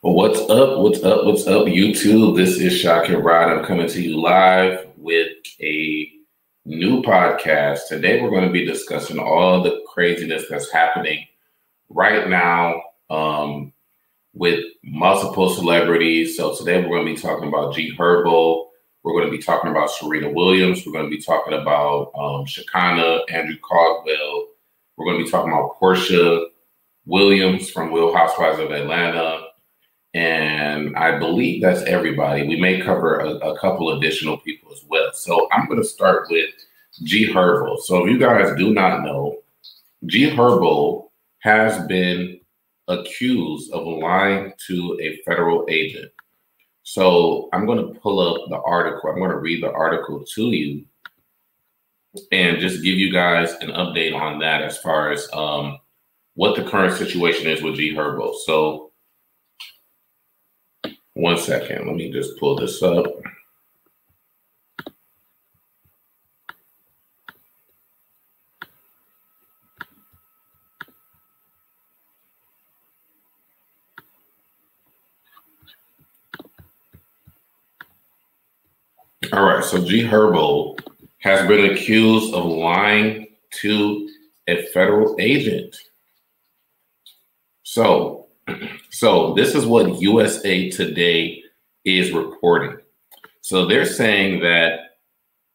What's 0.00 0.38
up? 0.48 0.78
What's 0.78 1.02
up? 1.02 1.24
What's 1.24 1.48
up, 1.48 1.66
YouTube? 1.66 2.36
This 2.36 2.56
is 2.58 2.78
Shaka 2.78 3.18
Rod. 3.18 3.50
I'm 3.50 3.64
coming 3.64 3.88
to 3.88 4.00
you 4.00 4.20
live 4.20 4.86
with 4.96 5.32
a 5.60 6.08
new 6.64 7.02
podcast. 7.02 7.88
Today, 7.88 8.22
we're 8.22 8.30
going 8.30 8.46
to 8.46 8.52
be 8.52 8.64
discussing 8.64 9.18
all 9.18 9.60
the 9.60 9.82
craziness 9.92 10.44
that's 10.48 10.70
happening 10.70 11.26
right 11.88 12.28
now 12.28 12.80
um, 13.10 13.72
with 14.34 14.64
multiple 14.84 15.52
celebrities. 15.52 16.36
So, 16.36 16.54
today, 16.54 16.80
we're 16.80 17.02
going 17.02 17.06
to 17.06 17.14
be 17.16 17.20
talking 17.20 17.48
about 17.48 17.74
G 17.74 17.92
Herbo. 17.98 18.66
We're 19.02 19.14
going 19.14 19.28
to 19.28 19.36
be 19.36 19.42
talking 19.42 19.72
about 19.72 19.90
Serena 19.90 20.30
Williams. 20.30 20.86
We're 20.86 20.92
going 20.92 21.10
to 21.10 21.16
be 21.16 21.20
talking 21.20 21.54
about 21.54 22.12
um, 22.14 22.46
Andrew 23.30 23.58
Caldwell. 23.58 24.46
We're 24.96 25.06
going 25.06 25.18
to 25.18 25.24
be 25.24 25.30
talking 25.30 25.50
about 25.50 25.76
Porsha 25.80 26.44
Williams 27.04 27.68
from 27.68 27.90
Will 27.90 28.14
Housewives 28.14 28.60
of 28.60 28.70
Atlanta. 28.70 29.47
And 30.14 30.96
I 30.96 31.18
believe 31.18 31.62
that's 31.62 31.82
everybody. 31.82 32.46
We 32.46 32.58
may 32.58 32.80
cover 32.80 33.20
a, 33.20 33.30
a 33.36 33.58
couple 33.58 33.96
additional 33.96 34.38
people 34.38 34.72
as 34.72 34.82
well. 34.88 35.10
So 35.12 35.48
I'm 35.52 35.66
going 35.66 35.80
to 35.80 35.86
start 35.86 36.28
with 36.30 36.50
G 37.02 37.32
Herbo. 37.32 37.78
So 37.80 38.04
if 38.04 38.10
you 38.10 38.18
guys 38.18 38.56
do 38.56 38.72
not 38.72 39.02
know, 39.02 39.38
G 40.06 40.30
Herbo 40.30 41.10
has 41.40 41.86
been 41.86 42.40
accused 42.88 43.70
of 43.72 43.86
lying 43.86 44.52
to 44.66 44.98
a 45.00 45.20
federal 45.24 45.66
agent. 45.68 46.10
So 46.82 47.50
I'm 47.52 47.66
going 47.66 47.78
to 47.78 48.00
pull 48.00 48.18
up 48.18 48.48
the 48.48 48.60
article. 48.62 49.10
I'm 49.10 49.18
going 49.18 49.30
to 49.30 49.36
read 49.36 49.62
the 49.62 49.70
article 49.72 50.24
to 50.24 50.42
you 50.46 50.86
and 52.32 52.58
just 52.58 52.82
give 52.82 52.98
you 52.98 53.12
guys 53.12 53.52
an 53.60 53.68
update 53.68 54.18
on 54.18 54.38
that 54.38 54.62
as 54.62 54.78
far 54.78 55.12
as 55.12 55.28
um, 55.34 55.78
what 56.34 56.56
the 56.56 56.64
current 56.64 56.96
situation 56.96 57.46
is 57.46 57.62
with 57.62 57.76
G 57.76 57.94
Herbo. 57.94 58.34
So 58.46 58.87
one 61.18 61.36
second. 61.36 61.84
Let 61.84 61.96
me 61.96 62.12
just 62.12 62.38
pull 62.38 62.54
this 62.54 62.80
up. 62.80 63.04
All 79.32 79.42
right, 79.42 79.64
so 79.64 79.84
G 79.84 80.04
Herbo 80.04 80.78
has 81.18 81.46
been 81.48 81.72
accused 81.72 82.32
of 82.32 82.44
lying 82.44 83.26
to 83.60 84.08
a 84.46 84.66
federal 84.68 85.16
agent. 85.18 85.76
So 87.64 88.27
so 88.90 89.34
this 89.34 89.54
is 89.54 89.66
what 89.66 90.00
USA 90.00 90.70
Today 90.70 91.42
is 91.84 92.12
reporting. 92.12 92.78
So 93.40 93.66
they're 93.66 93.86
saying 93.86 94.40
that 94.40 94.80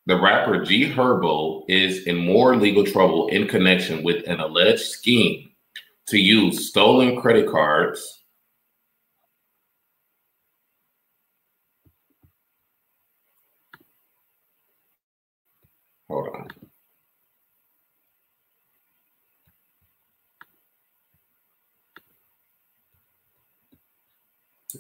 the 0.06 0.20
rapper 0.20 0.64
G 0.64 0.92
Herbo 0.92 1.64
is 1.70 2.06
in 2.08 2.18
more 2.18 2.56
legal 2.56 2.86
trouble 2.86 3.28
in 3.28 3.48
connection 3.48 4.04
with 4.04 4.28
an 4.28 4.40
alleged 4.40 4.82
scheme 4.82 5.50
to 6.08 6.18
use 6.18 6.70
stolen 6.70 7.22
credit 7.22 7.50
cards. 7.50 8.24
Hold 16.10 16.28
on. 16.36 16.48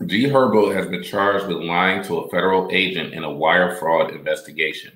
G. 0.07 0.25
Herbo 0.25 0.73
has 0.75 0.87
been 0.87 1.03
charged 1.03 1.47
with 1.47 1.57
lying 1.57 2.03
to 2.03 2.19
a 2.19 2.29
federal 2.29 2.69
agent 2.71 3.13
in 3.13 3.23
a 3.23 3.31
wire 3.31 3.75
fraud 3.75 4.11
investigation. 4.11 4.91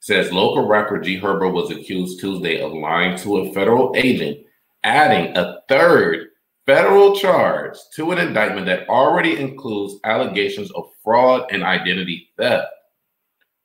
says 0.00 0.32
local 0.32 0.66
rapper 0.66 0.98
G. 0.98 1.18
Herbo 1.20 1.52
was 1.52 1.70
accused 1.70 2.20
Tuesday 2.20 2.60
of 2.60 2.72
lying 2.72 3.16
to 3.18 3.38
a 3.38 3.52
federal 3.54 3.92
agent, 3.96 4.38
adding 4.82 5.36
a 5.36 5.60
third 5.68 6.28
federal 6.66 7.16
charge 7.16 7.76
to 7.94 8.10
an 8.10 8.18
indictment 8.18 8.66
that 8.66 8.88
already 8.88 9.38
includes 9.38 10.00
allegations 10.04 10.70
of 10.72 10.90
fraud 11.02 11.46
and 11.50 11.62
identity 11.62 12.30
theft. 12.36 12.68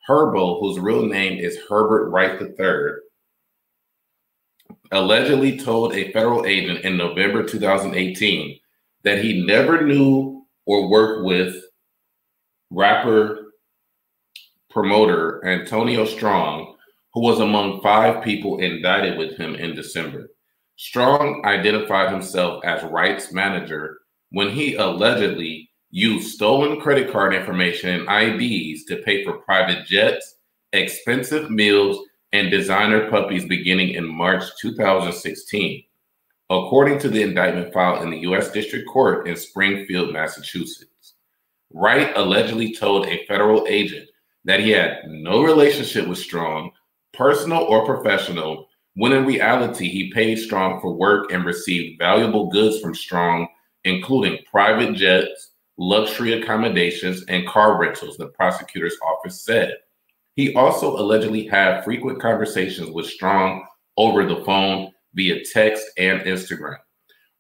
Herbo, 0.08 0.60
whose 0.60 0.80
real 0.80 1.06
name 1.06 1.40
is 1.40 1.60
Herbert 1.70 2.10
Wright 2.10 2.42
III, 2.42 2.94
allegedly 4.92 5.58
told 5.58 5.94
a 5.94 6.12
federal 6.12 6.46
agent 6.46 6.80
in 6.86 6.98
November 6.98 7.44
2018 7.44 8.60
that 9.04 9.24
he 9.24 9.46
never 9.46 9.86
knew 9.86 10.46
or 10.66 10.90
worked 10.90 11.26
with 11.26 11.64
rapper 12.70 13.54
promoter 14.70 15.44
Antonio 15.46 16.06
Strong, 16.06 16.76
who 17.14 17.22
was 17.22 17.40
among 17.40 17.82
five 17.82 18.24
people 18.24 18.60
indicted 18.60 19.18
with 19.18 19.36
him 19.38 19.56
in 19.56 19.76
December. 19.76 20.30
Strong 20.76 21.44
identified 21.46 22.12
himself 22.12 22.64
as 22.64 22.84
Wright's 22.84 23.34
manager 23.34 24.00
when 24.32 24.50
he 24.50 24.76
allegedly 24.76 25.70
used 25.92 26.36
stolen 26.36 26.80
credit 26.80 27.12
card 27.12 27.34
information 27.34 27.90
and 27.90 28.42
IDs 28.42 28.86
to 28.86 28.98
pay 28.98 29.24
for 29.24 29.40
private 29.40 29.86
jets, 29.88 30.36
expensive 30.72 31.50
meals, 31.50 32.06
and 32.32 32.52
designer 32.52 33.10
puppies 33.10 33.46
beginning 33.46 33.90
in 33.90 34.08
March 34.08 34.44
2016 34.62 35.84
according 36.50 36.98
to 37.00 37.10
the 37.10 37.22
indictment 37.22 37.74
filed 37.74 38.04
in 38.04 38.10
the 38.10 38.20
U.S. 38.20 38.52
District 38.52 38.88
Court 38.88 39.28
in 39.28 39.36
Springfield, 39.36 40.12
Massachusetts. 40.12 41.14
Wright 41.72 42.12
allegedly 42.16 42.74
told 42.74 43.06
a 43.06 43.26
federal 43.28 43.68
agent 43.68 44.10
that 44.46 44.60
he 44.60 44.72
had 44.72 45.02
no 45.08 45.44
relationship 45.44 46.08
with 46.08 46.18
Strong, 46.18 46.72
personal 47.14 47.64
or 47.64 47.86
professional, 47.86 48.68
when 48.96 49.14
in 49.14 49.26
reality 49.26 49.88
he 49.88 50.12
paid 50.12 50.38
Strong 50.38 50.82
for 50.82 50.96
work 50.96 51.32
and 51.32 51.46
received 51.46 52.00
valuable 52.00 52.50
goods 52.50 52.80
from 52.80 52.96
Strong, 52.96 53.48
including 53.84 54.40
private 54.50 54.96
jets, 54.96 55.52
luxury 55.78 56.42
accommodations, 56.42 57.24
and 57.28 57.48
car 57.48 57.80
rentals, 57.80 58.18
the 58.18 58.28
prosecutor's 58.30 58.98
office 59.06 59.44
said. 59.44 59.76
He 60.36 60.56
also 60.56 60.98
allegedly 60.98 61.46
had 61.46 61.84
frequent 61.84 62.20
conversations 62.20 62.90
with 62.90 63.06
Strong 63.06 63.68
over 63.98 64.26
the 64.26 64.44
phone 64.44 64.92
via 65.20 65.44
text 65.44 65.86
and 65.98 66.22
Instagram. 66.22 66.78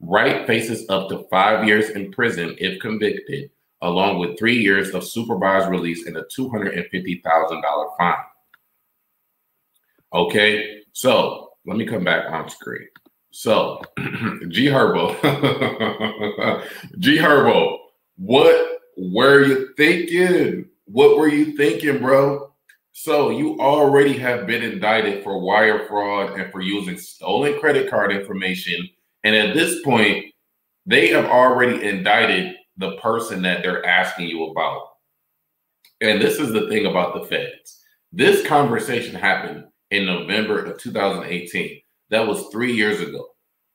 Wright 0.01 0.45
faces 0.45 0.85
up 0.89 1.07
to 1.07 1.25
five 1.31 1.65
years 1.65 1.91
in 1.91 2.11
prison 2.11 2.53
if 2.57 2.77
convicted, 2.81 3.49
along 3.81 4.19
with 4.19 4.37
three 4.37 4.57
years 4.57 4.89
of 4.89 5.07
supervised 5.07 5.69
release 5.69 6.05
and 6.05 6.17
a 6.17 6.23
$250,000 6.23 7.97
fine. 7.97 8.15
Okay, 10.11 10.81
so 10.91 11.51
let 11.65 11.77
me 11.77 11.85
come 11.85 12.03
back 12.03 12.29
on 12.29 12.49
screen. 12.49 12.89
So, 13.31 13.81
G 14.49 14.65
Herbo, 14.65 15.15
G 16.99 17.17
Herbo, 17.17 17.77
what 18.17 18.79
were 18.97 19.45
you 19.45 19.69
thinking? 19.77 20.65
What 20.83 21.17
were 21.17 21.29
you 21.29 21.55
thinking, 21.55 21.99
bro? 21.99 22.48
So 22.91 23.29
you 23.29 23.59
already 23.59 24.17
have 24.17 24.47
been 24.47 24.63
indicted 24.63 25.23
for 25.23 25.39
wire 25.39 25.85
fraud 25.87 26.39
and 26.39 26.51
for 26.51 26.61
using 26.61 26.97
stolen 26.97 27.59
credit 27.59 27.89
card 27.89 28.11
information. 28.11 28.87
And 29.23 29.35
at 29.35 29.53
this 29.53 29.81
point, 29.83 30.25
they 30.85 31.09
have 31.09 31.25
already 31.25 31.83
indicted 31.87 32.55
the 32.77 32.97
person 32.97 33.41
that 33.43 33.61
they're 33.61 33.85
asking 33.85 34.27
you 34.27 34.45
about. 34.45 34.81
And 36.01 36.21
this 36.21 36.39
is 36.39 36.51
the 36.51 36.67
thing 36.67 36.85
about 36.85 37.13
the 37.13 37.27
feds. 37.27 37.83
This 38.11 38.45
conversation 38.47 39.13
happened 39.15 39.65
in 39.91 40.05
November 40.05 40.63
of 40.63 40.77
2018. 40.79 41.81
That 42.09 42.27
was 42.27 42.47
three 42.47 42.73
years 42.73 43.01
ago. 43.01 43.27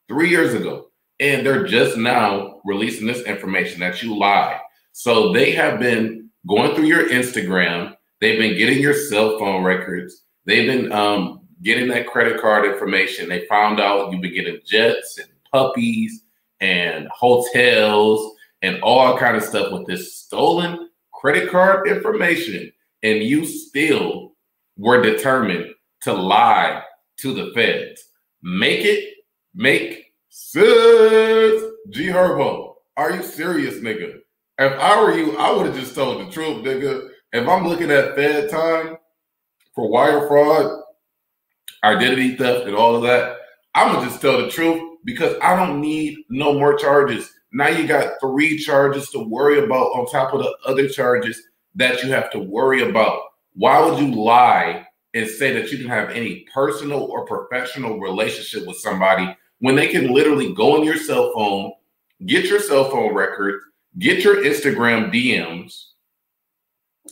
Three 0.09 0.31
years 0.31 0.55
ago. 0.55 0.89
And 1.21 1.47
they're 1.47 1.67
just 1.67 1.97
now 1.97 2.61
releasing 2.65 3.07
this 3.07 3.23
information 3.23 3.81
that 3.81 4.03
you 4.03 4.17
lied. 4.19 4.59
So 4.93 5.33
they 5.33 5.53
have 5.53 5.79
been 5.79 6.31
going 6.49 6.75
through 6.75 6.87
your 6.87 7.09
Instagram 7.09 7.95
They've 8.25 8.39
been 8.39 8.57
getting 8.57 8.79
your 8.79 8.95
cell 8.95 9.39
phone 9.39 9.63
records. 9.63 10.23
They've 10.47 10.67
been 10.67 10.91
um, 10.93 11.41
getting 11.63 11.89
that 11.89 12.07
credit 12.07 12.41
card 12.41 12.65
information. 12.65 13.29
They 13.29 13.45
found 13.49 13.81
out 13.81 14.11
you've 14.11 14.23
been 14.23 14.33
getting 14.33 14.61
jets 14.65 15.19
and 15.19 15.29
puppies 15.53 16.23
and 16.59 17.07
hotels 17.09 18.35
and 18.63 18.81
all 18.81 19.19
kind 19.19 19.37
of 19.37 19.43
stuff 19.43 19.71
with 19.73 19.87
this 19.87 20.17
stolen 20.17 20.89
credit 21.13 21.51
card 21.51 21.87
information. 21.87 22.73
And 23.03 23.23
you 23.23 23.45
still 23.45 24.33
were 24.79 25.03
determined 25.03 25.75
to 26.05 26.15
lie 26.15 26.83
to 27.19 27.35
the 27.35 27.53
feds. 27.55 28.05
Make 28.43 28.87
it 28.87 29.17
make 29.55 30.15
sense. 30.31 31.63
G 31.91 32.07
Herbo, 32.07 32.77
are 32.97 33.13
you 33.13 33.23
serious, 33.23 33.81
nigga? 33.81 34.21
If 34.59 34.73
I 34.81 35.03
were 35.03 35.13
you, 35.13 35.37
I 35.37 35.55
would 35.55 35.67
have 35.67 35.77
just 35.77 35.95
told 35.95 36.27
the 36.27 36.33
truth, 36.33 36.65
nigga 36.65 37.11
if 37.35 37.49
I'm 37.49 37.67
looking 37.67 37.91
at 37.91 38.15
Fed 38.15 38.49
time 38.49 38.97
for 39.75 39.91
wire 39.91 40.29
fraud, 40.29 40.83
identity 41.83 42.37
theft, 42.37 42.69
and 42.69 42.77
all 42.77 42.95
of 42.95 43.03
that, 43.03 43.39
I'm 43.75 43.93
gonna 43.93 44.07
just 44.07 44.21
tell 44.21 44.41
the 44.41 44.49
truth 44.49 44.99
because 45.05 45.37
I 45.43 45.57
don't 45.57 45.81
need 45.81 46.17
no 46.31 46.53
more 46.55 46.77
charges. 46.77 47.29
Now 47.53 47.69
you 47.69 47.89
got 47.89 48.21
three 48.21 48.57
charges 48.57 49.11
to 49.11 49.19
worry 49.19 49.59
about 49.59 49.89
on 49.89 50.07
top 50.07 50.33
of 50.33 50.43
the 50.43 50.57
other 50.65 50.89
charges 50.89 51.43
that 51.75 52.05
you 52.05 52.13
have 52.13 52.31
to 52.31 52.39
worry 52.39 52.89
about. 52.89 53.21
Why 53.55 53.85
would 53.85 53.99
you 53.99 54.15
lie 54.15 54.87
and 55.15 55.29
say 55.29 55.53
that 55.55 55.73
you 55.73 55.79
can 55.79 55.89
have 55.89 56.11
any 56.11 56.47
personal 56.55 57.03
or 57.03 57.27
professional 57.27 57.99
relationship 57.99 58.65
with 58.65 58.77
somebody 58.77 59.37
when 59.59 59.75
they 59.75 59.89
can 59.89 60.15
literally 60.15 60.55
go 60.55 60.77
on 60.77 60.85
your 60.85 60.99
cell 60.99 61.33
phone, 61.35 61.73
get 62.27 62.45
your 62.45 62.61
cell 62.61 62.91
phone 62.91 63.13
records, 63.13 63.65
get 63.99 64.23
your 64.23 64.37
Instagram 64.45 65.13
DMs, 65.13 65.94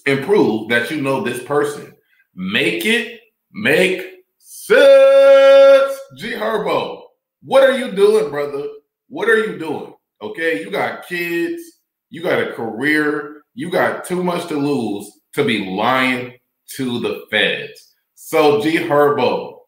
and 0.07 0.25
prove 0.25 0.69
that 0.69 0.91
you 0.91 1.01
know 1.01 1.23
this 1.23 1.43
person? 1.45 1.95
Make 2.35 2.87
it 2.87 3.21
make 3.53 4.01
sense. 4.39 5.99
G 6.17 6.33
Herbo, 6.33 7.03
what 7.43 7.63
are 7.63 7.77
you 7.77 7.93
doing, 7.93 8.31
brother? 8.31 8.67
What 9.09 9.29
are 9.29 9.39
you 9.39 9.59
doing? 9.59 9.95
Okay, 10.21 10.63
you 10.63 10.71
got 10.71 11.07
kids, 11.07 11.63
you 12.11 12.23
got 12.23 12.43
a 12.43 12.53
career, 12.53 13.43
you 13.55 13.71
got 13.71 14.05
too 14.05 14.23
much 14.23 14.47
to 14.49 14.55
lose 14.55 15.11
to 15.35 15.45
be 15.45 15.71
lying 15.71 16.35
to 16.77 17.01
the 17.01 17.25
feds. 17.31 17.95
So, 18.15 18.63
G 18.63 18.77
Herbo, 18.77 19.59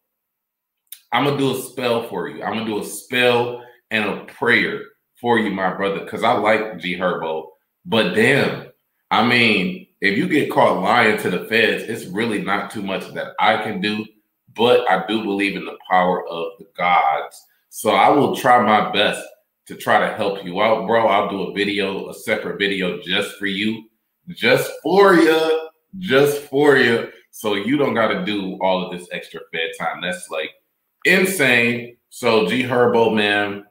I'm 1.11 1.25
gonna 1.25 1.37
do 1.37 1.55
a 1.55 1.61
spell 1.61 2.07
for 2.07 2.29
you. 2.29 2.43
I'm 2.43 2.53
gonna 2.53 2.65
do 2.65 2.81
a 2.81 2.85
spell 2.85 3.63
and 3.91 4.05
a 4.05 4.25
prayer 4.25 4.81
for 5.19 5.39
you, 5.39 5.51
my 5.51 5.73
brother, 5.73 5.99
because 5.99 6.23
I 6.23 6.33
like 6.33 6.79
G 6.79 6.97
Herbo. 6.97 7.47
But 7.85 8.13
damn, 8.13 8.67
I 9.11 9.27
mean, 9.27 9.84
if 10.05 10.17
you 10.19 10.27
get 10.27 10.51
caught 10.51 10.83
lying 10.83 11.17
to 11.17 11.29
the 11.31 11.45
feds, 11.45 11.83
it's 11.83 12.05
really 12.05 12.41
not 12.41 12.69
too 12.69 12.83
much 12.83 13.11
that 13.13 13.33
I 13.39 13.57
can 13.63 13.81
do. 13.81 14.05
But 14.55 14.89
I 14.89 15.05
do 15.07 15.23
believe 15.23 15.57
in 15.57 15.65
the 15.65 15.77
power 15.89 16.25
of 16.27 16.53
the 16.59 16.67
gods. 16.77 17.43
So 17.69 17.91
I 17.91 18.09
will 18.09 18.35
try 18.35 18.63
my 18.63 18.91
best 18.91 19.21
to 19.65 19.75
try 19.75 19.99
to 19.99 20.15
help 20.15 20.45
you 20.45 20.61
out, 20.61 20.85
bro. 20.85 21.07
I'll 21.07 21.29
do 21.29 21.41
a 21.41 21.53
video, 21.53 22.09
a 22.09 22.13
separate 22.13 22.59
video 22.59 23.01
just 23.01 23.35
for 23.37 23.47
you, 23.47 23.89
just 24.29 24.71
for 24.81 25.15
you, 25.15 25.69
just 25.97 26.43
for 26.43 26.77
you. 26.77 27.09
So 27.31 27.55
you 27.55 27.75
don't 27.75 27.95
got 27.95 28.09
to 28.09 28.23
do 28.23 28.57
all 28.61 28.85
of 28.85 28.97
this 28.97 29.09
extra 29.11 29.41
fed 29.51 29.71
time. 29.77 30.01
That's 30.01 30.29
like 30.29 30.51
insane. 31.03 31.97
So 32.09 32.47
G 32.47 32.63
Herbo, 32.63 33.13
man, 33.13 33.65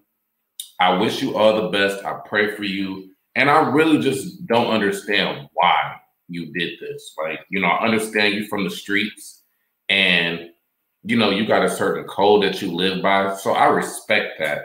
I 0.81 0.99
wish 0.99 1.23
you 1.23 1.37
all 1.37 1.63
the 1.63 1.69
best. 1.69 2.05
I 2.05 2.19
pray 2.27 2.55
for 2.57 2.65
you. 2.65 3.11
And 3.37 3.49
I 3.49 3.71
really 3.71 4.01
just 4.01 4.47
don't 4.47 4.67
understand 4.67 5.49
why 5.55 5.95
you 6.29 6.53
did 6.53 6.79
this. 6.81 7.15
Like, 7.23 7.41
you 7.51 7.61
know, 7.61 7.69
I 7.69 7.85
understand 7.85 8.35
you 8.35 8.47
from 8.47 8.65
the 8.65 8.71
streets 8.71 9.43
and 9.89 10.51
you 11.05 11.19
know, 11.19 11.31
you 11.31 11.47
got 11.47 11.65
a 11.65 11.71
certain 11.71 12.05
code 12.05 12.43
that 12.43 12.63
you 12.63 12.73
live 12.73 13.03
by. 13.03 13.37
So 13.37 13.53
I 13.53 13.67
respect 13.67 14.39
that. 14.39 14.63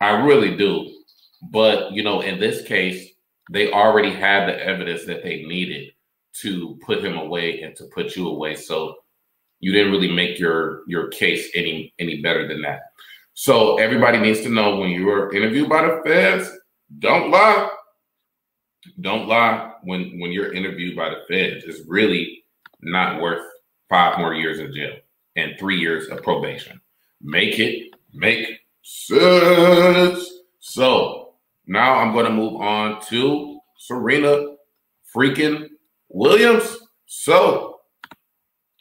I 0.00 0.20
really 0.24 0.56
do. 0.56 0.92
But, 1.50 1.92
you 1.92 2.02
know, 2.02 2.20
in 2.20 2.40
this 2.40 2.66
case, 2.66 3.10
they 3.50 3.70
already 3.72 4.10
had 4.10 4.48
the 4.48 4.58
evidence 4.58 5.06
that 5.06 5.22
they 5.22 5.44
needed 5.44 5.92
to 6.40 6.78
put 6.84 7.04
him 7.04 7.16
away 7.16 7.60
and 7.62 7.74
to 7.76 7.84
put 7.94 8.16
you 8.16 8.28
away. 8.28 8.56
So 8.56 8.96
you 9.60 9.72
didn't 9.72 9.92
really 9.92 10.12
make 10.12 10.38
your 10.38 10.82
your 10.88 11.08
case 11.08 11.50
any 11.54 11.92
any 11.98 12.20
better 12.22 12.48
than 12.48 12.62
that. 12.62 12.80
So 13.34 13.78
everybody 13.78 14.18
needs 14.18 14.40
to 14.42 14.48
know 14.48 14.76
when 14.76 14.90
you 14.90 15.08
are 15.10 15.32
interviewed 15.32 15.68
by 15.68 15.82
the 15.82 16.02
feds, 16.04 16.50
don't 16.98 17.30
lie. 17.30 17.68
Don't 19.00 19.28
lie 19.28 19.72
when 19.82 20.18
when 20.20 20.32
you're 20.32 20.52
interviewed 20.52 20.96
by 20.96 21.10
the 21.10 21.22
feds. 21.28 21.64
It's 21.64 21.86
really 21.88 22.44
not 22.80 23.20
worth 23.20 23.44
five 23.88 24.18
more 24.18 24.34
years 24.34 24.58
in 24.58 24.72
jail 24.72 24.96
and 25.36 25.58
three 25.58 25.78
years 25.78 26.08
of 26.08 26.22
probation. 26.22 26.80
Make 27.20 27.58
it 27.58 27.94
make 28.12 28.60
sense. 28.82 30.28
So 30.58 31.34
now 31.66 31.94
I'm 31.94 32.12
going 32.12 32.26
to 32.26 32.32
move 32.32 32.60
on 32.60 33.00
to 33.06 33.60
Serena 33.78 34.56
freaking 35.14 35.68
Williams. 36.08 36.78
So, 37.06 37.80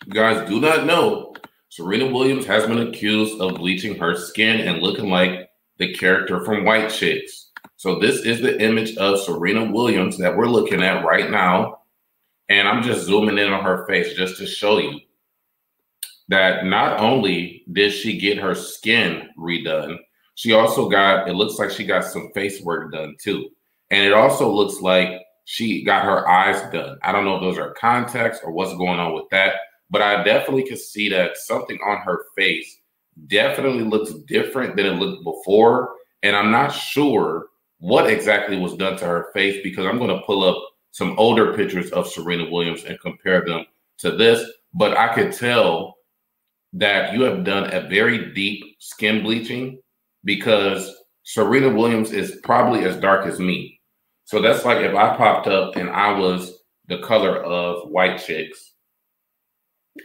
you 0.06 0.14
guys 0.14 0.48
do 0.48 0.60
not 0.60 0.86
know 0.86 1.34
Serena 1.70 2.08
Williams 2.08 2.46
has 2.46 2.66
been 2.66 2.88
accused 2.88 3.40
of 3.42 3.56
bleaching 3.56 3.98
her 3.98 4.16
skin 4.16 4.62
and 4.62 4.82
looking 4.82 5.10
like 5.10 5.49
the 5.80 5.94
character 5.94 6.46
from 6.46 6.66
White 6.66 6.90
Chicks. 6.90 7.52
So, 7.78 8.00
this 8.00 8.26
is 8.26 8.42
the 8.42 8.62
image 8.62 8.96
of 8.98 9.20
Serena 9.20 9.72
Williams 9.72 10.18
that 10.18 10.36
we're 10.36 10.48
looking 10.48 10.84
at 10.84 11.06
right 11.06 11.32
now. 11.32 11.80
And 12.50 12.68
I'm 12.68 12.84
just 12.84 13.06
zooming 13.06 13.38
in 13.38 13.52
on 13.54 13.64
her 13.64 13.86
face 13.88 14.14
just 14.16 14.38
to 14.38 14.46
show 14.46 14.80
you 14.80 15.00
that 16.30 16.66
not 16.66 17.00
only 17.00 17.64
did 17.72 17.92
she 17.92 18.18
get 18.18 18.38
her 18.38 18.56
skin 18.56 19.30
redone, 19.38 19.98
she 20.36 20.54
also 20.54 20.90
got, 20.90 21.28
it 21.28 21.34
looks 21.34 21.60
like 21.60 21.70
she 21.70 21.86
got 21.86 22.06
some 22.06 22.32
face 22.34 22.62
work 22.62 22.92
done 22.92 23.16
too. 23.22 23.50
And 23.92 24.06
it 24.06 24.14
also 24.14 24.52
looks 24.52 24.82
like 24.82 25.10
she 25.46 25.84
got 25.84 26.06
her 26.06 26.28
eyes 26.30 26.62
done. 26.72 26.98
I 27.04 27.12
don't 27.12 27.26
know 27.26 27.36
if 27.36 27.42
those 27.42 27.58
are 27.58 27.74
contacts 27.74 28.40
or 28.44 28.52
what's 28.52 28.78
going 28.78 29.00
on 29.00 29.14
with 29.14 29.26
that, 29.32 29.56
but 29.90 30.02
I 30.02 30.24
definitely 30.24 30.64
can 30.64 30.78
see 30.78 31.10
that 31.10 31.38
something 31.38 31.78
on 31.86 31.98
her 31.98 32.26
face 32.38 32.79
definitely 33.28 33.84
looks 33.84 34.14
different 34.28 34.76
than 34.76 34.86
it 34.86 35.00
looked 35.00 35.24
before. 35.24 35.96
And 36.24 36.36
I'm 36.36 36.52
not 36.52 36.70
sure 36.70 37.48
what 37.80 38.10
exactly 38.10 38.58
was 38.58 38.76
done 38.76 38.98
to 38.98 39.06
her 39.06 39.30
face 39.34 39.62
because 39.64 39.86
I'm 39.86 39.98
going 39.98 40.16
to 40.16 40.26
pull 40.26 40.44
up 40.44 40.62
some 40.92 41.18
older 41.18 41.54
pictures 41.54 41.92
of 41.92 42.08
Serena 42.08 42.50
Williams 42.50 42.84
and 42.84 43.00
compare 43.00 43.46
them 43.46 43.66
to 44.00 44.12
this. 44.12 44.50
But 44.74 44.98
I 44.98 45.14
could 45.14 45.34
tell 45.34 45.96
that 46.74 47.14
you 47.14 47.22
have 47.22 47.44
done 47.44 47.74
a 47.74 47.88
very 47.88 48.34
deep 48.34 48.64
skin 48.80 49.24
bleaching 49.24 49.82
because 50.24 50.96
Serena 51.24 51.70
Williams 51.70 52.12
is 52.12 52.40
probably 52.44 52.86
as 52.86 52.98
dark 52.98 53.26
as 53.26 53.40
me. 53.40 53.80
So 54.26 54.42
that's 54.42 54.66
like 54.66 54.80
if 54.80 54.96
I 54.96 55.16
popped 55.16 55.48
up 55.48 55.76
and 55.76 55.90
I 55.90 56.12
was 56.18 56.60
the 56.88 57.00
color 57.00 57.38
of 57.38 57.90
white 57.90 58.18
chicks, 58.18 58.74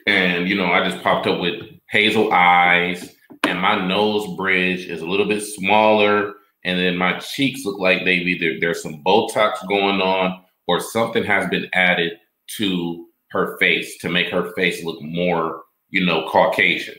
and 0.06 0.48
you 0.48 0.54
know, 0.54 0.66
I 0.66 0.88
just 0.88 1.02
popped 1.02 1.26
up 1.26 1.40
with 1.40 1.62
hazel 1.90 2.32
eyes, 2.32 3.14
and 3.44 3.60
my 3.60 3.86
nose 3.86 4.36
bridge 4.36 4.86
is 4.86 5.02
a 5.02 5.06
little 5.06 5.26
bit 5.26 5.42
smaller, 5.42 6.34
and 6.64 6.78
then 6.78 6.96
my 6.96 7.18
cheeks 7.18 7.64
look 7.64 7.78
like 7.78 8.04
they've 8.04 8.26
either 8.26 8.58
there's 8.60 8.82
some 8.82 9.02
Botox 9.04 9.66
going 9.68 10.00
on 10.00 10.42
or 10.66 10.80
something 10.80 11.24
has 11.24 11.48
been 11.50 11.68
added 11.74 12.12
to 12.56 13.06
her 13.30 13.58
face 13.58 13.98
to 13.98 14.08
make 14.08 14.28
her 14.28 14.52
face 14.54 14.82
look 14.84 15.00
more 15.02 15.64
you 15.94 16.04
know, 16.04 16.28
Caucasian. 16.28 16.96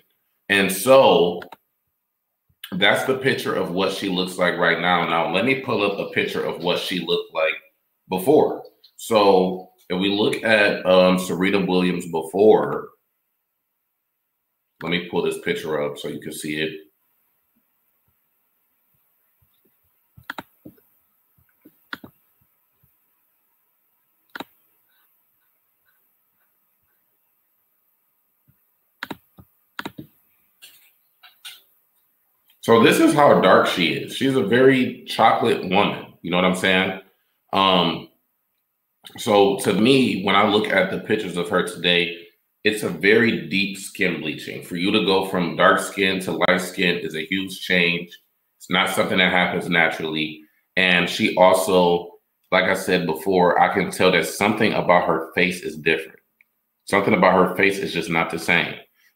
And 0.48 0.72
so 0.72 1.42
that's 2.72 3.04
the 3.04 3.18
picture 3.18 3.54
of 3.54 3.72
what 3.72 3.92
she 3.92 4.08
looks 4.08 4.38
like 4.38 4.58
right 4.58 4.80
now. 4.80 5.06
Now, 5.08 5.34
let 5.34 5.44
me 5.44 5.60
pull 5.60 5.84
up 5.84 6.00
a 6.00 6.14
picture 6.14 6.42
of 6.42 6.64
what 6.64 6.80
she 6.80 7.00
looked 7.00 7.34
like 7.34 7.54
before. 8.08 8.64
So 8.96 9.70
if 9.90 10.00
we 10.00 10.10
look 10.10 10.42
at 10.46 10.86
um, 10.86 11.20
Serena 11.20 11.66
Williams 11.66 12.06
before, 12.06 12.88
let 14.82 14.90
me 14.90 15.08
pull 15.10 15.24
this 15.24 15.40
picture 15.40 15.82
up 15.82 15.98
so 15.98 16.08
you 16.08 16.20
can 16.20 16.34
see 16.34 16.62
it. 16.62 16.72
So 32.62 32.84
this 32.84 33.00
is 33.00 33.14
how 33.14 33.42
dark 33.42 33.68
she 33.68 33.94
is. 33.94 34.16
She's 34.16 34.36
a 34.36 34.42
very 34.42 35.04
chocolate 35.06 35.70
woman. 35.70 36.14
You 36.24 36.32
know 36.32 36.38
what 36.38 36.46
I'm 36.46 36.56
saying? 36.56 37.00
Um, 37.54 38.10
so 39.18 39.58
to 39.60 39.74
me, 39.74 40.24
when 40.24 40.36
I 40.36 40.48
look 40.48 40.68
at 40.68 40.90
the 40.90 41.00
pictures 41.00 41.38
of 41.38 41.48
her 41.50 41.62
today, 41.62 42.25
it's 42.66 42.82
a 42.82 42.90
very 42.90 43.48
deep 43.48 43.78
skin 43.78 44.22
bleaching. 44.22 44.64
For 44.64 44.76
you 44.76 44.92
to 44.92 45.06
go 45.06 45.28
from 45.28 45.56
dark 45.56 45.80
skin 45.80 46.20
to 46.22 46.32
light 46.32 46.60
skin 46.60 46.98
is 46.98 47.16
a 47.16 47.26
huge 47.26 47.62
change. 47.62 48.10
It's 48.58 48.72
not 48.72 48.90
something 48.90 49.20
that 49.20 49.32
happens 49.32 49.70
naturally. 49.70 50.42
And 50.76 51.08
she 51.08 51.38
also, 51.38 52.10
like 52.52 52.64
I 52.64 52.74
said 52.74 53.06
before, 53.06 53.62
I 53.62 53.72
can 53.72 53.92
tell 53.92 54.12
that 54.12 54.26
something 54.26 54.74
about 54.74 55.08
her 55.08 55.32
face 55.36 55.62
is 55.62 55.78
different. 55.78 56.18
Something 56.86 57.14
about 57.14 57.34
her 57.36 57.56
face 57.56 57.78
is 57.78 57.94
just 57.94 58.10
not 58.10 58.32
the 58.32 58.40
same. 58.40 58.74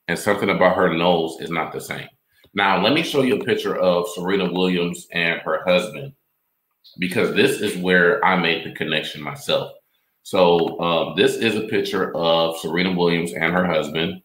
And 0.08 0.18
something 0.18 0.50
about 0.50 0.78
her 0.78 0.94
nose 0.94 1.38
is 1.40 1.50
not 1.50 1.74
the 1.74 1.82
same. 1.82 2.08
Now, 2.54 2.80
let 2.80 2.94
me 2.94 3.02
show 3.02 3.24
you 3.24 3.38
a 3.38 3.46
picture 3.46 3.76
of 3.78 4.08
Serena 4.10 4.54
Williams 4.54 5.08
and 5.12 5.42
her 5.42 5.64
husband 5.66 6.14
because 7.00 7.34
this 7.34 7.62
is 7.62 7.82
where 7.82 8.24
I 8.24 8.40
made 8.40 8.64
the 8.64 8.76
connection 8.76 9.24
myself. 9.24 9.72
So, 10.30 10.80
um, 10.80 11.16
this 11.16 11.38
is 11.38 11.56
a 11.56 11.62
picture 11.62 12.16
of 12.16 12.56
Serena 12.60 12.96
Williams 12.96 13.34
and 13.34 13.52
her 13.52 13.66
husband. 13.66 14.22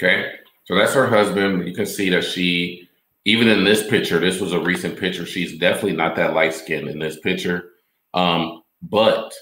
Okay, 0.00 0.30
so 0.64 0.74
that's 0.74 0.94
her 0.94 1.06
husband. 1.06 1.68
You 1.68 1.74
can 1.74 1.84
see 1.84 2.08
that 2.08 2.24
she, 2.24 2.88
even 3.26 3.48
in 3.48 3.64
this 3.64 3.86
picture, 3.86 4.18
this 4.18 4.40
was 4.40 4.54
a 4.54 4.60
recent 4.60 4.98
picture. 4.98 5.26
She's 5.26 5.58
definitely 5.58 5.92
not 5.92 6.16
that 6.16 6.32
light 6.32 6.54
skinned 6.54 6.88
in 6.88 6.98
this 6.98 7.20
picture. 7.20 7.72
Um, 8.14 8.62
but 8.80 9.34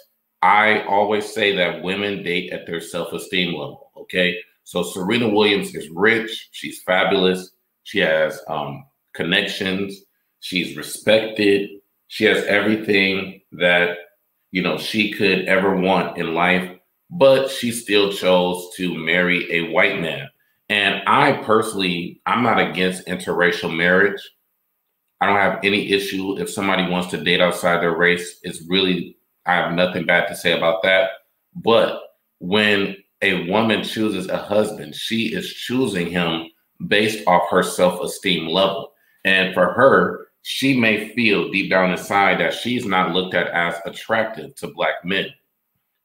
I 0.42 0.82
always 0.82 1.32
say 1.32 1.54
that 1.54 1.84
women 1.84 2.25
date 2.25 2.52
at 2.52 2.66
their 2.66 2.80
self 2.80 3.12
esteem 3.12 3.54
level. 3.54 3.92
Okay. 3.96 4.37
So 4.64 4.83
Serena 4.83 5.29
Williams 5.29 5.75
is 5.75 5.88
rich. 5.90 6.49
She's 6.52 6.83
fabulous. 6.83 7.52
She 7.85 7.99
has 7.99 8.40
um, 8.49 8.85
connections. 9.14 9.99
She's 10.40 10.76
respected. 10.76 11.71
She 12.09 12.25
has 12.25 12.45
everything 12.45 13.40
that, 13.52 13.99
you 14.50 14.62
know, 14.62 14.79
she 14.79 15.12
could 15.12 15.47
ever 15.47 15.76
want 15.76 16.19
in 16.19 16.35
life, 16.35 16.71
but 17.11 17.50
she 17.50 17.73
still 17.73 18.12
chose 18.12 18.71
to 18.76 18.95
marry 18.95 19.50
a 19.52 19.73
white 19.73 20.00
man. 20.00 20.29
And 20.69 21.02
I 21.07 21.33
personally, 21.43 22.21
I'm 22.26 22.43
not 22.43 22.61
against 22.61 23.07
interracial 23.07 23.76
marriage. 23.76 24.21
I 25.21 25.26
don't 25.26 25.37
have 25.37 25.61
any 25.64 25.90
issue 25.90 26.38
if 26.38 26.49
somebody 26.49 26.88
wants 26.88 27.11
to 27.11 27.23
date 27.23 27.40
outside 27.40 27.83
their 27.83 27.97
race. 27.97 28.38
It's 28.43 28.62
really, 28.69 29.17
I 29.47 29.55
have 29.55 29.75
nothing 29.75 30.07
bad 30.07 30.29
to 30.29 30.37
say 30.37 30.57
about 30.57 30.83
that. 30.85 31.11
But 31.55 32.00
when 32.38 32.97
a 33.23 33.49
woman 33.50 33.83
chooses 33.85 34.29
a 34.29 34.37
husband, 34.37 34.95
she 34.95 35.35
is 35.35 35.53
choosing 35.53 36.11
him 36.11 36.47
based 36.87 37.27
off 37.27 37.50
her 37.50 37.62
self 37.62 38.00
esteem 38.03 38.47
level. 38.49 38.93
And 39.25 39.53
for 39.53 39.73
her, 39.73 40.29
she 40.43 40.79
may 40.79 41.11
feel 41.15 41.50
deep 41.50 41.71
down 41.71 41.91
inside 41.91 42.41
that 42.41 42.55
she's 42.55 42.87
not 42.87 43.12
looked 43.12 43.35
at 43.35 43.49
as 43.49 43.75
attractive 43.85 44.55
to 44.57 44.69
Black 44.69 45.05
men. 45.05 45.27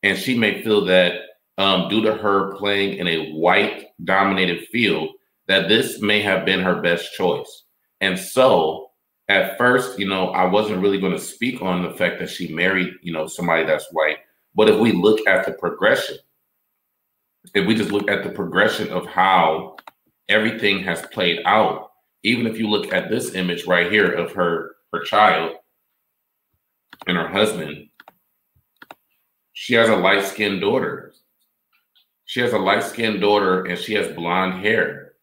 And 0.03 0.17
she 0.17 0.37
may 0.37 0.61
feel 0.61 0.83
that 0.85 1.21
um, 1.57 1.87
due 1.87 2.01
to 2.03 2.13
her 2.15 2.55
playing 2.57 2.97
in 2.97 3.07
a 3.07 3.31
white 3.31 3.87
dominated 4.03 4.67
field, 4.67 5.09
that 5.47 5.69
this 5.69 6.01
may 6.01 6.21
have 6.21 6.45
been 6.45 6.59
her 6.59 6.81
best 6.81 7.13
choice. 7.13 7.63
And 8.01 8.19
so 8.19 8.91
at 9.29 9.57
first, 9.57 9.97
you 9.97 10.07
know, 10.07 10.29
I 10.29 10.45
wasn't 10.45 10.81
really 10.81 10.99
going 10.99 11.13
to 11.13 11.19
speak 11.19 11.61
on 11.61 11.81
the 11.81 11.91
fact 11.91 12.19
that 12.19 12.29
she 12.29 12.53
married, 12.53 12.93
you 13.01 13.13
know, 13.13 13.25
somebody 13.25 13.63
that's 13.63 13.91
white. 13.91 14.17
But 14.53 14.69
if 14.69 14.79
we 14.79 14.91
look 14.91 15.25
at 15.27 15.45
the 15.45 15.53
progression, 15.53 16.17
if 17.53 17.67
we 17.67 17.75
just 17.75 17.91
look 17.91 18.09
at 18.09 18.23
the 18.23 18.29
progression 18.29 18.89
of 18.89 19.05
how 19.05 19.75
everything 20.29 20.83
has 20.83 21.01
played 21.07 21.41
out, 21.45 21.91
even 22.23 22.47
if 22.47 22.57
you 22.57 22.67
look 22.67 22.93
at 22.93 23.09
this 23.09 23.35
image 23.35 23.65
right 23.65 23.91
here 23.91 24.11
of 24.11 24.31
her 24.33 24.71
her 24.91 25.03
child 25.03 25.55
and 27.07 27.17
her 27.17 27.27
husband, 27.27 27.89
she 29.53 29.73
has 29.75 29.89
a 29.89 29.95
light 29.95 30.23
skinned 30.23 30.61
daughter. 30.61 31.13
She 32.25 32.39
has 32.39 32.53
a 32.53 32.57
light 32.57 32.83
skinned 32.83 33.21
daughter 33.21 33.65
and 33.65 33.77
she 33.77 33.93
has 33.93 34.15
blonde 34.15 34.63
hair. 34.63 35.13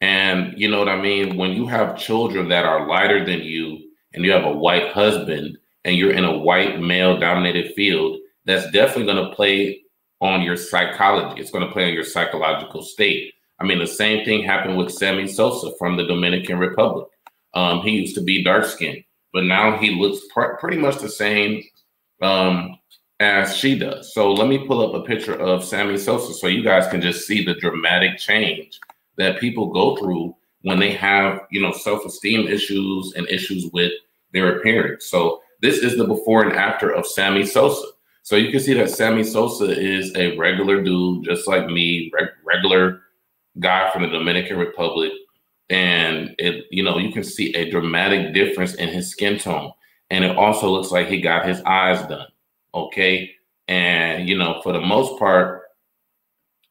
And 0.00 0.58
you 0.58 0.70
know 0.70 0.78
what 0.78 0.88
I 0.88 1.00
mean? 1.00 1.36
When 1.36 1.52
you 1.52 1.66
have 1.66 1.98
children 1.98 2.48
that 2.50 2.64
are 2.64 2.86
lighter 2.86 3.24
than 3.24 3.40
you 3.40 3.90
and 4.12 4.24
you 4.24 4.32
have 4.32 4.44
a 4.44 4.52
white 4.52 4.92
husband 4.92 5.56
and 5.84 5.96
you're 5.96 6.12
in 6.12 6.24
a 6.24 6.38
white 6.38 6.80
male 6.80 7.18
dominated 7.18 7.74
field, 7.74 8.18
that's 8.44 8.70
definitely 8.70 9.12
going 9.12 9.28
to 9.28 9.34
play 9.34 9.83
on 10.24 10.40
your 10.40 10.56
psychology. 10.56 11.38
It's 11.38 11.50
going 11.50 11.66
to 11.66 11.72
play 11.72 11.86
on 11.86 11.92
your 11.92 12.02
psychological 12.02 12.82
state. 12.82 13.34
I 13.60 13.64
mean, 13.64 13.78
the 13.78 13.86
same 13.86 14.24
thing 14.24 14.42
happened 14.42 14.78
with 14.78 14.90
Sammy 14.90 15.28
Sosa 15.28 15.70
from 15.78 15.98
the 15.98 16.06
Dominican 16.06 16.58
Republic. 16.58 17.08
Um, 17.52 17.82
he 17.82 17.90
used 17.90 18.14
to 18.16 18.22
be 18.22 18.42
dark 18.42 18.64
skinned, 18.64 19.04
but 19.34 19.44
now 19.44 19.76
he 19.76 19.90
looks 19.90 20.24
pr- 20.32 20.54
pretty 20.58 20.78
much 20.78 20.98
the 20.98 21.10
same 21.10 21.62
um, 22.22 22.78
as 23.20 23.54
she 23.54 23.78
does. 23.78 24.14
So 24.14 24.32
let 24.32 24.48
me 24.48 24.66
pull 24.66 24.80
up 24.80 24.94
a 24.94 25.06
picture 25.06 25.38
of 25.38 25.62
Sammy 25.62 25.98
Sosa 25.98 26.32
so 26.32 26.46
you 26.46 26.64
guys 26.64 26.88
can 26.88 27.02
just 27.02 27.26
see 27.26 27.44
the 27.44 27.54
dramatic 27.54 28.16
change 28.18 28.80
that 29.18 29.38
people 29.38 29.66
go 29.74 29.96
through 29.96 30.34
when 30.62 30.80
they 30.80 30.92
have, 30.92 31.40
you 31.50 31.60
know, 31.60 31.70
self-esteem 31.70 32.48
issues 32.48 33.12
and 33.14 33.28
issues 33.28 33.70
with 33.74 33.92
their 34.32 34.56
appearance. 34.56 35.04
So 35.04 35.42
this 35.60 35.78
is 35.78 35.98
the 35.98 36.06
before 36.06 36.42
and 36.42 36.54
after 36.54 36.90
of 36.90 37.06
Sammy 37.06 37.44
Sosa. 37.44 37.88
So 38.24 38.36
you 38.36 38.50
can 38.50 38.60
see 38.60 38.72
that 38.72 38.88
Sammy 38.88 39.22
Sosa 39.22 39.66
is 39.66 40.10
a 40.16 40.34
regular 40.38 40.82
dude, 40.82 41.26
just 41.26 41.46
like 41.46 41.66
me, 41.66 42.10
reg- 42.14 42.30
regular 42.42 43.02
guy 43.60 43.90
from 43.90 44.00
the 44.00 44.08
Dominican 44.08 44.56
Republic. 44.56 45.12
And 45.68 46.34
it, 46.38 46.64
you 46.70 46.82
know, 46.82 46.96
you 46.96 47.12
can 47.12 47.22
see 47.22 47.54
a 47.54 47.70
dramatic 47.70 48.32
difference 48.32 48.74
in 48.74 48.88
his 48.88 49.10
skin 49.10 49.38
tone. 49.38 49.72
And 50.08 50.24
it 50.24 50.38
also 50.38 50.70
looks 50.70 50.90
like 50.90 51.06
he 51.06 51.20
got 51.20 51.46
his 51.46 51.60
eyes 51.66 52.00
done. 52.06 52.26
Okay. 52.72 53.30
And, 53.68 54.26
you 54.26 54.38
know, 54.38 54.58
for 54.62 54.72
the 54.72 54.80
most 54.80 55.18
part, 55.18 55.64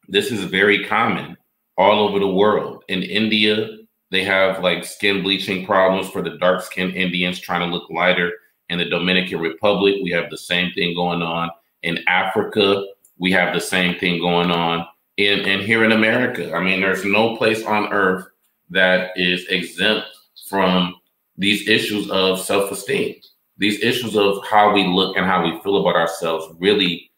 this 0.08 0.32
is 0.32 0.42
very 0.44 0.84
common 0.84 1.36
all 1.78 2.00
over 2.00 2.18
the 2.18 2.26
world. 2.26 2.82
In 2.88 3.04
India, 3.04 3.68
they 4.10 4.24
have 4.24 4.60
like 4.60 4.84
skin 4.84 5.22
bleaching 5.22 5.64
problems 5.64 6.10
for 6.10 6.20
the 6.20 6.36
dark 6.38 6.62
skinned 6.62 6.96
Indians 6.96 7.38
trying 7.38 7.60
to 7.60 7.72
look 7.72 7.88
lighter 7.90 8.32
in 8.68 8.78
the 8.78 8.84
Dominican 8.84 9.40
Republic, 9.40 9.96
we 10.02 10.10
have 10.10 10.30
the 10.30 10.38
same 10.38 10.72
thing 10.72 10.94
going 10.94 11.22
on. 11.22 11.50
In 11.82 11.98
Africa, 12.08 12.84
we 13.18 13.30
have 13.32 13.54
the 13.54 13.60
same 13.60 13.98
thing 13.98 14.20
going 14.20 14.50
on. 14.50 14.86
In 15.16 15.40
and 15.40 15.62
here 15.62 15.84
in 15.84 15.92
America, 15.92 16.52
I 16.54 16.60
mean, 16.60 16.80
there's 16.80 17.04
no 17.04 17.36
place 17.36 17.64
on 17.64 17.92
earth 17.92 18.26
that 18.70 19.10
is 19.16 19.46
exempt 19.48 20.08
from 20.48 20.96
these 21.36 21.68
issues 21.68 22.10
of 22.10 22.40
self-esteem. 22.40 23.16
These 23.58 23.82
issues 23.82 24.16
of 24.16 24.44
how 24.44 24.72
we 24.72 24.84
look 24.84 25.16
and 25.16 25.26
how 25.26 25.44
we 25.44 25.60
feel 25.60 25.76
about 25.76 25.96
ourselves 25.96 26.52
really 26.58 27.10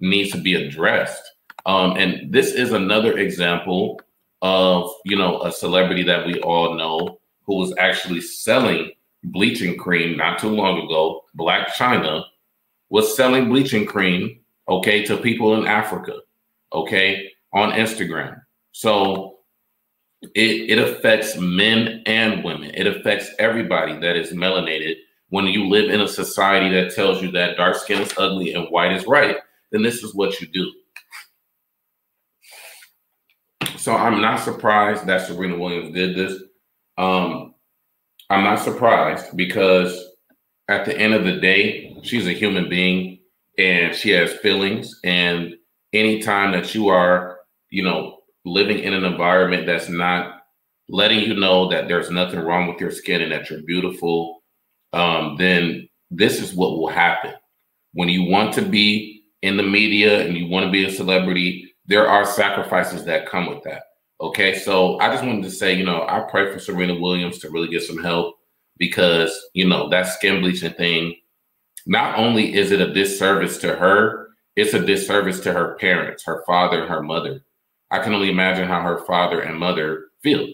needs 0.00 0.30
to 0.32 0.38
be 0.38 0.54
addressed. 0.54 1.22
Um, 1.66 1.96
and 1.96 2.32
this 2.32 2.52
is 2.52 2.72
another 2.72 3.18
example 3.18 4.00
of 4.40 4.90
you 5.04 5.16
know 5.16 5.40
a 5.42 5.52
celebrity 5.52 6.02
that 6.02 6.26
we 6.26 6.40
all 6.40 6.74
know 6.74 7.18
who 7.44 7.56
was 7.58 7.74
actually 7.78 8.20
selling 8.20 8.90
bleaching 9.24 9.76
cream 9.76 10.16
not 10.16 10.38
too 10.38 10.48
long 10.48 10.82
ago. 10.82 11.22
Blac 11.38 11.66
Chyna 11.68 12.24
was 12.90 13.16
selling 13.16 13.48
bleaching 13.48 13.86
cream, 13.86 14.40
okay, 14.68 15.04
to 15.04 15.16
people 15.16 15.54
in 15.54 15.66
Africa, 15.66 16.18
okay, 16.72 17.30
on 17.52 17.72
Instagram. 17.72 18.40
So 18.72 19.38
it, 20.34 20.70
it 20.70 20.78
affects 20.78 21.36
men 21.36 22.02
and 22.06 22.44
women. 22.44 22.70
It 22.74 22.86
affects 22.86 23.30
everybody 23.38 23.98
that 24.00 24.16
is 24.16 24.32
melanated. 24.32 24.96
When 25.30 25.46
you 25.46 25.68
live 25.68 25.90
in 25.90 26.00
a 26.02 26.08
society 26.08 26.68
that 26.74 26.94
tells 26.94 27.22
you 27.22 27.30
that 27.32 27.56
dark 27.56 27.76
skin 27.76 28.02
is 28.02 28.12
ugly 28.18 28.52
and 28.52 28.68
white 28.68 28.92
is 28.92 29.06
right, 29.06 29.36
then 29.70 29.82
this 29.82 30.02
is 30.02 30.14
what 30.14 30.40
you 30.40 30.46
do. 30.46 30.70
So 33.78 33.96
I'm 33.96 34.20
not 34.20 34.40
surprised 34.40 35.06
that 35.06 35.26
Serena 35.26 35.58
Williams 35.58 35.94
did 35.94 36.14
this. 36.14 36.42
Um, 36.98 37.51
I'm 38.32 38.44
not 38.44 38.60
surprised 38.60 39.36
because 39.36 40.02
at 40.68 40.86
the 40.86 40.96
end 40.96 41.12
of 41.12 41.24
the 41.24 41.36
day, 41.36 41.94
she's 42.02 42.26
a 42.26 42.32
human 42.32 42.66
being 42.66 43.18
and 43.58 43.94
she 43.94 44.08
has 44.10 44.32
feelings. 44.32 44.98
And 45.04 45.54
anytime 45.92 46.52
that 46.52 46.74
you 46.74 46.88
are, 46.88 47.40
you 47.68 47.82
know, 47.82 48.20
living 48.46 48.78
in 48.78 48.94
an 48.94 49.04
environment 49.04 49.66
that's 49.66 49.90
not 49.90 50.40
letting 50.88 51.20
you 51.20 51.34
know 51.34 51.68
that 51.68 51.88
there's 51.88 52.10
nothing 52.10 52.40
wrong 52.40 52.68
with 52.68 52.80
your 52.80 52.90
skin 52.90 53.20
and 53.20 53.32
that 53.32 53.50
you're 53.50 53.62
beautiful, 53.64 54.42
um, 54.94 55.36
then 55.36 55.86
this 56.10 56.40
is 56.40 56.54
what 56.54 56.70
will 56.70 56.88
happen. 56.88 57.34
When 57.92 58.08
you 58.08 58.22
want 58.30 58.54
to 58.54 58.62
be 58.62 59.24
in 59.42 59.58
the 59.58 59.62
media 59.62 60.26
and 60.26 60.38
you 60.38 60.48
want 60.48 60.64
to 60.64 60.72
be 60.72 60.86
a 60.86 60.90
celebrity, 60.90 61.70
there 61.84 62.08
are 62.08 62.24
sacrifices 62.24 63.04
that 63.04 63.28
come 63.28 63.46
with 63.46 63.62
that. 63.64 63.82
Okay, 64.22 64.56
so 64.56 65.00
I 65.00 65.12
just 65.12 65.24
wanted 65.24 65.42
to 65.42 65.50
say, 65.50 65.74
you 65.74 65.84
know, 65.84 66.06
I 66.08 66.20
pray 66.20 66.52
for 66.52 66.60
Serena 66.60 66.94
Williams 66.94 67.40
to 67.40 67.50
really 67.50 67.66
get 67.66 67.82
some 67.82 67.98
help 67.98 68.36
because, 68.78 69.36
you 69.52 69.68
know, 69.68 69.88
that 69.88 70.06
skin 70.06 70.40
bleaching 70.40 70.72
thing, 70.74 71.16
not 71.86 72.16
only 72.16 72.54
is 72.54 72.70
it 72.70 72.80
a 72.80 72.94
disservice 72.94 73.58
to 73.58 73.74
her, 73.74 74.28
it's 74.54 74.74
a 74.74 74.86
disservice 74.86 75.40
to 75.40 75.52
her 75.52 75.74
parents, 75.80 76.22
her 76.22 76.44
father 76.46 76.82
and 76.82 76.88
her 76.88 77.02
mother. 77.02 77.42
I 77.90 77.98
can 77.98 78.14
only 78.14 78.30
imagine 78.30 78.68
how 78.68 78.80
her 78.82 79.04
father 79.06 79.40
and 79.40 79.58
mother 79.58 80.04
feel, 80.22 80.46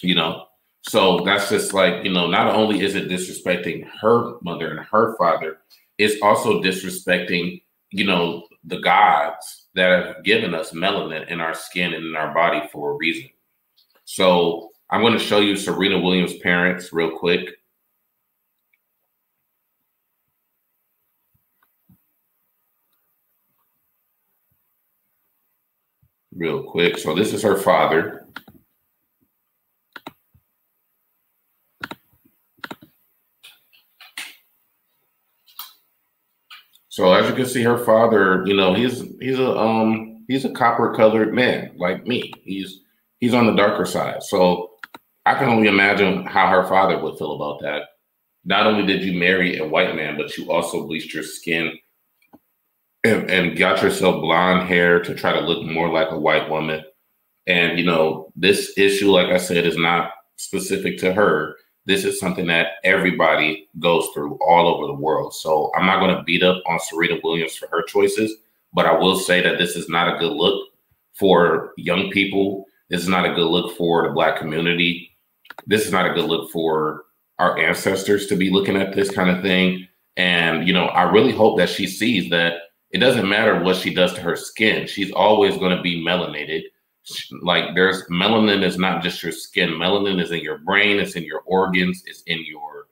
you 0.00 0.14
know. 0.14 0.46
So 0.82 1.22
that's 1.24 1.48
just 1.48 1.74
like, 1.74 2.04
you 2.04 2.12
know, 2.12 2.28
not 2.28 2.54
only 2.54 2.82
is 2.82 2.94
it 2.94 3.08
disrespecting 3.08 3.84
her 4.00 4.34
mother 4.42 4.70
and 4.70 4.86
her 4.92 5.16
father, 5.16 5.58
it's 5.98 6.22
also 6.22 6.62
disrespecting, 6.62 7.62
you 7.90 8.04
know, 8.04 8.46
the 8.62 8.78
gods 8.78 9.63
that 9.74 10.06
have 10.06 10.24
given 10.24 10.54
us 10.54 10.72
melanin 10.72 11.28
in 11.28 11.40
our 11.40 11.54
skin 11.54 11.94
and 11.94 12.04
in 12.04 12.16
our 12.16 12.32
body 12.32 12.68
for 12.72 12.92
a 12.92 12.94
reason. 12.94 13.28
So 14.04 14.70
I'm 14.90 15.00
going 15.00 15.14
to 15.14 15.18
show 15.18 15.40
you 15.40 15.56
Serena 15.56 15.98
Williams' 15.98 16.38
parents 16.38 16.92
real 16.92 17.16
quick. 17.16 17.48
Real 26.36 26.62
quick. 26.62 26.98
So 26.98 27.14
this 27.14 27.32
is 27.32 27.42
her 27.42 27.56
father. 27.56 28.26
So 36.94 37.12
as 37.12 37.28
you 37.28 37.34
can 37.34 37.46
see, 37.46 37.64
her 37.64 37.76
father, 37.76 38.44
you 38.46 38.54
know, 38.54 38.72
he's 38.72 39.02
he's 39.20 39.40
a 39.40 39.50
um 39.50 40.24
he's 40.28 40.44
a 40.44 40.52
copper 40.52 40.94
colored 40.94 41.34
man 41.34 41.72
like 41.76 42.06
me. 42.06 42.32
He's 42.44 42.82
he's 43.18 43.34
on 43.34 43.48
the 43.48 43.56
darker 43.56 43.84
side. 43.84 44.22
So 44.22 44.70
I 45.26 45.34
can 45.34 45.48
only 45.48 45.66
imagine 45.66 46.24
how 46.24 46.48
her 46.50 46.62
father 46.68 46.96
would 47.02 47.18
feel 47.18 47.32
about 47.32 47.62
that. 47.62 47.82
Not 48.44 48.68
only 48.68 48.86
did 48.86 49.02
you 49.02 49.18
marry 49.18 49.58
a 49.58 49.66
white 49.66 49.96
man, 49.96 50.16
but 50.16 50.38
you 50.38 50.52
also 50.52 50.86
bleached 50.86 51.12
your 51.12 51.24
skin 51.24 51.72
and, 53.02 53.28
and 53.28 53.58
got 53.58 53.82
yourself 53.82 54.22
blonde 54.22 54.68
hair 54.68 55.02
to 55.02 55.16
try 55.16 55.32
to 55.32 55.40
look 55.40 55.64
more 55.66 55.88
like 55.88 56.12
a 56.12 56.18
white 56.20 56.48
woman. 56.48 56.84
And 57.48 57.76
you 57.76 57.84
know, 57.84 58.30
this 58.36 58.72
issue, 58.78 59.10
like 59.10 59.32
I 59.32 59.38
said, 59.38 59.66
is 59.66 59.76
not 59.76 60.12
specific 60.36 60.98
to 60.98 61.12
her. 61.12 61.56
This 61.86 62.04
is 62.04 62.18
something 62.18 62.46
that 62.46 62.72
everybody 62.82 63.68
goes 63.78 64.08
through 64.14 64.38
all 64.46 64.66
over 64.66 64.86
the 64.86 65.00
world. 65.00 65.34
So 65.34 65.70
I'm 65.76 65.86
not 65.86 66.00
going 66.00 66.16
to 66.16 66.22
beat 66.22 66.42
up 66.42 66.62
on 66.66 66.80
Serena 66.80 67.20
Williams 67.22 67.56
for 67.56 67.68
her 67.68 67.82
choices, 67.82 68.36
but 68.72 68.86
I 68.86 68.92
will 68.92 69.16
say 69.18 69.42
that 69.42 69.58
this 69.58 69.76
is 69.76 69.88
not 69.88 70.14
a 70.14 70.18
good 70.18 70.32
look 70.32 70.68
for 71.12 71.72
young 71.76 72.10
people. 72.10 72.64
This 72.88 73.02
is 73.02 73.08
not 73.08 73.26
a 73.26 73.34
good 73.34 73.46
look 73.46 73.76
for 73.76 74.06
the 74.06 74.14
black 74.14 74.38
community. 74.38 75.10
This 75.66 75.84
is 75.84 75.92
not 75.92 76.10
a 76.10 76.14
good 76.14 76.24
look 76.24 76.50
for 76.50 77.04
our 77.38 77.58
ancestors 77.58 78.26
to 78.28 78.36
be 78.36 78.50
looking 78.50 78.76
at 78.76 78.94
this 78.94 79.10
kind 79.10 79.30
of 79.30 79.42
thing. 79.42 79.86
And, 80.16 80.66
you 80.66 80.72
know, 80.72 80.86
I 80.86 81.02
really 81.02 81.32
hope 81.32 81.58
that 81.58 81.68
she 81.68 81.86
sees 81.86 82.30
that 82.30 82.54
it 82.90 82.98
doesn't 82.98 83.28
matter 83.28 83.60
what 83.60 83.76
she 83.76 83.92
does 83.92 84.14
to 84.14 84.20
her 84.20 84.36
skin. 84.36 84.86
She's 84.86 85.10
always 85.10 85.58
going 85.58 85.76
to 85.76 85.82
be 85.82 86.04
melanated. 86.04 86.62
Like 87.42 87.74
there's 87.74 88.04
melanin 88.04 88.62
is 88.62 88.78
not 88.78 89.02
just 89.02 89.22
your 89.22 89.32
skin. 89.32 89.70
Melanin 89.70 90.22
is 90.22 90.30
in 90.30 90.40
your 90.40 90.58
brain. 90.58 90.98
It's 90.98 91.16
in 91.16 91.24
your 91.24 91.42
organs. 91.46 92.02
It's 92.06 92.22
in 92.22 92.44
your, 92.46 92.86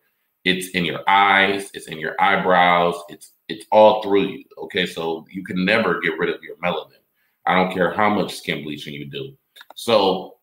it's 0.44 0.68
in 0.70 0.84
your 0.84 1.00
eyes. 1.08 1.70
It's 1.72 1.86
in 1.86 1.98
your 1.98 2.20
eyebrows. 2.20 2.96
It's 3.08 3.32
it's 3.48 3.66
all 3.70 4.02
through 4.02 4.28
you. 4.28 4.44
Okay, 4.58 4.86
so 4.86 5.26
you 5.30 5.44
can 5.44 5.64
never 5.64 6.00
get 6.00 6.18
rid 6.18 6.34
of 6.34 6.42
your 6.42 6.56
melanin. 6.56 7.02
I 7.46 7.54
don't 7.54 7.72
care 7.72 7.92
how 7.92 8.08
much 8.08 8.36
skin 8.36 8.62
bleaching 8.62 8.94
you 8.94 9.06
do. 9.06 9.36
So, 9.74 10.36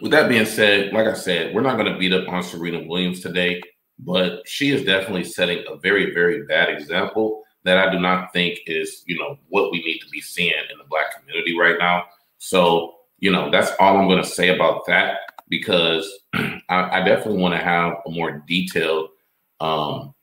with 0.00 0.12
that 0.12 0.28
being 0.28 0.44
said, 0.44 0.92
like 0.92 1.06
I 1.06 1.14
said, 1.14 1.54
we're 1.54 1.62
not 1.62 1.76
going 1.76 1.92
to 1.92 1.98
beat 1.98 2.12
up 2.12 2.28
on 2.28 2.42
Serena 2.42 2.86
Williams 2.86 3.20
today, 3.20 3.60
but 3.98 4.46
she 4.46 4.70
is 4.70 4.84
definitely 4.84 5.24
setting 5.24 5.64
a 5.68 5.76
very, 5.76 6.12
very 6.12 6.44
bad 6.44 6.68
example 6.68 7.42
that 7.64 7.78
I 7.78 7.90
do 7.90 7.98
not 7.98 8.32
think 8.32 8.60
is, 8.66 9.02
you 9.06 9.18
know, 9.18 9.38
what 9.48 9.72
we 9.72 9.82
need 9.82 9.98
to 10.00 10.08
be 10.10 10.20
seeing 10.20 10.52
in 10.70 10.78
the 10.78 10.84
black 10.84 11.18
community 11.18 11.58
right 11.58 11.76
now. 11.78 12.04
So, 12.38 12.94
you 13.18 13.30
know, 13.30 13.50
that's 13.50 13.70
all 13.78 13.96
I'm 13.96 14.08
going 14.08 14.22
to 14.22 14.28
say 14.28 14.54
about 14.54 14.86
that 14.86 15.18
because 15.48 16.10
I, 16.34 17.00
I 17.00 17.04
definitely 17.04 17.40
want 17.40 17.54
to 17.54 17.64
have 17.64 17.94
a 18.06 18.10
more 18.10 18.44
detailed 18.46 19.10
um, 19.60 20.14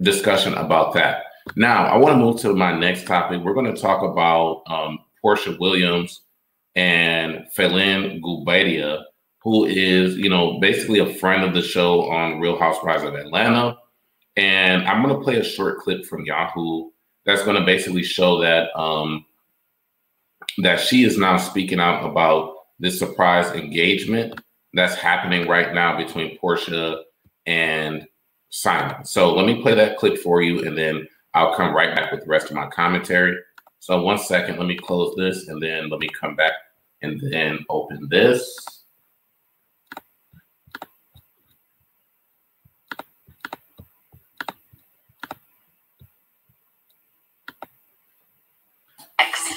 discussion 0.00 0.54
about 0.54 0.94
that. 0.94 1.24
Now, 1.56 1.86
I 1.86 1.96
want 1.96 2.14
to 2.14 2.18
move 2.18 2.40
to 2.40 2.54
my 2.54 2.78
next 2.78 3.06
topic. 3.06 3.42
We're 3.42 3.54
going 3.54 3.74
to 3.74 3.80
talk 3.80 4.02
about 4.02 4.62
um, 4.66 4.98
Porsha 5.24 5.58
Williams 5.58 6.22
and 6.74 7.46
Falynn 7.56 8.20
Guobadia, 8.20 9.02
who 9.42 9.64
is, 9.64 10.16
you 10.16 10.28
know, 10.28 10.58
basically 10.60 10.98
a 10.98 11.14
friend 11.14 11.44
of 11.44 11.54
the 11.54 11.62
show 11.62 12.10
on 12.10 12.40
Real 12.40 12.58
Housewives 12.58 13.04
of 13.04 13.14
Atlanta. 13.14 13.76
And 14.36 14.86
I'm 14.86 15.02
going 15.02 15.14
to 15.14 15.24
play 15.24 15.36
a 15.36 15.44
short 15.44 15.78
clip 15.78 16.04
from 16.04 16.24
Yahoo 16.24 16.90
that's 17.24 17.42
going 17.42 17.58
to 17.58 17.66
basically 17.66 18.02
show 18.02 18.40
that 18.40 18.68
um, 18.78 19.24
that 20.58 20.80
she 20.80 21.04
is 21.04 21.18
now 21.18 21.36
speaking 21.36 21.80
out 21.80 22.04
about 22.04 22.54
this 22.78 22.98
surprise 22.98 23.54
engagement 23.54 24.40
that's 24.74 24.94
happening 24.94 25.48
right 25.48 25.72
now 25.72 25.96
between 25.96 26.38
Porsha 26.38 27.02
and 27.46 28.06
Simon. 28.50 29.04
So 29.04 29.34
let 29.34 29.46
me 29.46 29.62
play 29.62 29.74
that 29.74 29.96
clip 29.96 30.18
for 30.18 30.42
you, 30.42 30.66
and 30.66 30.76
then 30.76 31.06
I'll 31.34 31.54
come 31.54 31.74
right 31.74 31.94
back 31.94 32.10
with 32.10 32.22
the 32.22 32.28
rest 32.28 32.50
of 32.50 32.56
my 32.56 32.68
commentary. 32.68 33.36
So 33.78 34.02
one 34.02 34.18
second, 34.18 34.58
let 34.58 34.66
me 34.66 34.76
close 34.76 35.14
this 35.16 35.48
and 35.48 35.62
then 35.62 35.88
let 35.88 36.00
me 36.00 36.08
come 36.08 36.34
back 36.34 36.52
and 37.02 37.20
then 37.30 37.64
open 37.68 38.08
this. 38.10 38.78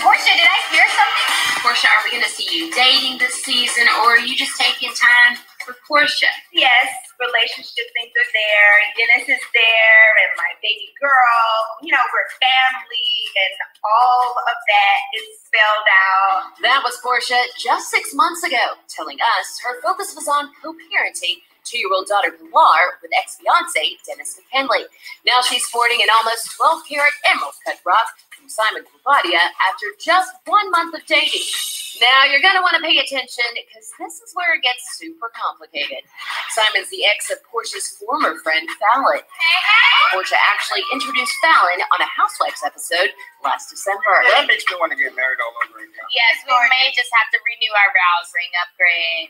Porsha, 0.01 0.33
did 0.33 0.49
I 0.49 0.59
hear 0.73 0.87
something? 0.97 1.29
Porsha, 1.61 1.85
are 1.85 2.00
we 2.11 2.19
going 2.19 2.27
to 2.27 2.35
see 2.35 2.51
you 2.51 2.67
dating 2.75 3.17
this 3.19 3.39
season 3.39 3.87
or 4.03 4.19
are 4.19 4.19
you 4.19 4.35
just 4.35 4.59
taking 4.59 4.91
time 4.91 5.39
for 5.63 5.71
Porsha? 5.87 6.27
Yes, 6.51 6.91
relationship 7.23 7.87
things 7.95 8.11
are 8.11 8.31
there. 8.35 8.73
Dennis 8.99 9.31
is 9.31 9.43
there, 9.55 10.09
and 10.19 10.31
my 10.35 10.51
baby 10.59 10.91
girl. 10.99 11.39
You 11.79 11.95
know, 11.95 12.03
we're 12.03 12.31
family, 12.35 13.11
and 13.39 13.55
all 13.87 14.27
of 14.27 14.57
that 14.67 14.99
is 15.15 15.23
spelled 15.39 15.87
out. 15.87 16.51
That 16.59 16.83
was 16.83 16.99
Porsha 16.99 17.39
just 17.55 17.87
six 17.87 18.11
months 18.13 18.43
ago, 18.43 18.75
telling 18.91 19.17
us 19.39 19.47
her 19.63 19.79
focus 19.79 20.11
was 20.11 20.27
on 20.27 20.51
co 20.59 20.75
parenting 20.91 21.39
two 21.63 21.77
year 21.77 21.89
old 21.93 22.07
daughter 22.07 22.31
Pilar 22.31 22.99
with 23.01 23.11
ex 23.17 23.37
fiance 23.37 23.97
Dennis 24.05 24.37
McKinley. 24.39 24.85
Now 25.25 25.41
she's 25.41 25.63
sporting 25.65 26.01
an 26.01 26.09
almost 26.17 26.55
12 26.57 26.83
carat 26.87 27.13
emerald 27.29 27.53
cut 27.65 27.79
rock 27.85 28.07
from 28.33 28.49
Simon 28.49 28.83
Guobadia 28.83 29.41
after 29.69 29.85
just 29.99 30.33
one 30.45 30.69
month 30.71 30.95
of 30.95 31.05
dating. 31.05 31.45
Now 31.99 32.23
you're 32.25 32.41
going 32.41 32.55
to 32.55 32.63
want 32.63 32.73
to 32.79 32.83
pay 32.83 32.97
attention 32.97 33.45
because 33.51 33.91
this 33.99 34.23
is 34.23 34.31
where 34.33 34.55
it 34.55 34.63
gets 34.63 34.79
super 34.97 35.29
complicated. 35.35 36.07
Simon's 36.55 36.87
the 36.89 37.03
ex 37.05 37.29
of 37.29 37.37
Porsha's 37.45 37.99
former 37.99 38.39
friend 38.41 38.63
Falynn. 38.79 39.21
Porsha 40.15 40.39
actually 40.39 40.81
introduced 40.95 41.35
Falynn 41.43 41.83
on 41.93 41.99
a 42.01 42.09
Housewives 42.09 42.63
episode 42.65 43.11
last 43.43 43.69
December. 43.69 44.23
that 44.33 44.47
makes 44.47 44.63
me 44.71 44.79
want 44.79 44.95
to 44.95 44.97
get 44.97 45.13
married 45.13 45.39
all 45.43 45.53
over 45.67 45.83
again. 45.83 46.07
Yes, 46.15 46.41
we 46.47 46.55
may 46.73 46.89
just 46.95 47.11
have 47.11 47.27
to 47.35 47.39
renew 47.43 47.73
our 47.75 47.91
vows, 47.91 48.27
ring 48.33 48.51
upgrade. 48.65 49.29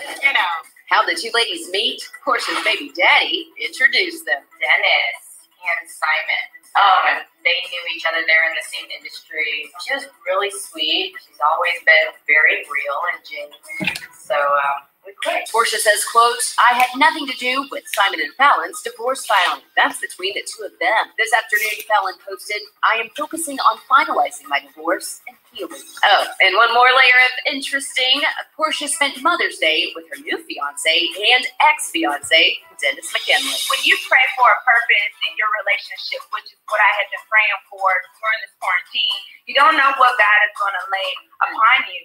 You 0.00 0.32
know, 0.32 0.52
How 0.88 1.04
the 1.04 1.14
two 1.14 1.30
ladies 1.34 1.68
meet? 1.70 2.02
Porsha's 2.24 2.62
baby 2.64 2.92
daddy 2.96 3.48
introduced 3.60 4.24
them. 4.24 4.42
Dennis 4.60 5.48
and 5.62 5.88
Simon. 5.88 6.46
Um, 6.72 7.24
they 7.44 7.58
knew 7.68 7.84
each 7.94 8.04
other. 8.08 8.24
They're 8.26 8.48
in 8.48 8.56
the 8.56 8.64
same 8.64 8.88
industry. 8.88 9.68
She 9.84 9.92
was 9.94 10.08
really 10.24 10.50
sweet. 10.50 11.12
She's 11.20 11.40
always 11.44 11.76
been 11.84 12.16
very 12.26 12.64
real 12.64 12.98
and 13.12 13.20
genuine. 13.24 13.96
So 14.16 14.36
um, 14.36 14.88
we 15.04 15.14
clicked. 15.22 15.50
Says, 15.72 16.04
quote, 16.10 16.38
I 16.62 16.78
had 16.78 16.94
nothing 16.94 17.26
to 17.26 17.36
do 17.38 17.66
with 17.70 17.82
Simon 17.90 18.20
and 18.20 18.30
Falynn's 18.38 18.82
divorce 18.82 19.26
filing. 19.26 19.64
That's 19.74 19.98
between 19.98 20.34
the 20.34 20.46
two 20.46 20.62
of 20.62 20.74
them. 20.78 21.10
This 21.18 21.32
afternoon, 21.34 21.74
Fallon 21.90 22.14
posted, 22.22 22.62
I 22.86 23.02
am 23.02 23.10
focusing 23.16 23.58
on 23.58 23.82
finalizing 23.90 24.46
my 24.46 24.60
divorce 24.62 25.18
and 25.26 25.34
healing. 25.50 25.82
Oh, 26.06 26.22
and 26.44 26.54
one 26.54 26.70
more 26.74 26.86
layer 26.92 27.20
of 27.26 27.34
interesting. 27.50 28.22
Porsha 28.54 28.86
spent 28.86 29.18
Mother's 29.22 29.58
Day 29.58 29.90
with 29.96 30.06
her 30.12 30.20
new 30.22 30.38
fiance 30.44 30.94
and 31.34 31.44
ex-fiance, 31.72 32.42
Dennis 32.78 33.08
McKinley. 33.10 33.58
When 33.74 33.82
you 33.82 33.98
pray 34.06 34.26
for 34.38 34.46
a 34.46 34.58
purpose 34.62 35.14
in 35.26 35.32
your 35.34 35.50
relationship, 35.66 36.22
which 36.30 36.52
is 36.52 36.58
what 36.70 36.78
I 36.78 36.90
have 37.02 37.08
been 37.10 37.26
praying 37.26 37.60
for 37.66 37.90
during 38.22 38.40
this 38.44 38.54
quarantine, 38.60 39.18
you 39.50 39.54
don't 39.58 39.74
know 39.74 39.90
what 39.98 40.14
God 40.14 40.38
is 40.46 40.54
going 40.58 40.76
to 40.78 40.86
lay 40.94 41.10
upon 41.42 41.78
you. 41.90 42.02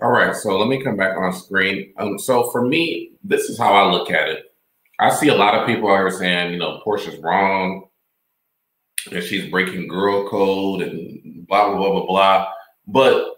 All 0.00 0.10
right, 0.10 0.34
so 0.34 0.56
let 0.56 0.68
me 0.68 0.82
come 0.82 0.96
back 0.96 1.16
on 1.16 1.32
screen. 1.32 1.92
Um, 1.98 2.18
so 2.18 2.50
for 2.50 2.64
me, 2.64 3.12
this 3.24 3.50
is 3.50 3.58
how 3.58 3.72
I 3.72 3.90
look 3.90 4.10
at 4.10 4.28
it. 4.28 4.44
I 5.00 5.10
see 5.10 5.28
a 5.28 5.34
lot 5.34 5.54
of 5.54 5.66
people 5.66 5.90
out 5.90 5.98
here 5.98 6.10
saying, 6.10 6.52
you 6.52 6.58
know, 6.58 6.80
Porsha's 6.84 7.18
wrong 7.18 7.88
and 9.12 9.24
she's 9.24 9.50
breaking 9.50 9.88
girl 9.88 10.28
code 10.28 10.82
and 10.82 11.46
blah 11.46 11.68
blah 11.68 11.78
blah 11.78 11.90
blah 11.90 12.06
blah. 12.06 12.48
But 12.86 13.36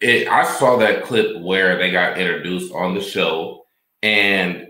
it, 0.00 0.28
I 0.28 0.44
saw 0.44 0.76
that 0.78 1.04
clip 1.04 1.40
where 1.42 1.78
they 1.78 1.90
got 1.90 2.18
introduced 2.18 2.72
on 2.72 2.94
the 2.94 3.02
show, 3.02 3.64
and 4.02 4.68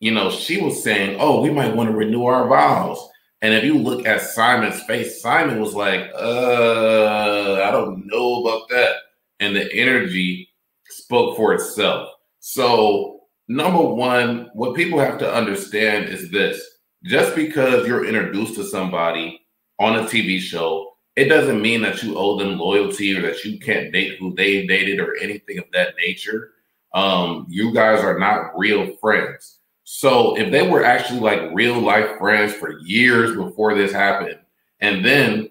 you 0.00 0.12
know, 0.12 0.30
she 0.30 0.60
was 0.60 0.82
saying, 0.82 1.16
"Oh, 1.20 1.40
we 1.40 1.50
might 1.50 1.74
want 1.74 1.90
to 1.90 1.96
renew 1.96 2.26
our 2.26 2.48
vows." 2.48 2.98
And 3.42 3.54
if 3.54 3.64
you 3.64 3.78
look 3.78 4.06
at 4.06 4.22
Simon's 4.22 4.82
face, 4.84 5.22
Simon 5.22 5.60
was 5.60 5.74
like, 5.74 6.10
"Uh, 6.14 7.62
I 7.64 7.70
don't 7.70 8.06
know 8.06 8.44
about 8.44 8.68
that," 8.70 8.96
and 9.40 9.54
the 9.56 9.72
energy 9.72 10.48
spoke 10.90 11.36
for 11.36 11.54
itself. 11.54 12.10
So, 12.40 13.20
number 13.48 13.82
one, 13.82 14.50
what 14.54 14.76
people 14.76 14.98
have 14.98 15.18
to 15.18 15.32
understand 15.32 16.08
is 16.08 16.30
this 16.30 16.62
just 17.04 17.34
because 17.34 17.86
you're 17.86 18.06
introduced 18.06 18.54
to 18.56 18.64
somebody 18.64 19.46
on 19.78 19.96
a 19.96 20.02
TV 20.02 20.38
show, 20.38 20.92
it 21.14 21.26
doesn't 21.26 21.62
mean 21.62 21.82
that 21.82 22.02
you 22.02 22.16
owe 22.18 22.38
them 22.38 22.58
loyalty 22.58 23.16
or 23.16 23.22
that 23.22 23.44
you 23.44 23.58
can't 23.58 23.92
date 23.92 24.18
who 24.18 24.34
they 24.34 24.66
dated 24.66 25.00
or 25.00 25.16
anything 25.16 25.58
of 25.58 25.64
that 25.72 25.94
nature. 25.96 26.52
Um, 26.94 27.46
you 27.48 27.72
guys 27.72 28.02
are 28.02 28.18
not 28.18 28.56
real 28.56 28.96
friends. 28.96 29.58
So, 29.84 30.36
if 30.36 30.50
they 30.50 30.68
were 30.68 30.84
actually 30.84 31.20
like 31.20 31.54
real 31.54 31.80
life 31.80 32.18
friends 32.18 32.52
for 32.54 32.78
years 32.80 33.36
before 33.36 33.74
this 33.74 33.92
happened, 33.92 34.38
and 34.80 35.04
then 35.04 35.50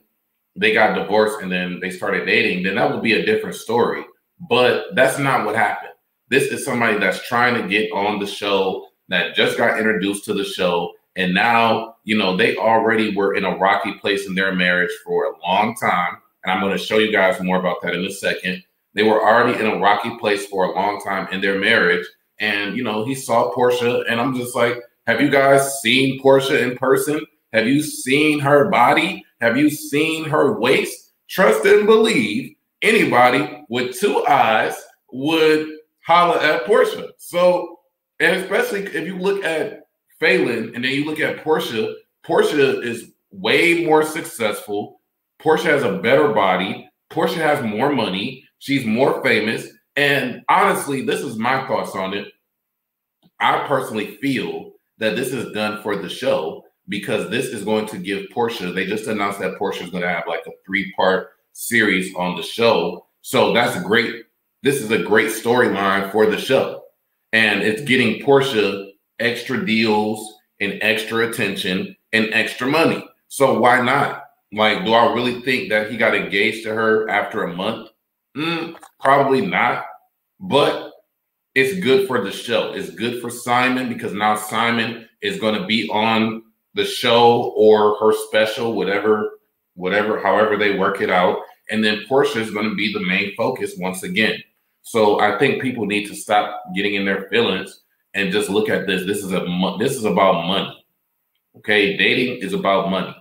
they 0.56 0.74
got 0.74 0.96
divorced 0.96 1.42
and 1.42 1.52
then 1.52 1.80
they 1.80 1.90
started 1.90 2.26
dating, 2.26 2.64
then 2.64 2.76
that 2.76 2.92
would 2.92 3.02
be 3.02 3.14
a 3.14 3.26
different 3.26 3.56
story. 3.56 4.04
But 4.40 4.96
that's 4.96 5.18
not 5.18 5.46
what 5.46 5.56
happened. 5.56 5.94
This 6.30 6.52
is 6.52 6.66
somebody 6.66 6.98
that's 6.98 7.26
trying 7.28 7.62
to 7.62 7.68
get 7.68 7.92
on 7.92 8.20
the 8.20 8.28
show 8.28 8.88
that 9.10 9.36
just 9.36 9.58
got 9.58 9.78
introduced 9.78 10.26
to 10.26 10.34
the 10.34 10.44
show. 10.44 10.94
And 11.16 11.34
now, 11.34 11.96
you 12.04 12.18
know, 12.18 12.36
they 12.36 12.58
already 12.58 13.16
were 13.16 13.36
in 13.36 13.46
a 13.46 13.58
rocky 13.58 13.94
place 13.94 14.28
in 14.28 14.36
their 14.36 14.54
marriage 14.54 14.92
for 15.06 15.26
a 15.26 15.40
long 15.48 15.76
time. 15.76 16.18
And 16.44 16.52
I'm 16.52 16.62
going 16.62 16.78
to 16.78 16.84
show 16.84 16.98
you 16.98 17.12
guys 17.12 17.42
more 17.42 17.60
about 17.60 17.82
that 17.84 17.96
in 17.96 18.04
a 18.04 18.12
second. 18.12 18.64
They 18.94 19.04
were 19.04 19.22
already 19.22 19.60
in 19.60 19.68
a 19.68 19.80
rocky 19.80 20.18
place 20.18 20.46
for 20.48 20.66
a 20.66 20.76
long 20.76 21.02
time 21.02 21.28
in 21.32 21.42
their 21.42 21.60
marriage. 21.60 22.06
And, 22.40 22.76
you 22.76 22.84
know, 22.84 23.06
he 23.06 23.16
saw 23.16 23.54
Porsha. 23.54 24.04
and 24.10 24.20
I'm 24.20 24.36
just 24.36 24.56
like, 24.56 24.82
have 25.08 25.22
you 25.22 25.30
guys 25.30 25.80
seen 25.82 26.22
Porsha 26.22 26.62
in 26.62 26.78
person? 26.78 27.22
Have 27.54 27.68
you 27.68 27.82
seen 27.82 28.40
her 28.40 28.70
body? 28.70 29.24
Have 29.42 29.58
you 29.58 29.70
seen 29.70 30.26
her 30.26 30.60
waist? 30.60 31.14
Trust 31.30 31.66
and 31.66 31.86
believe 31.86 32.55
anybody 32.86 33.66
with 33.70 34.00
two 34.00 34.26
eyes 34.28 34.76
would 35.12 35.68
holler 36.06 36.40
at 36.40 36.66
Porsha. 36.66 37.10
So, 37.18 37.80
and 38.20 38.38
especially 38.38 38.84
if 38.84 39.06
you 39.08 39.18
look 39.18 39.44
at 39.44 39.88
Falynn 40.22 40.76
and 40.76 40.84
then 40.84 40.92
you 40.92 41.06
look 41.06 41.20
at 41.20 41.44
Porsha, 41.44 41.94
Porsha 42.26 42.84
is 42.84 43.12
way 43.32 43.86
more 43.86 44.04
successful. 44.04 45.02
Porsha 45.42 45.66
has 45.66 45.84
a 45.84 45.98
better 45.98 46.30
body. 46.30 46.90
Porsha 47.12 47.38
has 47.38 47.64
more 47.64 47.92
money. 47.92 48.44
She's 48.60 48.86
more 48.86 49.22
famous. 49.24 49.68
And 49.96 50.44
honestly, 50.50 51.02
this 51.02 51.22
is 51.22 51.38
my 51.38 51.68
thoughts 51.68 51.96
on 51.96 52.14
it. 52.14 52.28
I 53.40 53.68
personally 53.68 54.18
feel 54.18 54.74
that 54.98 55.16
this 55.16 55.34
is 55.34 55.52
done 55.54 55.82
for 55.82 55.96
the 55.96 56.10
show 56.10 56.64
because 56.88 57.30
this 57.30 57.48
is 57.48 57.64
going 57.64 57.88
to 57.88 57.98
give 57.98 58.28
Porsha. 58.34 58.74
they 58.74 58.86
just 58.86 59.08
announced 59.08 59.40
that 59.40 59.58
Porsha 59.60 59.84
is 59.84 59.90
going 59.90 60.04
to 60.04 60.10
have 60.10 60.26
like 60.28 60.46
a 60.48 60.52
three 60.66 60.94
part 60.94 61.35
series 61.56 62.14
on 62.16 62.36
the 62.36 62.44
show. 62.44 63.08
So 63.22 63.54
that's 63.54 63.82
great. 63.82 64.26
This 64.62 64.82
is 64.82 64.92
a 64.92 65.04
great 65.04 65.30
storyline 65.30 66.12
for 66.12 66.26
the 66.26 66.38
show. 66.38 66.84
And 67.34 67.62
it's 67.62 67.82
getting 67.82 68.24
Porsha 68.26 68.92
extra 69.20 69.66
deals 69.66 70.36
and 70.60 70.78
extra 70.82 71.30
attention 71.30 71.96
and 72.14 72.34
extra 72.34 72.68
money. 72.68 73.04
So 73.30 73.60
why 73.60 73.82
not? 73.82 74.24
Like, 74.52 74.86
do 74.86 74.94
I 74.94 75.14
really 75.14 75.42
think 75.42 75.70
that 75.70 75.90
he 75.90 75.98
got 75.98 76.16
engaged 76.16 76.64
to 76.64 76.74
her 76.74 77.10
after 77.10 77.44
a 77.44 77.54
month? 77.56 77.90
Mm, 78.38 78.76
probably 79.00 79.46
not. 79.46 79.86
But 80.40 80.92
it's 81.56 81.80
good 81.80 82.08
for 82.08 82.22
the 82.22 82.32
show. 82.32 82.74
It's 82.74 82.90
good 82.90 83.22
for 83.22 83.30
Simon 83.30 83.90
because 83.90 84.14
now 84.14 84.36
Simon 84.36 85.08
is 85.22 85.40
going 85.40 85.60
to 85.60 85.66
be 85.66 85.90
on 85.90 86.44
the 86.74 86.86
show 86.86 87.54
or 87.56 87.98
her 88.00 88.14
special, 88.28 88.74
whatever, 88.74 89.35
whatever, 89.76 90.20
however 90.20 90.58
they 90.58 90.78
work 90.78 91.02
it 91.02 91.10
out. 91.10 91.40
And 91.70 91.84
then 91.84 92.04
Porsha 92.10 92.38
is 92.38 92.52
going 92.52 92.70
to 92.70 92.76
be 92.76 92.92
the 92.92 93.06
main 93.06 93.36
focus 93.36 93.76
once 93.78 94.04
again. 94.04 94.42
So 94.82 95.20
I 95.20 95.38
think 95.40 95.62
people 95.62 95.86
need 95.86 96.08
to 96.08 96.16
stop 96.16 96.62
getting 96.76 96.96
in 96.96 97.06
their 97.06 97.28
feelings 97.30 97.82
and 98.14 98.32
just 98.32 98.50
look 98.50 98.70
at 98.70 98.88
this. 98.88 99.06
This 99.06 99.24
is 99.24 99.32
a 99.32 99.46
this 99.80 99.96
is 99.96 100.06
about 100.06 100.46
money. 100.46 100.86
Okay, 101.58 101.98
dating 101.98 102.42
is 102.42 102.54
about 102.54 102.90
money. 102.90 103.16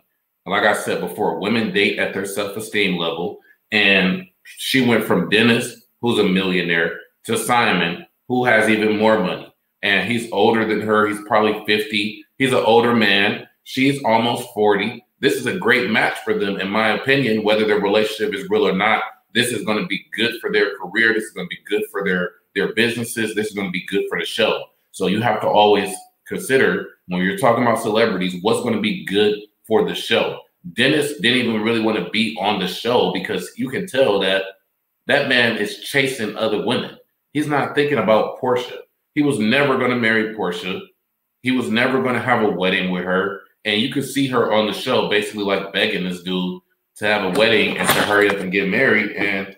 Like 0.46 0.64
I 0.64 0.74
said 0.74 1.00
before, 1.00 1.40
women 1.40 1.72
date 1.72 1.98
at 1.98 2.12
their 2.12 2.26
self-esteem 2.26 2.98
level, 2.98 3.38
and 3.72 4.26
she 4.44 4.86
went 4.86 5.04
from 5.04 5.30
Dennis, 5.30 5.86
who's 6.00 6.18
a 6.18 6.24
millionaire, 6.24 6.98
to 7.24 7.38
Simon, 7.38 8.06
who 8.28 8.44
has 8.44 8.68
even 8.68 8.98
more 8.98 9.18
money. 9.20 9.52
And 9.82 10.10
he's 10.10 10.30
older 10.32 10.66
than 10.66 10.80
her. 10.82 11.06
He's 11.06 11.20
probably 11.26 11.64
50. 11.66 12.24
He's 12.38 12.52
an 12.52 12.64
older 12.64 12.94
man. 12.94 13.46
She's 13.64 14.02
almost 14.04 14.52
40. 14.52 15.03
This 15.24 15.36
is 15.36 15.46
a 15.46 15.56
great 15.56 15.90
match 15.90 16.18
for 16.22 16.38
them, 16.38 16.60
in 16.60 16.68
my 16.68 16.90
opinion, 16.90 17.44
whether 17.44 17.66
their 17.66 17.80
relationship 17.80 18.34
is 18.34 18.50
real 18.50 18.68
or 18.68 18.76
not. 18.76 19.04
This 19.32 19.52
is 19.52 19.64
going 19.64 19.78
to 19.78 19.86
be 19.86 20.04
good 20.14 20.38
for 20.38 20.52
their 20.52 20.76
career. 20.76 21.14
This 21.14 21.24
is 21.24 21.30
going 21.30 21.46
to 21.46 21.56
be 21.56 21.62
good 21.66 21.82
for 21.90 22.04
their, 22.04 22.32
their 22.54 22.74
businesses. 22.74 23.34
This 23.34 23.46
is 23.46 23.54
going 23.54 23.68
to 23.68 23.72
be 23.72 23.86
good 23.86 24.04
for 24.10 24.18
the 24.18 24.26
show. 24.26 24.64
So 24.90 25.06
you 25.06 25.22
have 25.22 25.40
to 25.40 25.46
always 25.46 25.96
consider 26.28 26.88
when 27.08 27.22
you're 27.22 27.38
talking 27.38 27.62
about 27.62 27.80
celebrities, 27.80 28.36
what's 28.42 28.60
going 28.60 28.74
to 28.74 28.82
be 28.82 29.06
good 29.06 29.38
for 29.66 29.88
the 29.88 29.94
show. 29.94 30.40
Dennis 30.74 31.18
didn't 31.20 31.46
even 31.46 31.62
really 31.62 31.80
want 31.80 31.96
to 31.96 32.10
be 32.10 32.36
on 32.38 32.60
the 32.60 32.68
show 32.68 33.10
because 33.14 33.50
you 33.56 33.70
can 33.70 33.86
tell 33.86 34.18
that 34.20 34.42
that 35.06 35.30
man 35.30 35.56
is 35.56 35.78
chasing 35.78 36.36
other 36.36 36.66
women. 36.66 36.98
He's 37.32 37.48
not 37.48 37.74
thinking 37.74 37.96
about 37.96 38.42
Porsha. 38.42 38.76
He 39.14 39.22
was 39.22 39.38
never 39.38 39.78
going 39.78 39.90
to 39.90 39.96
marry 39.96 40.34
Porsha. 40.34 40.82
He 41.40 41.50
was 41.50 41.70
never 41.70 42.02
going 42.02 42.14
to 42.14 42.20
have 42.20 42.42
a 42.42 42.50
wedding 42.50 42.90
with 42.90 43.04
her. 43.04 43.40
And 43.64 43.80
you 43.80 43.92
could 43.92 44.04
see 44.04 44.26
her 44.28 44.52
on 44.52 44.66
the 44.66 44.72
show 44.72 45.08
basically 45.08 45.44
like 45.44 45.72
begging 45.72 46.04
this 46.04 46.22
dude 46.22 46.60
to 46.96 47.06
have 47.06 47.24
a 47.24 47.38
wedding 47.38 47.76
and 47.76 47.88
to 47.88 47.94
hurry 48.02 48.28
up 48.28 48.36
and 48.36 48.52
get 48.52 48.68
married. 48.68 49.12
And 49.12 49.56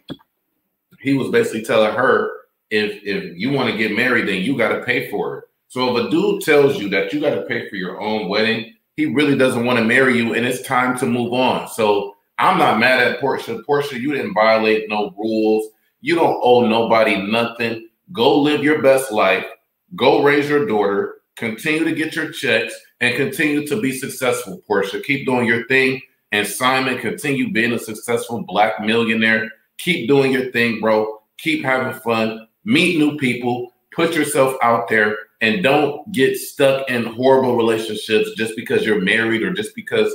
he 1.00 1.14
was 1.14 1.30
basically 1.30 1.62
telling 1.62 1.94
her, 1.94 2.30
if 2.70 3.02
if 3.04 3.36
you 3.36 3.50
want 3.50 3.70
to 3.70 3.76
get 3.76 3.96
married, 3.96 4.28
then 4.28 4.42
you 4.42 4.56
got 4.56 4.68
to 4.68 4.84
pay 4.84 5.10
for 5.10 5.38
it. 5.38 5.44
So 5.68 5.96
if 5.96 6.06
a 6.06 6.10
dude 6.10 6.42
tells 6.42 6.78
you 6.78 6.88
that 6.90 7.12
you 7.12 7.20
got 7.20 7.34
to 7.34 7.42
pay 7.42 7.68
for 7.68 7.76
your 7.76 8.00
own 8.00 8.28
wedding, 8.28 8.74
he 8.96 9.06
really 9.06 9.36
doesn't 9.36 9.64
want 9.64 9.78
to 9.78 9.84
marry 9.84 10.16
you, 10.16 10.34
and 10.34 10.46
it's 10.46 10.62
time 10.62 10.96
to 10.98 11.06
move 11.06 11.32
on. 11.32 11.68
So 11.68 12.14
I'm 12.38 12.58
not 12.58 12.80
mad 12.80 13.06
at 13.06 13.20
Porsha. 13.20 13.62
Porsha, 13.64 14.00
you 14.00 14.12
didn't 14.12 14.34
violate 14.34 14.88
no 14.88 15.12
rules. 15.18 15.68
You 16.00 16.14
don't 16.14 16.40
owe 16.42 16.66
nobody 16.66 17.30
nothing. 17.30 17.88
Go 18.12 18.40
live 18.40 18.62
your 18.62 18.82
best 18.82 19.12
life. 19.12 19.46
Go 19.94 20.22
raise 20.22 20.48
your 20.48 20.66
daughter. 20.66 21.16
Continue 21.36 21.84
to 21.84 21.94
get 21.94 22.14
your 22.14 22.30
checks 22.30 22.74
and 23.00 23.16
continue 23.16 23.66
to 23.66 23.80
be 23.80 23.92
successful, 23.92 24.62
Porsha. 24.68 25.02
Keep 25.02 25.26
doing 25.26 25.46
your 25.46 25.66
thing. 25.66 26.00
And 26.32 26.46
Simon, 26.46 26.98
continue 26.98 27.52
being 27.52 27.72
a 27.72 27.78
successful 27.78 28.42
black 28.42 28.80
millionaire. 28.80 29.50
Keep 29.78 30.08
doing 30.08 30.32
your 30.32 30.50
thing, 30.50 30.80
bro. 30.80 31.20
Keep 31.38 31.64
having 31.64 31.98
fun. 32.00 32.48
Meet 32.64 32.98
new 32.98 33.16
people. 33.16 33.72
Put 33.92 34.14
yourself 34.14 34.56
out 34.62 34.88
there 34.88 35.16
and 35.40 35.62
don't 35.62 36.10
get 36.12 36.36
stuck 36.36 36.88
in 36.90 37.04
horrible 37.04 37.56
relationships 37.56 38.30
just 38.36 38.56
because 38.56 38.84
you're 38.84 39.00
married 39.00 39.42
or 39.42 39.52
just 39.52 39.74
because 39.74 40.14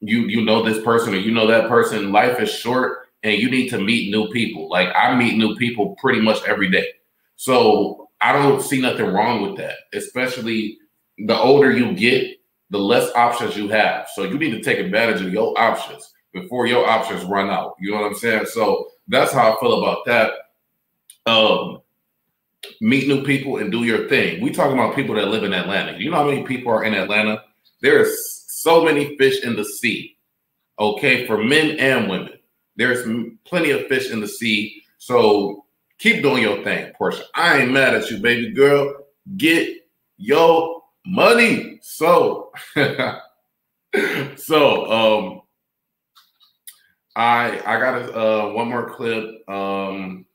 you 0.00 0.22
you 0.22 0.44
know 0.44 0.62
this 0.62 0.82
person 0.82 1.14
or 1.14 1.18
you 1.18 1.32
know 1.32 1.46
that 1.46 1.68
person. 1.68 2.12
Life 2.12 2.40
is 2.40 2.50
short 2.50 3.08
and 3.22 3.40
you 3.40 3.50
need 3.50 3.68
to 3.70 3.78
meet 3.78 4.10
new 4.10 4.28
people. 4.30 4.68
Like 4.68 4.88
I 4.94 5.14
meet 5.14 5.36
new 5.36 5.54
people 5.56 5.94
pretty 5.96 6.20
much 6.20 6.42
every 6.46 6.70
day. 6.70 6.86
So 7.36 8.08
I 8.20 8.32
don't 8.32 8.62
see 8.62 8.80
nothing 8.80 9.06
wrong 9.06 9.42
with 9.42 9.56
that, 9.58 9.76
especially 9.92 10.78
the 11.18 11.36
older 11.36 11.70
you 11.70 11.94
get, 11.94 12.38
the 12.70 12.78
less 12.78 13.10
options 13.14 13.56
you 13.56 13.68
have. 13.68 14.08
So 14.14 14.24
you 14.24 14.38
need 14.38 14.50
to 14.50 14.62
take 14.62 14.78
advantage 14.78 15.22
of 15.22 15.32
your 15.32 15.58
options 15.58 16.12
before 16.32 16.66
your 16.66 16.86
options 16.86 17.24
run 17.24 17.48
out. 17.48 17.76
You 17.80 17.92
know 17.92 18.00
what 18.00 18.06
I'm 18.06 18.14
saying? 18.14 18.46
So 18.46 18.88
that's 19.08 19.32
how 19.32 19.52
I 19.52 19.60
feel 19.60 19.82
about 19.82 20.04
that. 20.06 20.32
Um, 21.26 21.80
meet 22.80 23.08
new 23.08 23.24
people 23.24 23.58
and 23.58 23.70
do 23.70 23.84
your 23.84 24.08
thing. 24.08 24.40
We 24.40 24.50
talking 24.50 24.78
about 24.78 24.94
people 24.94 25.14
that 25.14 25.28
live 25.28 25.44
in 25.44 25.52
Atlanta. 25.52 25.98
You 25.98 26.10
know 26.10 26.16
how 26.16 26.26
many 26.26 26.42
people 26.42 26.72
are 26.72 26.84
in 26.84 26.94
Atlanta? 26.94 27.42
There's 27.80 28.44
so 28.48 28.84
many 28.84 29.16
fish 29.16 29.44
in 29.44 29.56
the 29.56 29.64
sea. 29.64 30.16
Okay, 30.78 31.26
for 31.26 31.42
men 31.42 31.78
and 31.78 32.10
women, 32.10 32.34
there's 32.76 33.06
plenty 33.44 33.70
of 33.70 33.86
fish 33.86 34.10
in 34.10 34.20
the 34.20 34.28
sea. 34.28 34.82
So 34.98 35.64
keep 35.98 36.22
doing 36.22 36.42
your 36.42 36.62
thing, 36.62 36.92
Porsha. 37.00 37.22
I 37.34 37.60
ain't 37.60 37.72
mad 37.72 37.94
at 37.94 38.10
you, 38.10 38.18
baby 38.18 38.50
girl. 38.50 38.94
Get 39.36 39.70
your 40.18 40.75
money. 41.06 41.78
So, 41.82 42.52
so 44.36 44.90
um, 44.90 45.42
I 47.14 47.60
I 47.64 47.80
got 47.80 48.02
a, 48.02 48.18
uh, 48.18 48.52
one 48.52 48.68
more 48.68 48.90
clip. 48.90 49.48
Um, 49.48 50.26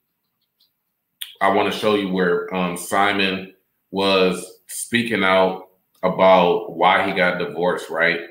I 1.41 1.49
want 1.49 1.71
to 1.71 1.77
show 1.77 1.95
you 1.95 2.09
where 2.09 2.53
um, 2.53 2.77
Simon 2.77 3.53
was 3.91 4.61
speaking 4.67 5.23
out 5.23 5.69
about 6.03 6.75
why 6.75 7.07
he 7.07 7.13
got 7.13 7.39
divorced, 7.39 7.89
right? 7.89 8.21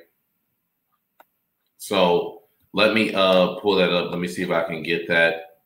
So 1.78 2.42
let 2.72 2.94
me 2.94 3.12
uh, 3.14 3.56
pull 3.60 3.76
that 3.76 3.92
up. 3.92 4.10
Let 4.10 4.20
me 4.20 4.28
see 4.28 4.42
if 4.42 4.50
I 4.50 4.64
can 4.64 4.82
get 4.82 5.08
that 5.08 5.56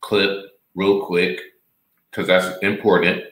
clip 0.00 0.30
real 0.74 1.06
quick 1.06 1.40
because 2.10 2.26
that's 2.26 2.58
important. 2.62 3.24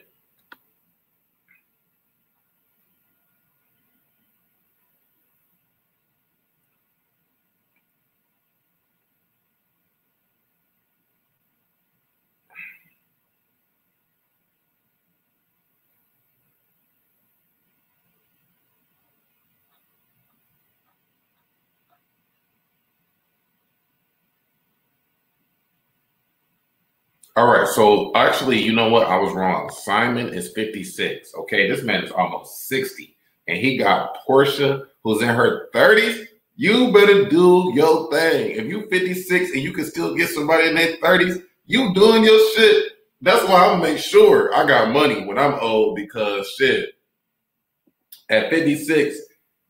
All 27.37 27.45
right. 27.45 27.67
So 27.67 28.11
actually, 28.15 28.59
you 28.59 28.73
know 28.73 28.89
what? 28.89 29.05
I 29.05 29.15
was 29.19 29.31
wrong. 29.31 29.69
Simon 29.69 30.29
is 30.29 30.51
56. 30.53 31.35
Okay. 31.35 31.69
This 31.69 31.83
man 31.83 32.03
is 32.03 32.11
almost 32.11 32.67
60. 32.67 33.15
And 33.47 33.59
he 33.59 33.77
got 33.77 34.17
Porsha, 34.27 34.87
who's 35.03 35.21
in 35.21 35.29
her 35.29 35.69
30s. 35.71 36.25
You 36.55 36.91
better 36.91 37.29
do 37.29 37.71
your 37.75 38.09
thing. 38.09 38.55
If 38.55 38.65
you 38.65 38.87
56 38.89 39.51
and 39.51 39.61
you 39.61 39.71
can 39.71 39.85
still 39.85 40.15
get 40.15 40.29
somebody 40.29 40.69
in 40.69 40.73
their 40.73 40.97
30s, 40.97 41.43
you 41.67 41.93
doing 41.93 42.23
your 42.23 42.39
shit. 42.55 42.93
That's 43.21 43.47
why 43.47 43.67
I'm 43.67 43.81
make 43.81 43.99
sure 43.99 44.51
I 44.55 44.65
got 44.65 44.91
money 44.91 45.23
when 45.23 45.37
I'm 45.37 45.59
old 45.59 45.95
because 45.95 46.51
shit. 46.57 46.89
At 48.29 48.49
56, 48.49 49.15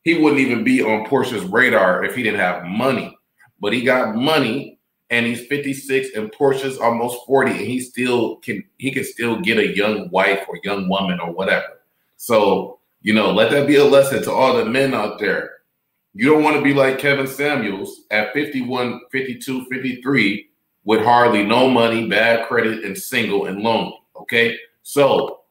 he 0.04 0.18
wouldn't 0.18 0.40
even 0.40 0.64
be 0.64 0.82
on 0.82 1.06
Porsha's 1.06 1.44
radar 1.44 2.06
if 2.06 2.16
he 2.16 2.24
didn't 2.24 2.40
have 2.40 2.64
money. 2.64 3.18
But 3.60 3.74
he 3.74 3.82
got 3.82 4.16
money 4.16 4.77
and 5.10 5.26
he's 5.26 5.46
56 5.48 6.10
and 6.16 6.32
Porsha's 6.32 6.78
almost 6.78 7.26
40 7.26 7.52
and 7.52 7.60
he 7.62 7.80
still 7.80 8.38
can 8.38 8.64
he 8.78 8.92
can 8.92 9.04
still 9.04 9.40
get 9.40 9.58
a 9.58 9.76
young 9.76 10.10
wife 10.10 10.46
or 10.48 10.60
young 10.64 10.90
woman 10.90 11.20
or 11.20 11.32
whatever. 11.32 11.82
So, 12.18 12.80
you 13.02 13.14
know, 13.14 13.32
let 13.32 13.52
that 13.52 13.68
be 13.68 13.76
a 13.76 13.86
lesson 13.86 14.24
to 14.24 14.32
all 14.32 14.58
the 14.58 14.66
men 14.66 14.94
out 14.94 15.20
there. 15.20 15.52
You 16.14 16.32
don't 16.32 16.44
want 16.44 16.58
to 16.58 16.64
be 16.64 16.74
like 16.74 17.00
Kevin 17.00 17.28
Samuels 17.28 18.02
at 18.10 18.34
51, 18.34 19.02
52, 19.12 19.66
53 19.66 20.50
with 20.84 21.04
hardly 21.04 21.46
no 21.46 21.70
money, 21.70 22.08
bad 22.08 22.48
credit, 22.48 22.84
and 22.84 22.98
single 22.98 23.46
and 23.46 23.60
lonely. 23.60 24.00
Okay. 24.16 24.58
So 24.84 25.42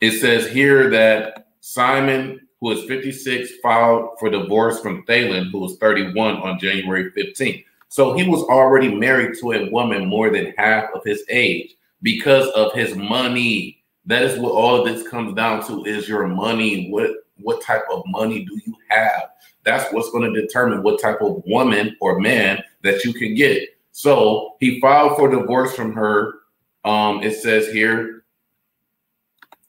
it 0.00 0.12
says 0.20 0.48
here 0.48 0.90
that 0.90 1.48
Simon, 1.60 2.46
who 2.60 2.70
is 2.70 2.84
56, 2.84 3.56
filed 3.62 4.10
for 4.20 4.30
divorce 4.30 4.80
from 4.80 5.04
Falynn, 5.06 5.50
who 5.50 5.58
was 5.58 5.76
31 5.78 6.36
on 6.36 6.58
January 6.58 7.10
15th. 7.10 7.64
So 7.94 8.12
he 8.12 8.28
was 8.28 8.42
already 8.42 8.92
married 8.92 9.38
to 9.38 9.52
a 9.52 9.70
woman 9.70 10.08
more 10.08 10.28
than 10.28 10.52
half 10.58 10.90
of 10.96 11.04
his 11.04 11.22
age 11.28 11.76
because 12.02 12.48
of 12.48 12.72
his 12.72 12.96
money. 12.96 13.84
That 14.06 14.22
is 14.22 14.36
what 14.36 14.50
all 14.50 14.74
of 14.74 14.84
this 14.84 15.06
comes 15.08 15.32
down 15.34 15.64
to 15.68 15.84
is 15.84 16.08
your 16.08 16.26
money. 16.26 16.90
What 16.90 17.12
what 17.36 17.62
type 17.62 17.84
of 17.92 18.02
money 18.08 18.44
do 18.44 18.60
you 18.66 18.74
have? 18.88 19.26
That's 19.62 19.92
what's 19.92 20.10
going 20.10 20.34
to 20.34 20.40
determine 20.40 20.82
what 20.82 21.00
type 21.00 21.20
of 21.20 21.44
woman 21.46 21.96
or 22.00 22.18
man 22.18 22.64
that 22.82 23.04
you 23.04 23.14
can 23.14 23.36
get. 23.36 23.62
So 23.92 24.56
he 24.58 24.80
filed 24.80 25.16
for 25.16 25.30
divorce 25.30 25.76
from 25.76 25.92
her. 25.92 26.40
Um, 26.84 27.22
it 27.22 27.36
says 27.36 27.68
here 27.68 28.24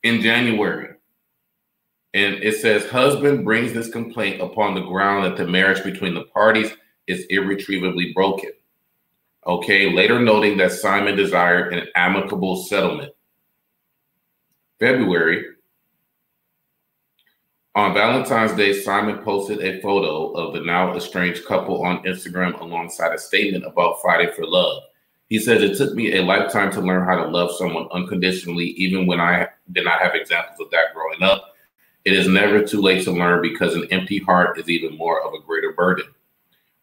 in 0.02 0.22
January. 0.22 0.96
And 2.16 2.36
it 2.42 2.56
says, 2.56 2.90
husband 2.90 3.46
brings 3.46 3.72
this 3.72 3.92
complaint 3.92 4.42
upon 4.42 4.74
the 4.74 4.82
ground 4.82 5.26
that 5.26 5.38
the 5.38 5.46
marriage 5.46 5.84
between 5.84 6.16
the 6.16 6.24
parties 6.24 6.72
is 7.08 7.26
irretrievably 7.30 8.13
broken. 8.13 8.52
Okay, 9.46 9.94
later 9.94 10.20
noting 10.20 10.58
that 10.58 10.72
Simon 10.72 11.15
desired 11.15 11.74
an 11.74 11.88
amicable 11.96 12.63
settlement. 12.63 13.13
February, 14.80 15.46
on 17.76 17.94
Valentine's 17.94 18.54
Day, 18.54 18.72
Simon 18.72 19.18
posted 19.18 19.60
a 19.62 19.82
photo 19.82 20.32
of 20.32 20.54
the 20.54 20.62
now 20.62 20.96
estranged 20.96 21.44
couple 21.46 21.84
on 21.84 22.02
Instagram 22.04 22.58
alongside 22.62 23.13
a 23.13 23.18
statement 23.18 23.65
about 23.65 24.02
fighting 24.02 24.32
for 24.34 24.46
love. 24.48 24.84
He 25.28 25.39
says, 25.39 25.62
It 25.62 25.78
took 25.78 25.94
me 25.94 26.15
a 26.15 26.24
lifetime 26.24 26.72
to 26.72 26.80
learn 26.80 27.06
how 27.06 27.22
to 27.22 27.30
love 27.30 27.52
someone 27.58 27.89
unconditionally, 27.91 28.68
even 28.78 29.08
when 29.08 29.20
I 29.20 29.50
did 29.74 29.84
not 29.84 30.00
have 30.00 30.15
examples 30.15 30.62
of 30.62 30.72
that 30.72 30.94
growing 30.94 31.22
up. 31.22 31.54
It 32.06 32.13
is 32.13 32.30
never 32.30 32.63
too 32.63 32.82
late 32.82 33.04
to 33.04 33.12
learn 33.12 33.41
because 33.41 33.76
an 33.76 33.88
empty 33.91 34.20
heart 34.20 34.58
is 34.58 34.70
even 34.70 34.96
more 34.96 35.22
of 35.22 35.34
a 35.34 35.46
greater 35.46 35.74
burden. 35.74 36.06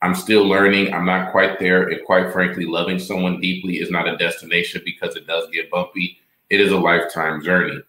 I'm 0.03 0.17
still 0.17 0.47
learning. 0.47 0.93
I'm 0.93 1.07
not 1.07 1.31
quite 1.31 1.61
there. 1.61 1.88
And 1.88 2.05
quite 2.05 2.33
frankly, 2.33 2.67
loving 2.67 2.99
someone 2.99 3.41
deeply 3.41 3.77
is 3.77 3.91
not 3.91 4.09
a 4.09 4.17
destination 4.17 4.83
because 4.85 5.15
it 5.15 5.29
does 5.29 5.49
get 5.51 5.71
bumpy. 5.71 6.19
It 6.51 6.61
is 6.61 6.73
a 6.73 6.77
lifetime 6.77 7.43
journey. 7.43 7.81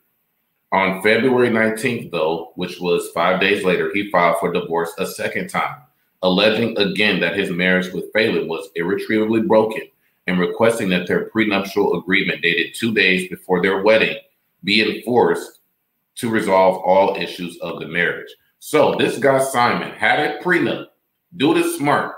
On 0.71 1.01
February 1.03 1.49
19th, 1.49 2.11
though, 2.11 2.51
which 2.55 2.79
was 2.79 3.09
five 3.13 3.39
days 3.41 3.63
later, 3.63 3.91
he 3.93 4.09
filed 4.09 4.37
for 4.39 4.53
divorce 4.53 4.91
a 4.97 5.05
second 5.05 5.47
time, 5.47 5.77
alleging 6.21 6.77
again 6.77 7.19
that 7.19 7.37
his 7.37 7.51
marriage 7.51 7.91
with 7.93 8.11
Falynn 8.13 8.47
was 8.47 8.69
irretrievably 8.75 9.41
broken 9.41 9.83
and 10.27 10.39
requesting 10.39 10.89
that 10.89 11.07
their 11.07 11.25
prenuptial 11.25 11.99
agreement 11.99 12.41
dated 12.41 12.73
two 12.73 12.93
days 12.93 13.29
before 13.29 13.61
their 13.61 13.83
wedding 13.83 14.17
be 14.63 14.81
enforced 14.81 15.59
to 16.15 16.29
resolve 16.29 16.77
all 16.83 17.15
issues 17.17 17.57
of 17.59 17.79
the 17.79 17.87
marriage. 17.87 18.29
So 18.59 18.95
this 18.95 19.17
guy 19.17 19.43
Simon 19.43 19.91
had 19.91 20.19
a 20.19 20.39
prenup. 20.39 20.87
Dude 21.35 21.57
is 21.57 21.77
smart. 21.77 22.15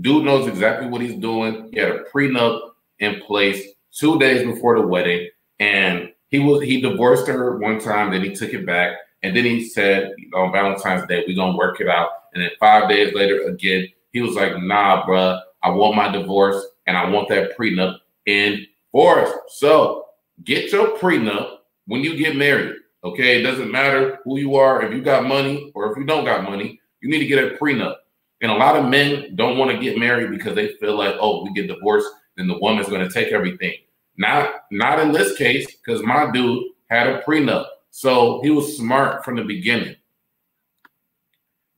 Dude 0.00 0.24
knows 0.24 0.48
exactly 0.48 0.88
what 0.88 1.00
he's 1.00 1.18
doing. 1.18 1.68
He 1.72 1.78
had 1.78 1.90
a 1.90 2.04
prenup 2.04 2.70
in 2.98 3.20
place 3.20 3.62
two 3.92 4.18
days 4.18 4.44
before 4.44 4.78
the 4.78 4.86
wedding, 4.86 5.28
and 5.60 6.10
he 6.28 6.38
was 6.38 6.62
he 6.62 6.80
divorced 6.80 7.28
her 7.28 7.58
one 7.58 7.78
time, 7.78 8.10
then 8.10 8.22
he 8.22 8.34
took 8.34 8.52
it 8.52 8.66
back, 8.66 8.96
and 9.22 9.36
then 9.36 9.44
he 9.44 9.64
said 9.64 10.12
on 10.34 10.52
Valentine's 10.52 11.06
Day 11.06 11.24
we're 11.26 11.36
gonna 11.36 11.56
work 11.56 11.80
it 11.80 11.88
out. 11.88 12.08
And 12.32 12.42
then 12.42 12.50
five 12.58 12.88
days 12.88 13.14
later, 13.14 13.42
again, 13.42 13.88
he 14.12 14.20
was 14.20 14.34
like, 14.34 14.60
"Nah, 14.60 15.06
bruh, 15.06 15.40
I 15.62 15.70
want 15.70 15.96
my 15.96 16.10
divorce 16.10 16.64
and 16.86 16.96
I 16.96 17.08
want 17.08 17.28
that 17.28 17.56
prenup 17.56 17.98
in 18.26 18.66
force." 18.90 19.30
So 19.48 20.06
get 20.42 20.72
your 20.72 20.96
prenup 20.98 21.58
when 21.86 22.02
you 22.02 22.16
get 22.16 22.36
married. 22.36 22.76
Okay, 23.04 23.40
it 23.40 23.42
doesn't 23.42 23.70
matter 23.70 24.18
who 24.24 24.38
you 24.38 24.56
are, 24.56 24.82
if 24.82 24.92
you 24.92 25.02
got 25.02 25.26
money 25.26 25.70
or 25.74 25.92
if 25.92 25.98
you 25.98 26.04
don't 26.04 26.24
got 26.24 26.42
money, 26.42 26.80
you 27.00 27.10
need 27.10 27.18
to 27.18 27.26
get 27.26 27.44
a 27.44 27.56
prenup. 27.56 27.96
And 28.44 28.52
a 28.52 28.56
lot 28.56 28.76
of 28.76 28.90
men 28.90 29.34
don't 29.36 29.56
want 29.56 29.70
to 29.70 29.78
get 29.78 29.96
married 29.96 30.30
because 30.30 30.54
they 30.54 30.74
feel 30.74 30.98
like, 30.98 31.16
oh, 31.18 31.42
we 31.42 31.54
get 31.54 31.66
divorced, 31.66 32.10
then 32.36 32.46
the 32.46 32.58
woman's 32.58 32.90
going 32.90 33.00
to 33.00 33.10
take 33.10 33.32
everything. 33.32 33.72
Not 34.18 34.64
not 34.70 35.00
in 35.00 35.12
this 35.12 35.34
case, 35.38 35.66
because 35.76 36.02
my 36.02 36.30
dude 36.30 36.62
had 36.90 37.06
a 37.06 37.22
prenup. 37.22 37.64
So 37.90 38.42
he 38.42 38.50
was 38.50 38.76
smart 38.76 39.24
from 39.24 39.36
the 39.36 39.44
beginning. 39.44 39.96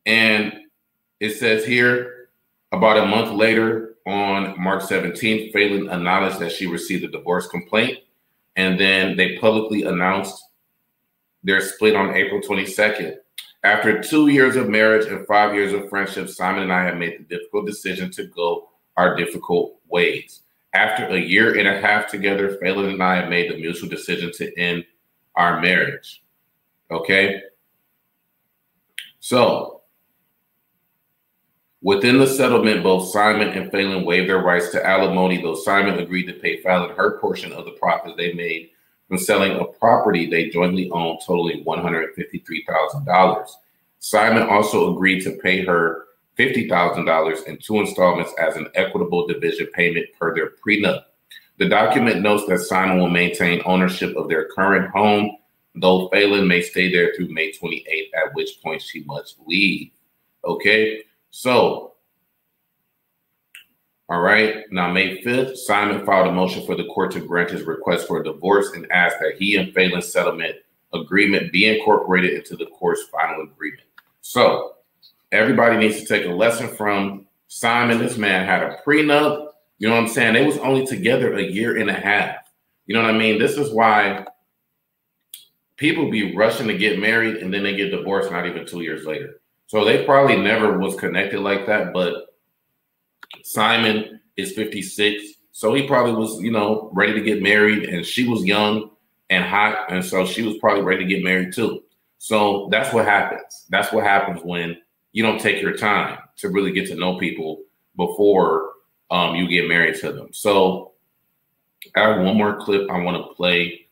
And 0.07 0.55
it 1.21 1.37
says 1.37 1.65
here, 1.65 2.31
about 2.73 2.99
a 2.99 3.07
month 3.07 3.31
later, 3.31 3.95
on 4.05 4.61
March 4.61 4.83
17th, 4.83 5.53
Falynn 5.53 5.89
acknowledged 5.89 6.41
that 6.41 6.51
she 6.51 6.67
received 6.67 7.05
a 7.05 7.09
divorce 7.09 7.47
complaint. 7.47 8.01
And 8.57 8.81
then 8.81 9.17
they 9.17 9.39
publicly 9.39 9.85
announced 9.85 10.43
their 11.45 11.61
split 11.61 11.95
on 11.95 12.17
April 12.17 12.41
22nd. 12.41 13.19
After 13.67 14.01
two 14.01 14.29
years 14.29 14.55
of 14.55 14.69
marriage 14.69 15.09
and 15.09 15.27
five 15.27 15.53
years 15.53 15.73
of 15.73 15.89
friendship, 15.89 16.29
Simon 16.29 16.63
and 16.63 16.73
I 16.73 16.85
have 16.85 16.97
made 16.97 17.19
the 17.19 17.25
difficult 17.25 17.67
decision 17.67 18.13
to 18.13 18.29
go 18.29 18.69
our 18.97 19.17
difficult 19.17 19.81
ways. 19.89 20.43
After 20.73 21.05
a 21.07 21.19
year 21.19 21.59
and 21.59 21.67
a 21.67 21.81
half 21.81 22.09
together, 22.09 22.59
Falynn 22.63 22.93
and 22.93 23.03
I 23.03 23.17
have 23.17 23.29
made 23.29 23.51
the 23.51 23.57
mutual 23.57 23.89
decision 23.89 24.31
to 24.35 24.57
end 24.57 24.85
our 25.35 25.61
marriage. 25.61 26.23
Okay. 26.93 27.43
So, 29.19 29.81
within 31.83 32.21
the 32.21 32.27
settlement, 32.29 32.85
both 32.85 33.11
Simon 33.11 33.49
and 33.49 33.73
Falynn 33.73 34.07
waived 34.07 34.29
their 34.29 34.45
rights 34.45 34.71
to 34.71 34.87
alimony, 34.87 35.43
though 35.43 35.57
Simon 35.57 35.99
agreed 35.99 36.27
to 36.27 36.35
pay 36.35 36.63
Falynn 36.63 36.95
her 36.95 37.19
portion 37.19 37.51
of 37.51 37.65
the 37.65 37.73
profits 37.73 38.15
they 38.17 38.33
made 38.33 38.71
from 39.09 39.19
selling 39.19 39.53
a 39.59 39.65
property 39.65 40.29
they 40.29 40.51
jointly 40.51 40.91
owned, 40.91 41.21
totaling 41.25 41.65
$153,000. 41.65 43.49
Simon 43.99 44.43
also 44.45 44.93
agreed 44.95 45.23
to 45.23 45.33
pay 45.43 45.65
her 45.65 46.07
$50,000 46.39 47.47
in 47.47 47.59
two 47.59 47.81
installments 47.81 48.33
as 48.39 48.57
an 48.57 48.69
equitable 48.75 49.27
division 49.27 49.67
payment 49.73 50.07
per 50.19 50.35
their 50.35 50.51
prenup. 50.65 51.03
The 51.59 51.69
document 51.69 52.21
notes 52.21 52.45
that 52.49 52.59
Simon 52.59 52.99
will 52.99 53.09
maintain 53.09 53.63
ownership 53.65 54.15
of 54.17 54.29
their 54.29 54.49
current 54.49 54.91
home, 54.91 55.37
though 55.75 56.11
Falynn 56.11 56.47
may 56.47 56.61
stay 56.61 56.93
there 56.93 57.15
through 57.15 57.33
May 57.33 57.53
28th, 57.53 58.11
at 58.15 58.35
which 58.35 58.61
point 58.63 58.83
she 58.83 59.05
must 59.05 59.37
leave. 59.47 59.91
Okay, 60.45 61.03
so, 61.31 61.95
all 64.09 64.21
right, 64.21 64.65
now 64.71 64.93
May 64.93 65.23
5th, 65.23 65.57
Simon 65.57 66.07
filed 66.07 66.29
a 66.29 66.33
motion 66.33 66.65
for 66.65 66.77
the 66.77 66.87
court 66.87 67.11
to 67.13 67.21
grant 67.21 67.51
his 67.51 67.63
request 67.63 68.07
for 68.07 68.21
a 68.21 68.25
divorce 68.25 68.73
and 68.73 68.91
asked 68.93 69.17
that 69.21 69.37
he 69.39 69.57
and 69.57 69.75
Falynn's 69.75 70.13
settlement 70.13 70.57
agreement 70.95 71.53
be 71.53 71.67
incorporated 71.67 72.35
into 72.35 72.57
the 72.57 72.67
court's 72.67 73.03
final 73.13 73.43
agreement. 73.43 73.83
So, 74.21 74.77
Everybody 75.33 75.77
needs 75.77 76.01
to 76.01 76.07
take 76.07 76.25
a 76.25 76.33
lesson 76.33 76.69
from 76.69 77.27
Simon. 77.49 77.99
This 77.99 78.17
man 78.17 78.47
had 78.47 78.63
a 78.63 78.79
prenup. 78.87 79.49
You 79.79 79.89
know 79.89 79.95
what 79.95 80.05
I'm 80.05 80.09
saying? 80.09 80.35
They 80.35 80.47
was 80.47 80.59
only 80.59 80.87
together 80.87 81.35
a 81.35 81.43
year 81.43 81.79
and 81.79 81.91
a 81.91 81.95
half. 81.95 82.37
You 82.87 82.95
know 82.95 83.03
what 83.03 83.15
I 83.15 83.19
mean? 83.19 83.39
This 83.39 83.57
is 83.57 83.73
why 83.73 84.25
people 85.77 86.11
be 86.11 86.37
rushing 86.37 86.69
to 86.69 86.79
get 86.79 87.01
married 87.01 87.37
and 87.37 87.53
then 87.53 87.65
they 87.65 87.77
get 87.77 87.91
divorced 87.91 88.31
not 88.31 88.47
even 88.47 88.67
two 88.67 88.83
years 88.83 89.05
later. 89.05 89.41
So 89.67 89.85
they 89.85 90.05
probably 90.05 90.37
never 90.37 90.79
was 90.79 90.95
connected 90.95 91.41
like 91.41 91.67
that. 91.67 91.93
But 91.93 92.36
Simon 93.45 94.21
is 94.37 94.53
56. 94.53 95.23
So 95.53 95.73
he 95.75 95.87
probably 95.87 96.15
was, 96.15 96.41
you 96.41 96.51
know, 96.51 96.91
ready 96.93 97.15
to 97.15 97.21
get 97.21 97.43
married 97.43 97.89
and 97.89 98.05
she 98.05 98.29
was 98.29 98.45
young 98.45 98.91
and 99.31 99.45
hot. 99.45 99.91
And 99.91 100.05
so 100.05 100.27
she 100.27 100.43
was 100.43 100.59
probably 100.59 100.83
ready 100.83 101.05
to 101.05 101.15
get 101.15 101.25
married 101.25 101.55
too. 101.55 101.83
So 102.19 102.69
that's 102.71 102.93
what 102.93 103.05
happens. 103.05 103.67
That's 103.71 103.93
what 103.93 104.05
happens 104.05 104.41
when 104.43 104.77
you 105.13 105.23
don't 105.23 105.41
take 105.41 105.63
your 105.63 105.77
time 105.77 106.19
to 106.37 106.51
really 106.51 106.73
get 106.73 106.89
to 106.89 106.95
know 106.95 107.19
people 107.19 107.63
before 107.97 108.73
um, 109.11 109.35
you 109.35 109.49
get 109.49 109.69
married 109.69 109.99
to 110.01 110.13
them. 110.13 110.29
So 110.33 110.93
I 111.95 112.01
have 112.01 112.23
one 112.23 112.37
more 112.37 112.57
clip 112.57 112.91
I 112.91 112.99
want 113.01 113.17
to 113.17 113.35
play. 113.35 113.87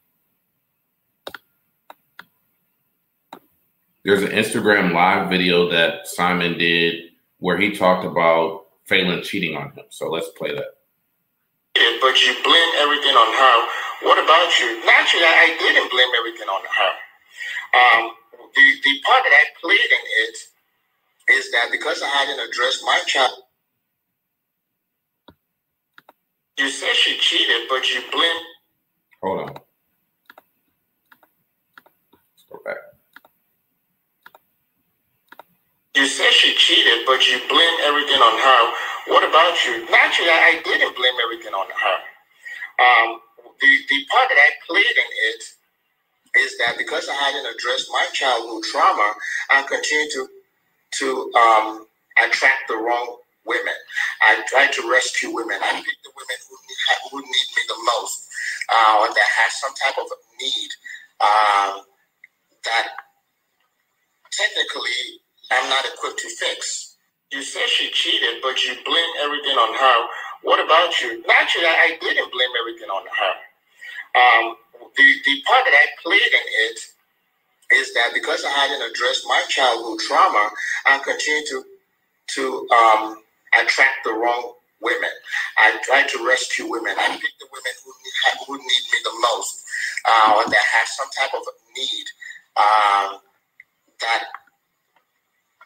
There's 4.04 4.22
an 4.22 4.32
Instagram 4.32 4.92
live 4.92 5.30
video 5.30 5.70
that 5.70 6.06
Simon 6.06 6.58
did 6.58 7.10
where 7.38 7.56
he 7.56 7.74
talked 7.74 8.04
about 8.04 8.63
Falynn 8.88 9.22
cheating 9.22 9.56
on 9.56 9.72
him. 9.72 9.84
So 9.90 10.10
let's 10.10 10.28
play 10.30 10.54
that. 10.54 10.76
But 12.00 12.20
you 12.22 12.34
blame 12.44 12.72
everything 12.78 13.14
on 13.16 13.32
her. 13.34 13.68
What 14.06 14.22
about 14.22 14.50
you? 14.60 14.84
Naturally, 14.84 15.26
I 15.26 15.56
didn't 15.58 15.90
blame 15.90 16.10
everything 16.18 16.48
on 16.48 16.62
her. 16.62 16.90
Um, 17.74 18.10
the, 18.54 18.62
the 18.84 19.00
part 19.06 19.22
that 19.24 19.32
I 19.32 19.44
played 19.60 19.80
in 19.80 20.04
it 20.28 20.36
is 21.38 21.50
that 21.52 21.68
because 21.72 22.02
I 22.02 22.08
hadn't 22.08 22.40
addressed 22.48 22.82
my 22.84 23.00
child, 23.06 23.32
you 26.58 26.68
said 26.68 26.94
she 26.94 27.16
cheated, 27.18 27.68
but 27.68 27.90
you 27.92 28.02
blame. 28.12 28.42
Hold 29.22 29.40
on. 29.40 29.54
Let's 32.22 32.44
go 32.50 32.58
back. 32.64 32.76
You 35.96 36.06
said 36.06 36.32
she 36.32 36.54
cheated, 36.54 37.06
but 37.06 37.26
you 37.28 37.40
blame 37.50 37.76
everything 37.84 38.20
on 38.20 38.38
her. 38.40 38.74
What 39.12 39.28
about 39.28 39.54
you? 39.66 39.84
Naturally, 39.90 40.30
I 40.32 40.60
didn't 40.64 40.96
blame 40.96 41.14
everything 41.24 41.52
on 41.54 41.66
her. 41.68 41.98
Um, 42.80 43.20
the, 43.60 43.78
the 43.90 44.06
part 44.10 44.28
that 44.30 44.38
I 44.38 44.50
played 44.66 44.86
in 44.86 45.10
it 45.32 45.44
is 46.40 46.58
that 46.58 46.76
because 46.78 47.08
I 47.08 47.14
hadn't 47.14 47.46
addressed 47.54 47.88
my 47.92 48.06
childhood 48.12 48.64
trauma, 48.64 49.14
I 49.50 49.62
continued 49.62 50.10
to 50.14 50.28
to 50.92 51.32
um, 51.34 51.86
attract 52.24 52.68
the 52.68 52.76
wrong 52.76 53.18
women. 53.46 53.74
I 54.22 54.42
tried 54.48 54.72
to 54.74 54.90
rescue 54.90 55.30
women. 55.34 55.58
I 55.62 55.74
picked 55.74 56.04
the 56.04 56.12
women 56.16 56.38
who 56.48 56.56
need, 56.68 57.10
who 57.10 57.18
need 57.20 57.48
me 57.56 57.62
the 57.68 57.76
most, 57.84 58.28
uh, 58.72 58.98
or 59.00 59.08
that 59.08 59.28
have 59.44 59.52
some 59.52 59.74
type 59.74 59.98
of 59.98 60.08
need 60.40 60.70
um, 61.20 61.82
that 62.64 62.88
technically 64.32 65.22
I'm 65.52 65.70
not 65.70 65.84
equipped 65.86 66.20
to 66.20 66.30
fix. 66.30 66.96
You 67.32 67.42
said 67.42 67.68
she 67.68 67.90
cheated, 67.90 68.42
but 68.42 68.62
you 68.64 68.74
blame 68.84 69.12
everything 69.22 69.56
on 69.58 69.74
her. 69.74 70.08
What 70.42 70.64
about 70.64 71.00
you? 71.02 71.22
Naturally, 71.26 71.68
I 71.68 71.98
didn't 72.00 72.32
blame 72.32 72.50
everything 72.60 72.90
on 72.90 73.04
her. 73.06 73.34
Um, 74.16 74.56
the, 74.96 75.14
the 75.26 75.42
part 75.46 75.64
that 75.66 75.74
I 75.74 75.86
played 76.02 76.22
in 76.22 76.46
it 76.70 76.80
is 77.76 77.94
that 77.94 78.10
because 78.14 78.44
I 78.44 78.50
hadn't 78.50 78.90
addressed 78.90 79.24
my 79.28 79.42
childhood 79.48 80.00
trauma, 80.00 80.50
I 80.86 80.98
continued 81.00 81.46
to 81.50 81.64
to 82.28 82.68
um, 82.70 83.22
attract 83.60 84.04
the 84.04 84.12
wrong 84.12 84.54
women. 84.82 85.10
I 85.58 85.78
tried 85.84 86.08
to 86.10 86.26
rescue 86.26 86.70
women. 86.70 86.94
I 86.98 87.08
picked 87.10 87.38
the 87.40 87.48
women 87.52 87.72
who 87.84 87.92
need, 88.04 88.46
who 88.46 88.54
need 88.58 88.84
me 88.92 88.98
the 89.04 89.12
most, 89.20 89.64
uh, 90.08 90.34
or 90.36 90.44
that 90.50 90.64
have 90.74 90.88
some 90.88 91.08
type 91.18 91.30
of 91.34 91.42
need 91.76 92.06
um, 92.56 93.20
that 94.00 94.24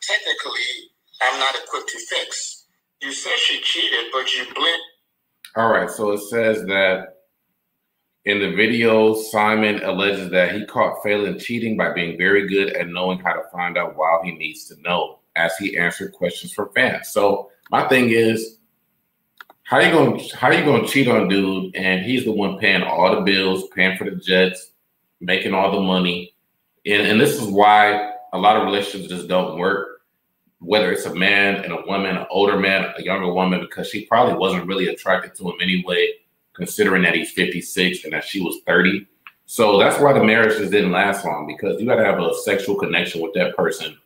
technically 0.08 0.90
I'm 1.20 1.38
not 1.38 1.54
equipped 1.54 1.90
to 1.90 1.98
fix. 1.98 2.66
You 3.00 3.12
said 3.12 3.36
she 3.36 3.60
cheated, 3.60 4.06
but 4.12 4.32
you 4.34 4.44
blame. 4.54 4.80
All 5.56 5.68
right, 5.68 5.90
so 5.90 6.12
it 6.12 6.20
says 6.20 6.64
that 6.66 7.18
in 8.24 8.40
the 8.40 8.54
video, 8.54 9.14
Simon 9.14 9.82
alleges 9.82 10.30
that 10.30 10.54
he 10.54 10.66
caught 10.66 11.02
Falynn 11.02 11.40
cheating 11.40 11.76
by 11.76 11.92
being 11.92 12.18
very 12.18 12.46
good 12.46 12.74
at 12.74 12.88
knowing 12.88 13.18
how 13.18 13.32
to 13.32 13.42
find 13.50 13.78
out 13.78 13.96
while 13.96 14.20
he 14.22 14.32
needs 14.32 14.66
to 14.66 14.80
know 14.82 15.20
as 15.36 15.56
he 15.56 15.78
answered 15.78 16.12
questions 16.12 16.52
from 16.52 16.68
fans. 16.74 17.08
So 17.08 17.50
my 17.70 17.88
thing 17.88 18.10
is, 18.10 18.58
how 19.62 19.78
you 19.80 19.90
gonna 19.92 20.22
how 20.34 20.50
you 20.50 20.64
gonna 20.64 20.86
cheat 20.86 21.08
on 21.08 21.28
dude 21.28 21.74
and 21.76 22.04
he's 22.04 22.24
the 22.24 22.32
one 22.32 22.58
paying 22.58 22.82
all 22.82 23.14
the 23.14 23.20
bills, 23.20 23.64
paying 23.74 23.96
for 23.98 24.04
the 24.04 24.16
jets, 24.16 24.70
making 25.20 25.54
all 25.54 25.72
the 25.72 25.80
money, 25.80 26.34
and 26.86 27.06
and 27.06 27.20
this 27.20 27.40
is 27.40 27.46
why 27.48 28.12
a 28.32 28.38
lot 28.38 28.56
of 28.56 28.64
relationships 28.64 29.08
just 29.08 29.28
don't 29.28 29.58
work. 29.58 29.97
Whether 30.68 30.92
it's 30.92 31.07
a 31.07 31.14
man 31.14 31.64
and 31.64 31.72
a 31.72 31.83
woman, 31.87 32.18
an 32.18 32.26
older 32.28 32.59
man, 32.59 32.92
a 32.98 33.02
younger 33.02 33.33
woman, 33.33 33.61
because 33.61 33.88
she 33.88 34.04
probably 34.04 34.35
wasn't 34.35 34.66
really 34.66 34.88
attracted 34.88 35.35
to 35.37 35.48
him 35.48 35.57
anyway, 35.62 36.12
considering 36.52 37.02
that 37.04 37.14
he's 37.14 37.31
56 37.31 38.04
and 38.04 38.12
that 38.12 38.24
she 38.24 38.42
was 38.42 38.59
30. 38.66 39.07
So 39.46 39.78
that's 39.78 39.98
why 39.98 40.12
the 40.12 40.22
marriage 40.22 40.59
just 40.59 40.70
didn't 40.70 40.92
last 40.92 41.24
long 41.24 41.46
because 41.46 41.81
you 41.81 41.87
got 41.87 41.96
to 41.96 42.04
have 42.04 42.20
a 42.20 42.35
sexual 42.44 42.76
connection 42.76 43.22
with 43.22 43.33
that 43.33 43.57
person. 43.57 43.96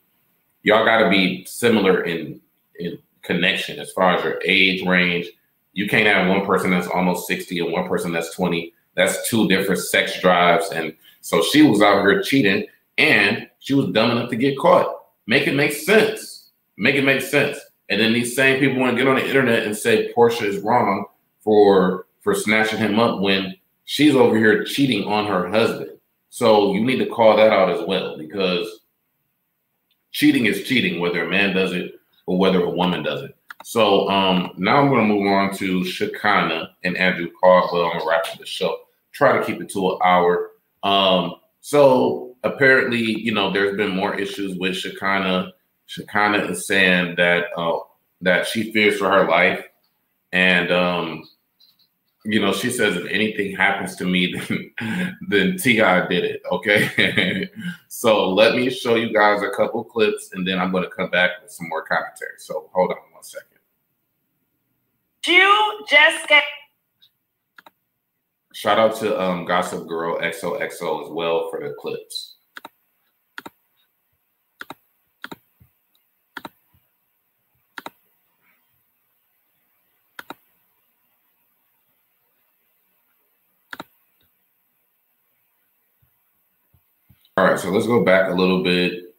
Y'all 0.63 0.85
got 0.85 0.99
to 0.99 1.11
be 1.11 1.45
similar 1.47 2.05
in 2.05 2.41
in 2.79 2.97
connection 3.23 3.81
as 3.81 3.91
far 3.91 4.17
as 4.17 4.23
your 4.23 4.41
age 4.45 4.87
range. 4.87 5.29
You 5.73 5.89
can't 5.89 6.07
have 6.07 6.29
one 6.29 6.47
person 6.47 6.71
that's 6.71 6.87
almost 6.87 7.27
60 7.27 7.59
and 7.59 7.73
one 7.73 7.89
person 7.89 8.13
that's 8.13 8.35
20. 8.37 8.73
That's 8.95 9.29
two 9.29 9.49
different 9.49 9.81
sex 9.81 10.21
drives. 10.21 10.71
And 10.71 10.95
so 11.23 11.43
she 11.43 11.63
was 11.63 11.83
out 11.83 12.03
here 12.03 12.23
cheating 12.23 12.67
and 12.99 13.49
she 13.59 13.75
was 13.75 13.91
dumb 13.91 14.13
enough 14.13 14.31
to 14.31 14.37
get 14.37 14.57
caught. 14.59 15.07
Make 15.27 15.49
it 15.49 15.57
make 15.57 15.73
sense. 15.73 16.42
Make 16.77 16.97
it 16.97 17.05
make 17.05 17.23
sense. 17.23 17.59
And 17.89 18.01
then 18.01 18.13
these 18.13 18.35
same 18.35 18.59
people 18.59 18.81
want 18.81 18.97
to 18.97 19.03
get 19.03 19.09
on 19.09 19.17
the 19.17 19.27
internet 19.27 19.65
and 19.65 19.77
say 19.77 20.13
Porsha 20.17 20.45
is 20.45 20.59
wrong 20.59 21.07
for 21.41 22.07
for 22.23 22.35
snatching 22.35 22.79
him 22.79 22.99
up 22.99 23.21
when 23.21 23.55
she's 23.85 24.15
over 24.15 24.37
here 24.37 24.65
cheating 24.65 25.05
on 25.05 25.27
her 25.27 25.49
husband. 25.49 25.91
So 26.31 26.73
you 26.73 26.85
need 26.85 26.99
to 26.99 27.07
call 27.07 27.37
that 27.37 27.53
out 27.53 27.69
as 27.71 27.87
well 27.87 28.17
because 28.17 28.81
cheating 30.13 30.47
is 30.47 30.65
cheating, 30.65 31.01
whether 31.01 31.25
a 31.25 31.29
man 31.29 31.55
does 31.55 31.73
it 31.73 32.01
or 32.27 32.39
whether 32.39 32.63
a 32.63 32.71
woman 32.71 33.03
does 33.03 33.23
it. 33.23 33.37
So 33.65 34.09
um, 34.09 34.53
now 34.57 34.77
I'm 34.77 34.89
going 34.89 35.07
to 35.07 35.15
move 35.15 35.27
on 35.27 35.55
to 35.57 35.85
Shekinah 35.85 36.71
and 36.85 36.97
Andrew 36.97 37.29
Caldwell. 37.41 37.85
I'm 37.85 37.91
going 37.93 38.01
to 38.01 38.09
wrap 38.09 38.27
up 38.33 38.39
the 38.39 38.47
show. 38.47 38.77
Try 39.13 39.37
to 39.37 39.45
keep 39.45 39.61
it 39.61 39.69
to 39.71 39.91
an 39.91 39.99
hour. 40.03 40.51
Um, 40.83 41.35
so 41.61 42.35
apparently, 42.45 42.99
you 42.99 43.33
know, 43.33 43.53
there's 43.53 43.77
been 43.77 43.95
more 43.95 44.19
issues 44.19 44.59
with 44.59 44.77
Shekinah. 44.77 45.53
Shekinah 45.93 46.47
is 46.47 46.67
saying 46.67 47.17
that 47.17 47.47
uh, 47.55 47.81
that 48.23 48.47
she 48.47 48.73
fears 48.73 48.99
for 48.99 49.11
her 49.11 49.29
life, 49.29 49.63
and 50.33 50.73
um, 50.73 51.29
you 52.25 52.41
know, 52.41 52.55
she 52.55 52.71
says 52.71 52.97
if 52.97 53.07
anything 53.11 53.55
happens 53.55 53.95
to 53.97 54.07
me, 54.07 54.35
then 54.49 55.19
then 55.29 55.57
T.I. 55.59 56.07
did 56.07 56.25
it. 56.25 56.43
Okay. 56.51 57.51
so 57.89 58.31
let 58.31 58.55
me 58.55 58.71
show 58.71 58.95
you 58.95 59.13
guys 59.13 59.43
a 59.43 59.51
couple 59.51 59.85
clips 59.85 60.31
and 60.33 60.49
then 60.49 60.59
I'm 60.59 60.73
gonna 60.73 60.89
come 60.89 61.11
back 61.11 61.43
with 61.43 61.51
some 61.53 61.69
more 61.69 61.83
commentary. 61.83 62.39
So 62.39 62.71
hold 62.73 62.93
on 62.93 62.97
one 63.13 63.23
second. 63.23 63.49
You 65.27 65.85
just 65.91 66.27
get 66.27 66.45
shout 68.55 68.79
out 68.79 68.97
to 68.97 69.21
um 69.21 69.45
Gossip 69.45 69.87
Girl 69.87 70.19
XOXO 70.21 71.05
as 71.05 71.11
well 71.11 71.51
for 71.51 71.61
the 71.61 71.75
clips. 71.79 72.32
All 87.39 87.47
right, 87.47 87.59
so 87.59 87.71
let's 87.71 87.87
go 87.87 88.05
back 88.05 88.31
a 88.31 88.35
little 88.35 88.63
bit. 88.63 89.15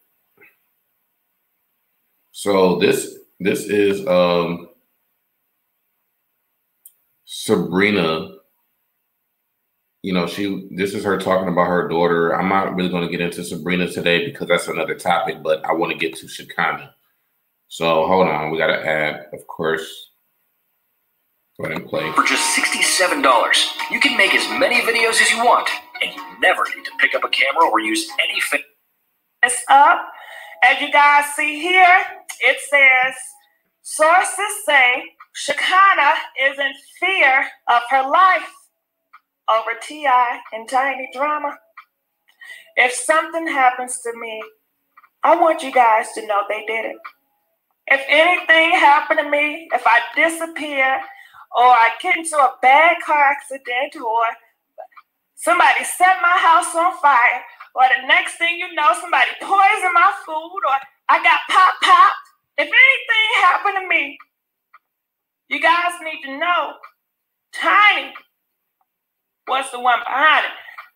So 2.31 2.77
this 2.77 3.17
this 3.39 3.63
is 3.63 4.05
um 4.07 4.69
Sabrina. 7.25 8.29
You 10.03 10.13
know, 10.13 10.27
she 10.27 10.69
this 10.75 10.93
is 10.93 11.03
her 11.03 11.17
talking 11.17 11.47
about 11.47 11.65
her 11.67 11.87
daughter. 11.87 12.35
I'm 12.35 12.49
not 12.49 12.75
really 12.75 12.89
going 12.89 13.03
to 13.03 13.11
get 13.11 13.21
into 13.21 13.43
Sabrina 13.43 13.89
today 13.89 14.25
because 14.25 14.47
that's 14.47 14.67
another 14.67 14.95
topic, 14.95 15.41
but 15.41 15.65
I 15.65 15.73
want 15.73 15.91
to 15.91 15.97
get 15.97 16.15
to 16.17 16.27
Shekinah. 16.27 16.93
So 17.67 18.05
hold 18.05 18.27
on, 18.27 18.51
we 18.51 18.59
got 18.59 18.67
to 18.67 18.85
add, 18.85 19.25
of 19.33 19.47
course. 19.47 20.11
Go 21.57 21.65
ahead 21.65 21.77
and 21.77 21.89
play. 21.89 22.11
For 22.11 22.23
just 22.23 22.55
$67, 22.57 23.65
you 23.89 23.99
can 23.99 24.17
make 24.17 24.35
as 24.35 24.47
many 24.59 24.81
videos 24.81 25.21
as 25.21 25.31
you 25.31 25.43
want 25.43 25.69
and 26.01 26.13
you 26.13 26.39
never 26.39 26.63
need 26.75 26.85
to 26.85 26.91
pick 26.99 27.15
up 27.15 27.23
a 27.23 27.29
camera 27.29 27.69
or 27.69 27.79
use 27.79 28.09
any. 28.23 28.41
It's 29.43 29.63
up. 29.69 30.07
As 30.63 30.79
you 30.79 30.91
guys 30.91 31.25
see 31.35 31.61
here, 31.61 32.03
it 32.41 32.57
says 32.69 33.15
sources 33.81 34.65
say 34.65 35.03
Shekinah 35.33 36.13
is 36.41 36.57
in 36.57 36.71
fear 36.99 37.45
of 37.67 37.81
her 37.89 38.09
life 38.09 38.49
over 39.49 39.71
T.I. 39.81 40.39
and 40.53 40.69
Tiny 40.69 41.09
Drama. 41.13 41.57
If 42.77 42.93
something 42.93 43.47
happens 43.47 43.99
to 44.01 44.13
me, 44.17 44.41
I 45.23 45.35
want 45.35 45.63
you 45.63 45.71
guys 45.71 46.11
to 46.13 46.25
know 46.25 46.43
they 46.47 46.65
did 46.65 46.85
it. 46.85 46.97
If 47.87 48.01
anything 48.07 48.71
happened 48.71 49.19
to 49.19 49.29
me, 49.29 49.67
if 49.73 49.83
I 49.85 49.99
disappear, 50.15 51.01
or 51.55 51.65
I 51.65 51.89
get 52.01 52.17
into 52.17 52.37
a 52.37 52.55
bad 52.61 52.97
car 53.05 53.17
accident, 53.17 53.95
or 53.95 54.23
somebody 55.43 55.83
set 55.83 56.17
my 56.21 56.37
house 56.39 56.73
on 56.73 56.97
fire, 57.01 57.43
or 57.75 57.83
the 57.83 58.07
next 58.07 58.37
thing 58.37 58.57
you 58.57 58.73
know, 58.73 58.93
somebody 58.99 59.31
poisoned 59.41 59.93
my 59.93 60.13
food, 60.25 60.61
or 60.69 60.77
I 61.09 61.21
got 61.21 61.39
pop 61.49 61.73
pop. 61.81 62.13
If 62.57 62.67
anything 62.67 63.27
happened 63.41 63.77
to 63.81 63.87
me, 63.87 64.17
you 65.49 65.59
guys 65.59 65.91
need 66.03 66.21
to 66.23 66.37
know 66.37 66.73
Tiny 67.53 68.13
was 69.47 69.69
the 69.71 69.79
one 69.79 69.99
behind 69.99 70.45
it. 70.45 70.51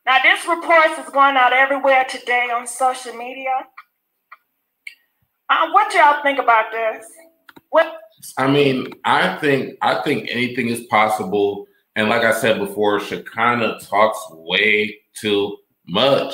Now, 0.06 0.20
this 0.24 0.48
report 0.48 0.98
is 0.98 1.12
going 1.12 1.36
out 1.36 1.54
everywhere 1.54 2.06
today 2.10 2.50
on 2.54 2.66
social 2.66 3.14
media. 3.14 3.52
Uh, 5.50 5.70
what 5.72 5.94
y'all 5.94 6.24
think 6.24 6.40
about 6.40 6.72
this? 6.72 7.06
What? 7.70 7.98
I 8.38 8.50
mean, 8.50 8.94
I 9.04 9.38
think 9.38 9.78
I 9.82 10.02
think 10.02 10.30
anything 10.32 10.70
is 10.70 10.82
possible 10.86 11.67
and 11.98 12.10
like 12.10 12.22
I 12.22 12.32
said 12.32 12.60
before, 12.60 13.00
Shekinah 13.00 13.80
talks 13.82 14.20
way 14.30 15.00
too 15.16 15.58
much. 15.88 16.32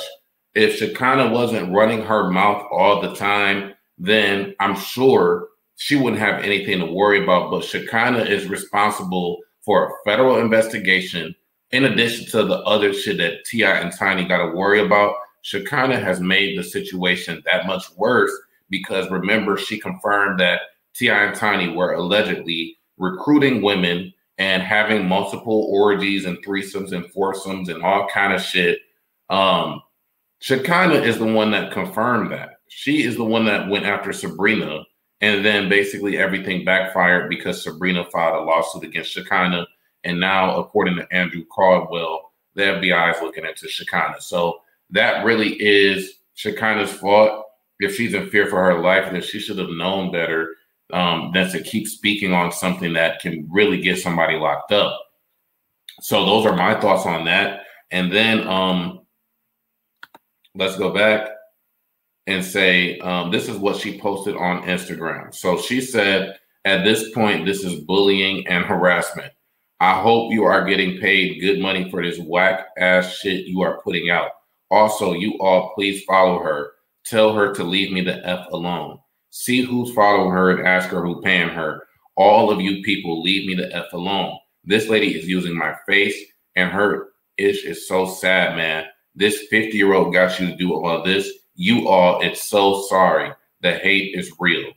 If 0.54 0.76
Shekinah 0.76 1.30
wasn't 1.30 1.72
running 1.72 2.02
her 2.02 2.30
mouth 2.30 2.66
all 2.70 3.00
the 3.00 3.14
time, 3.14 3.72
then 3.96 4.54
I'm 4.60 4.76
sure 4.76 5.48
she 5.76 5.96
wouldn't 5.96 6.20
have 6.20 6.44
anything 6.44 6.80
to 6.80 6.86
worry 6.86 7.22
about. 7.22 7.50
But 7.50 7.64
Shekinah 7.64 8.24
is 8.24 8.46
responsible 8.46 9.38
for 9.62 9.86
a 9.86 9.92
federal 10.04 10.36
investigation 10.36 11.34
in 11.70 11.84
addition 11.84 12.26
to 12.26 12.44
the 12.44 12.58
other 12.64 12.92
shit 12.92 13.16
that 13.16 13.46
T.I. 13.46 13.78
and 13.78 13.90
Tiny 13.90 14.26
got 14.26 14.46
to 14.46 14.54
worry 14.54 14.84
about. 14.84 15.14
Shekinah 15.40 15.98
has 15.98 16.20
made 16.20 16.58
the 16.58 16.62
situation 16.62 17.42
that 17.46 17.66
much 17.66 17.84
worse 17.96 18.32
because 18.68 19.10
remember, 19.10 19.56
she 19.56 19.80
confirmed 19.80 20.38
that 20.40 20.60
T.I. 20.94 21.24
and 21.24 21.34
Tiny 21.34 21.74
were 21.74 21.94
allegedly 21.94 22.76
recruiting 22.98 23.62
women 23.62 24.12
and 24.38 24.62
having 24.62 25.06
multiple 25.06 25.68
orgies 25.70 26.24
and 26.24 26.44
threesomes 26.44 26.92
and 26.92 27.10
foursomes 27.12 27.68
and 27.68 27.82
all 27.82 28.08
kind 28.08 28.32
of 28.32 28.42
shit. 28.42 28.80
Um, 29.30 29.82
Shekinah 30.40 31.02
is 31.02 31.18
the 31.18 31.24
one 31.24 31.50
that 31.52 31.72
confirmed 31.72 32.32
that. 32.32 32.58
She 32.68 33.04
is 33.04 33.16
the 33.16 33.24
one 33.24 33.44
that 33.46 33.68
went 33.68 33.86
after 33.86 34.12
Sabrina, 34.12 34.84
and 35.20 35.44
then 35.44 35.68
basically 35.68 36.18
everything 36.18 36.64
backfired 36.64 37.30
because 37.30 37.62
Sabrina 37.62 38.04
filed 38.10 38.42
a 38.42 38.44
lawsuit 38.44 38.84
against 38.84 39.12
Shekinah. 39.12 39.66
And 40.02 40.20
now, 40.20 40.56
according 40.58 40.96
to 40.96 41.12
Andrew 41.12 41.44
Caldwell, 41.46 42.32
the 42.54 42.62
FBI 42.62 43.14
is 43.14 43.22
looking 43.22 43.44
into 43.44 43.68
Shekinah. 43.68 44.20
So 44.20 44.60
that 44.90 45.24
really 45.24 45.54
is 45.54 46.18
Shekinah's 46.34 46.92
fault. 46.92 47.46
If 47.80 47.96
she's 47.96 48.14
in 48.14 48.28
fear 48.30 48.46
for 48.46 48.62
her 48.64 48.80
life, 48.80 49.10
then 49.12 49.22
she 49.22 49.38
should 49.38 49.58
have 49.58 49.70
known 49.70 50.12
better 50.12 50.54
um, 50.92 51.30
than 51.32 51.50
to 51.50 51.62
keep 51.62 51.86
speaking 51.86 52.32
on 52.32 52.52
something 52.52 52.92
that 52.92 53.20
can 53.20 53.48
really 53.50 53.80
get 53.80 53.98
somebody 53.98 54.36
locked 54.36 54.72
up. 54.72 54.98
So 56.00 56.24
those 56.24 56.46
are 56.46 56.56
my 56.56 56.78
thoughts 56.80 57.06
on 57.06 57.24
that. 57.26 57.62
And 57.90 58.12
then 58.12 58.46
um, 58.46 59.00
let's 60.54 60.76
go 60.76 60.92
back 60.92 61.28
and 62.26 62.44
say 62.44 62.98
um, 62.98 63.30
this 63.30 63.48
is 63.48 63.56
what 63.56 63.76
she 63.76 63.98
posted 63.98 64.36
on 64.36 64.62
Instagram. 64.62 65.34
So 65.34 65.58
she 65.58 65.80
said, 65.80 66.38
at 66.64 66.82
this 66.82 67.10
point, 67.10 67.44
this 67.44 67.62
is 67.62 67.80
bullying 67.80 68.46
and 68.46 68.64
harassment. 68.64 69.32
I 69.80 70.00
hope 70.00 70.32
you 70.32 70.44
are 70.44 70.64
getting 70.64 70.98
paid 70.98 71.40
good 71.40 71.60
money 71.60 71.90
for 71.90 72.02
this 72.02 72.18
whack 72.18 72.68
ass 72.78 73.18
shit 73.18 73.46
you 73.46 73.60
are 73.60 73.82
putting 73.82 74.08
out. 74.08 74.30
Also, 74.70 75.12
you 75.12 75.36
all 75.40 75.74
please 75.74 76.02
follow 76.04 76.38
her. 76.38 76.72
Tell 77.04 77.34
her 77.34 77.52
to 77.54 77.64
leave 77.64 77.92
me 77.92 78.00
the 78.00 78.26
F 78.26 78.46
alone. 78.50 78.98
See 79.36 79.62
who's 79.62 79.92
following 79.92 80.30
her 80.30 80.52
and 80.52 80.64
ask 80.64 80.88
her 80.90 81.02
who 81.02 81.20
paying 81.20 81.48
her. 81.48 81.88
All 82.14 82.52
of 82.52 82.60
you 82.60 82.84
people, 82.84 83.20
leave 83.20 83.48
me 83.48 83.56
the 83.56 83.74
F 83.74 83.92
alone. 83.92 84.38
This 84.62 84.88
lady 84.88 85.18
is 85.18 85.26
using 85.26 85.58
my 85.58 85.74
face 85.88 86.16
and 86.54 86.70
her 86.70 87.08
ish 87.36 87.64
is 87.64 87.88
so 87.88 88.06
sad, 88.06 88.56
man. 88.56 88.84
This 89.16 89.48
50 89.50 89.76
year 89.76 89.92
old 89.92 90.14
got 90.14 90.38
you 90.38 90.46
to 90.46 90.56
do 90.56 90.72
all 90.74 91.02
this. 91.02 91.28
You 91.56 91.88
all, 91.88 92.20
it's 92.22 92.44
so 92.44 92.82
sorry. 92.82 93.32
The 93.60 93.72
hate 93.72 94.14
is 94.14 94.32
real. 94.38 94.70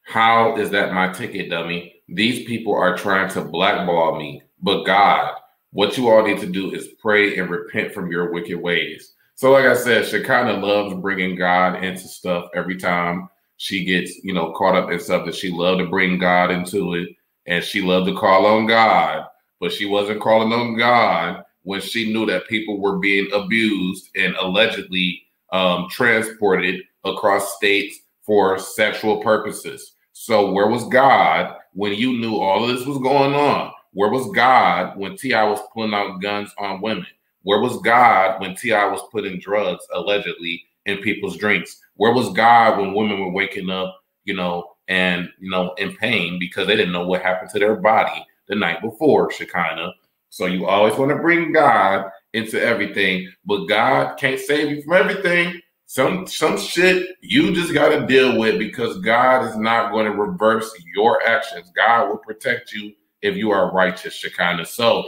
How 0.00 0.56
is 0.56 0.70
that 0.70 0.94
my 0.94 1.12
ticket, 1.12 1.50
dummy? 1.50 2.00
These 2.08 2.46
people 2.46 2.74
are 2.74 2.96
trying 2.96 3.28
to 3.32 3.42
blackball 3.42 4.16
me. 4.16 4.44
But 4.62 4.84
God, 4.84 5.34
what 5.72 5.98
you 5.98 6.08
all 6.08 6.26
need 6.26 6.40
to 6.40 6.46
do 6.46 6.72
is 6.72 6.88
pray 7.02 7.36
and 7.36 7.50
repent 7.50 7.92
from 7.92 8.10
your 8.10 8.32
wicked 8.32 8.58
ways. 8.58 9.12
So, 9.36 9.52
like 9.52 9.66
I 9.66 9.76
said, 9.76 10.06
she 10.06 10.22
kind 10.22 10.48
of 10.48 10.62
loves 10.62 10.94
bringing 10.94 11.36
God 11.36 11.84
into 11.84 12.08
stuff 12.08 12.48
every 12.54 12.78
time 12.78 13.28
she 13.58 13.84
gets, 13.84 14.24
you 14.24 14.32
know, 14.32 14.52
caught 14.52 14.74
up 14.74 14.90
in 14.90 14.98
stuff 14.98 15.26
that 15.26 15.34
she 15.34 15.50
loved 15.50 15.80
to 15.80 15.86
bring 15.86 16.18
God 16.18 16.50
into 16.50 16.94
it. 16.94 17.10
And 17.46 17.62
she 17.62 17.82
loved 17.82 18.08
to 18.08 18.16
call 18.16 18.46
on 18.46 18.66
God, 18.66 19.26
but 19.60 19.72
she 19.72 19.84
wasn't 19.84 20.22
calling 20.22 20.54
on 20.54 20.78
God 20.78 21.44
when 21.64 21.82
she 21.82 22.10
knew 22.10 22.24
that 22.24 22.48
people 22.48 22.80
were 22.80 22.98
being 22.98 23.28
abused 23.34 24.08
and 24.16 24.34
allegedly 24.36 25.22
um, 25.52 25.86
transported 25.90 26.80
across 27.04 27.56
states 27.56 27.98
for 28.22 28.58
sexual 28.58 29.22
purposes. 29.22 29.92
So, 30.12 30.50
where 30.50 30.68
was 30.68 30.88
God 30.88 31.56
when 31.74 31.92
you 31.92 32.14
knew 32.14 32.36
all 32.36 32.64
of 32.64 32.74
this 32.74 32.86
was 32.86 32.98
going 32.98 33.34
on? 33.34 33.70
Where 33.92 34.10
was 34.10 34.34
God 34.34 34.96
when 34.96 35.14
T.I. 35.14 35.44
was 35.44 35.60
pulling 35.74 35.92
out 35.92 36.22
guns 36.22 36.54
on 36.58 36.80
women? 36.80 37.06
Where 37.46 37.60
was 37.60 37.80
God 37.82 38.40
when 38.40 38.56
T.I. 38.56 38.86
was 38.86 39.02
putting 39.12 39.38
drugs 39.38 39.86
allegedly 39.94 40.64
in 40.86 40.98
people's 40.98 41.36
drinks? 41.36 41.80
Where 41.94 42.12
was 42.12 42.32
God 42.32 42.76
when 42.76 42.92
women 42.92 43.20
were 43.20 43.30
waking 43.30 43.70
up, 43.70 44.00
you 44.24 44.34
know, 44.34 44.64
and 44.88 45.28
you 45.38 45.48
know, 45.48 45.72
in 45.74 45.94
pain 45.94 46.40
because 46.40 46.66
they 46.66 46.74
didn't 46.74 46.90
know 46.92 47.06
what 47.06 47.22
happened 47.22 47.50
to 47.50 47.60
their 47.60 47.76
body 47.76 48.26
the 48.48 48.56
night 48.56 48.82
before, 48.82 49.30
Shekinah? 49.30 49.92
So 50.28 50.46
you 50.46 50.66
always 50.66 50.96
want 50.98 51.12
to 51.12 51.18
bring 51.18 51.52
God 51.52 52.10
into 52.32 52.60
everything, 52.60 53.30
but 53.44 53.66
God 53.66 54.16
can't 54.16 54.40
save 54.40 54.68
you 54.72 54.82
from 54.82 54.94
everything. 54.94 55.60
Some 55.86 56.26
some 56.26 56.58
shit 56.58 57.10
you 57.20 57.54
just 57.54 57.72
got 57.72 57.90
to 57.90 58.08
deal 58.08 58.40
with 58.40 58.58
because 58.58 58.98
God 59.02 59.48
is 59.48 59.56
not 59.56 59.92
going 59.92 60.06
to 60.06 60.18
reverse 60.18 60.76
your 60.96 61.22
actions. 61.24 61.70
God 61.76 62.08
will 62.08 62.18
protect 62.18 62.72
you 62.72 62.92
if 63.22 63.36
you 63.36 63.52
are 63.52 63.72
righteous, 63.72 64.14
Shekinah. 64.14 64.66
So 64.66 65.06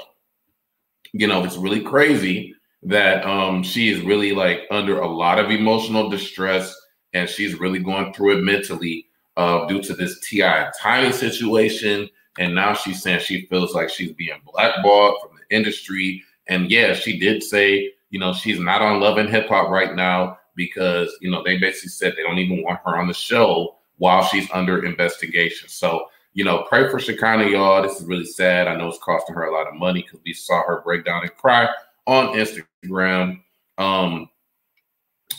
you 1.13 1.27
know, 1.27 1.45
it's 1.45 1.57
really 1.57 1.83
crazy 1.83 2.55
that 2.83 3.25
um 3.27 3.63
she 3.63 3.89
is 3.91 4.01
really 4.03 4.33
like 4.33 4.61
under 4.71 5.01
a 5.01 5.09
lot 5.09 5.39
of 5.39 5.51
emotional 5.51 6.09
distress 6.09 6.75
and 7.13 7.29
she's 7.29 7.59
really 7.59 7.81
going 7.81 8.13
through 8.13 8.39
it 8.39 8.43
mentally 8.43 9.07
uh 9.37 9.67
due 9.67 9.83
to 9.83 9.95
this 9.95 10.21
T.I. 10.21 10.71
Tiny 10.81 11.13
situation. 11.13 12.09
And 12.39 12.55
now 12.55 12.75
she's 12.75 13.03
saying 13.03 13.21
she 13.21 13.47
feels 13.47 13.75
like 13.75 13.91
she's 13.91 14.13
being 14.13 14.41
blackballed 14.53 15.17
from 15.21 15.37
the 15.37 15.57
industry. 15.57 16.23
And 16.47 16.71
yeah, 16.71 16.93
she 16.95 17.19
did 17.19 17.43
say, 17.43 17.93
you 18.11 18.21
know, 18.21 18.33
she's 18.33 18.61
not 18.61 18.81
on 18.81 19.01
Love 19.01 19.19
and 19.19 19.29
Hip 19.29 19.49
Hop 19.49 19.71
right 19.71 19.95
now 19.97 20.39
because, 20.55 21.17
you 21.21 21.31
know, 21.31 21.43
they 21.43 21.59
basically 21.59 21.91
said 21.91 22.15
they 22.17 22.23
don't 22.23 22.39
even 22.39 22.63
want 22.63 22.81
her 22.85 22.97
on 22.97 23.09
the 23.09 23.15
show 23.15 23.77
while 23.97 24.23
she's 24.23 24.49
under 24.53 24.85
investigation. 24.85 25.69
So 25.69 26.07
you 26.35 26.45
know, 26.45 26.65
pray 26.69 26.89
for 26.89 26.99
Shekinah, 26.99 27.49
y'all. 27.49 27.83
This 27.83 28.01
is 28.01 28.07
really 28.07 28.25
sad. 28.25 28.69
I 28.69 28.77
know 28.77 28.89
it's 28.89 28.99
costing 28.99 29.35
her 29.35 29.47
a 29.47 29.53
lot 29.53 29.67
of 29.67 29.75
money 29.75 30.03
because 30.03 30.21
we 30.25 30.33
saw 30.33 30.63
her 30.67 30.83
break 30.83 31.05
down 31.05 31.23
and 31.23 31.35
cry 31.37 31.69
on 32.07 32.37
Instagram. 32.37 33.41
Um, 33.79 34.29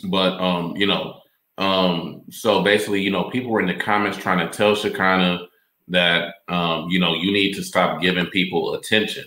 but 0.06 0.40
um, 0.40 0.76
you 0.76 0.88
know, 0.88 1.22
um, 1.58 2.24
so 2.30 2.64
basically, 2.64 3.02
you 3.02 3.12
know, 3.12 3.30
people 3.30 3.52
were 3.52 3.62
in 3.62 3.68
the 3.68 3.76
comments 3.76 4.18
trying 4.18 4.40
to 4.40 4.56
tell 4.56 4.76
Shekinah 4.76 5.48
that 5.90 6.36
um, 6.48 6.88
you 6.90 7.00
know, 7.00 7.14
you 7.16 7.32
need 7.32 7.54
to 7.54 7.64
stop 7.64 8.02
giving 8.02 8.26
people 8.28 8.76
attention 8.76 9.26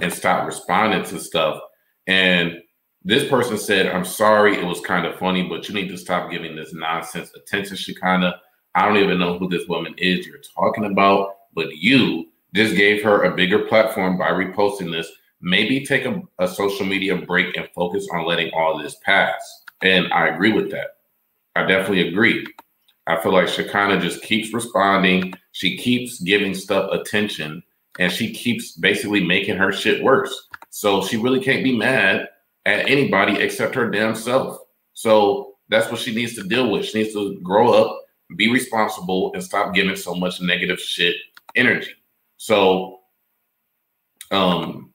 and 0.00 0.12
stop 0.12 0.46
responding 0.46 1.04
to 1.04 1.18
stuff. 1.18 1.60
And 2.06 2.58
this 3.04 3.28
person 3.28 3.56
said, 3.56 3.86
I'm 3.86 4.04
sorry, 4.04 4.56
it 4.56 4.64
was 4.64 4.80
kind 4.80 5.06
of 5.06 5.18
funny, 5.18 5.48
but 5.48 5.68
you 5.68 5.74
need 5.74 5.88
to 5.88 5.96
stop 5.96 6.30
giving 6.30 6.56
this 6.56 6.74
nonsense 6.74 7.30
attention, 7.34 7.76
Shekinah. 7.76 8.40
I 8.76 8.84
don't 8.84 8.98
even 8.98 9.18
know 9.18 9.38
who 9.38 9.48
this 9.48 9.66
woman 9.68 9.94
is 9.96 10.26
you're 10.26 10.36
talking 10.54 10.84
about, 10.84 11.36
but 11.54 11.78
you 11.78 12.28
just 12.54 12.76
gave 12.76 13.02
her 13.02 13.24
a 13.24 13.34
bigger 13.34 13.60
platform 13.60 14.18
by 14.18 14.28
reposting 14.28 14.92
this. 14.92 15.10
Maybe 15.40 15.84
take 15.84 16.04
a, 16.04 16.20
a 16.38 16.46
social 16.46 16.84
media 16.84 17.16
break 17.16 17.56
and 17.56 17.68
focus 17.74 18.06
on 18.12 18.26
letting 18.26 18.52
all 18.52 18.78
this 18.78 18.96
pass. 19.02 19.62
And 19.80 20.12
I 20.12 20.28
agree 20.28 20.52
with 20.52 20.70
that. 20.72 20.98
I 21.54 21.64
definitely 21.64 22.08
agree. 22.08 22.46
I 23.06 23.18
feel 23.18 23.32
like 23.32 23.48
Shekinah 23.48 24.00
just 24.00 24.22
keeps 24.22 24.52
responding. 24.52 25.32
She 25.52 25.78
keeps 25.78 26.20
giving 26.20 26.54
stuff 26.54 26.92
attention 26.92 27.62
and 27.98 28.12
she 28.12 28.34
keeps 28.34 28.72
basically 28.72 29.24
making 29.24 29.56
her 29.56 29.72
shit 29.72 30.04
worse. 30.04 30.48
So 30.68 31.02
she 31.02 31.16
really 31.16 31.40
can't 31.40 31.64
be 31.64 31.74
mad 31.74 32.28
at 32.66 32.90
anybody 32.90 33.40
except 33.40 33.74
her 33.74 33.90
damn 33.90 34.14
self. 34.14 34.58
So 34.92 35.54
that's 35.70 35.90
what 35.90 36.00
she 36.00 36.14
needs 36.14 36.34
to 36.34 36.42
deal 36.42 36.70
with. 36.70 36.84
She 36.84 36.98
needs 36.98 37.14
to 37.14 37.40
grow 37.40 37.72
up 37.72 38.02
be 38.34 38.50
responsible 38.50 39.32
and 39.34 39.42
stop 39.42 39.74
giving 39.74 39.96
so 39.96 40.14
much 40.14 40.40
negative 40.40 40.80
shit 40.80 41.16
energy. 41.54 41.92
So, 42.36 43.00
um, 44.30 44.92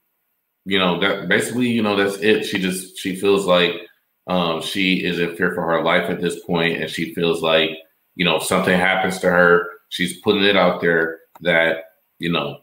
you 0.64 0.78
know, 0.78 1.00
that 1.00 1.28
basically, 1.28 1.68
you 1.68 1.82
know, 1.82 1.96
that's 1.96 2.18
it. 2.18 2.44
She 2.44 2.58
just 2.58 2.98
she 2.98 3.16
feels 3.16 3.46
like 3.46 3.72
um 4.28 4.62
she 4.62 5.04
is 5.04 5.18
in 5.18 5.34
fear 5.34 5.52
for 5.54 5.62
her 5.62 5.82
life 5.82 6.08
at 6.10 6.20
this 6.20 6.44
point, 6.44 6.80
and 6.80 6.90
she 6.90 7.14
feels 7.14 7.42
like, 7.42 7.70
you 8.14 8.24
know, 8.24 8.36
if 8.36 8.44
something 8.44 8.78
happens 8.78 9.18
to 9.20 9.30
her, 9.30 9.68
she's 9.88 10.20
putting 10.20 10.44
it 10.44 10.56
out 10.56 10.80
there 10.80 11.20
that, 11.40 11.84
you 12.18 12.30
know, 12.30 12.60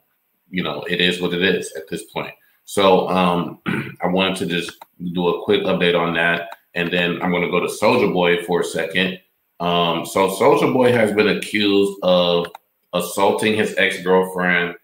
you 0.50 0.64
know, 0.64 0.84
it 0.84 1.02
is 1.02 1.22
what 1.22 1.34
it 1.34 1.42
is 1.42 1.74
at 1.74 1.90
this 1.90 2.04
point. 2.06 2.34
So 2.66 3.10
um 3.10 3.60
I 4.02 4.08
wanted 4.08 4.38
to 4.38 4.46
just 4.46 4.78
do 5.14 5.28
a 5.28 5.44
quick 5.44 5.64
update 5.64 6.00
on 6.00 6.14
that. 6.14 6.50
And 6.76 6.94
then 6.94 7.22
I'm 7.22 7.32
gonna 7.32 7.50
go 7.50 7.60
to 7.60 7.68
Soulja 7.68 8.14
Boy 8.14 8.44
for 8.44 8.62
a 8.62 8.64
second 8.64 9.20
um, 9.60 10.06
so 10.06 10.30
Soulja 10.30 10.72
Boy 10.74 10.92
has 10.92 11.12
been 11.12 11.30
accused 11.30 12.00
of 12.04 12.48
assaulting 12.94 13.56
his 13.56 13.76
ex 13.78 14.02
girlfriend, 14.02 14.76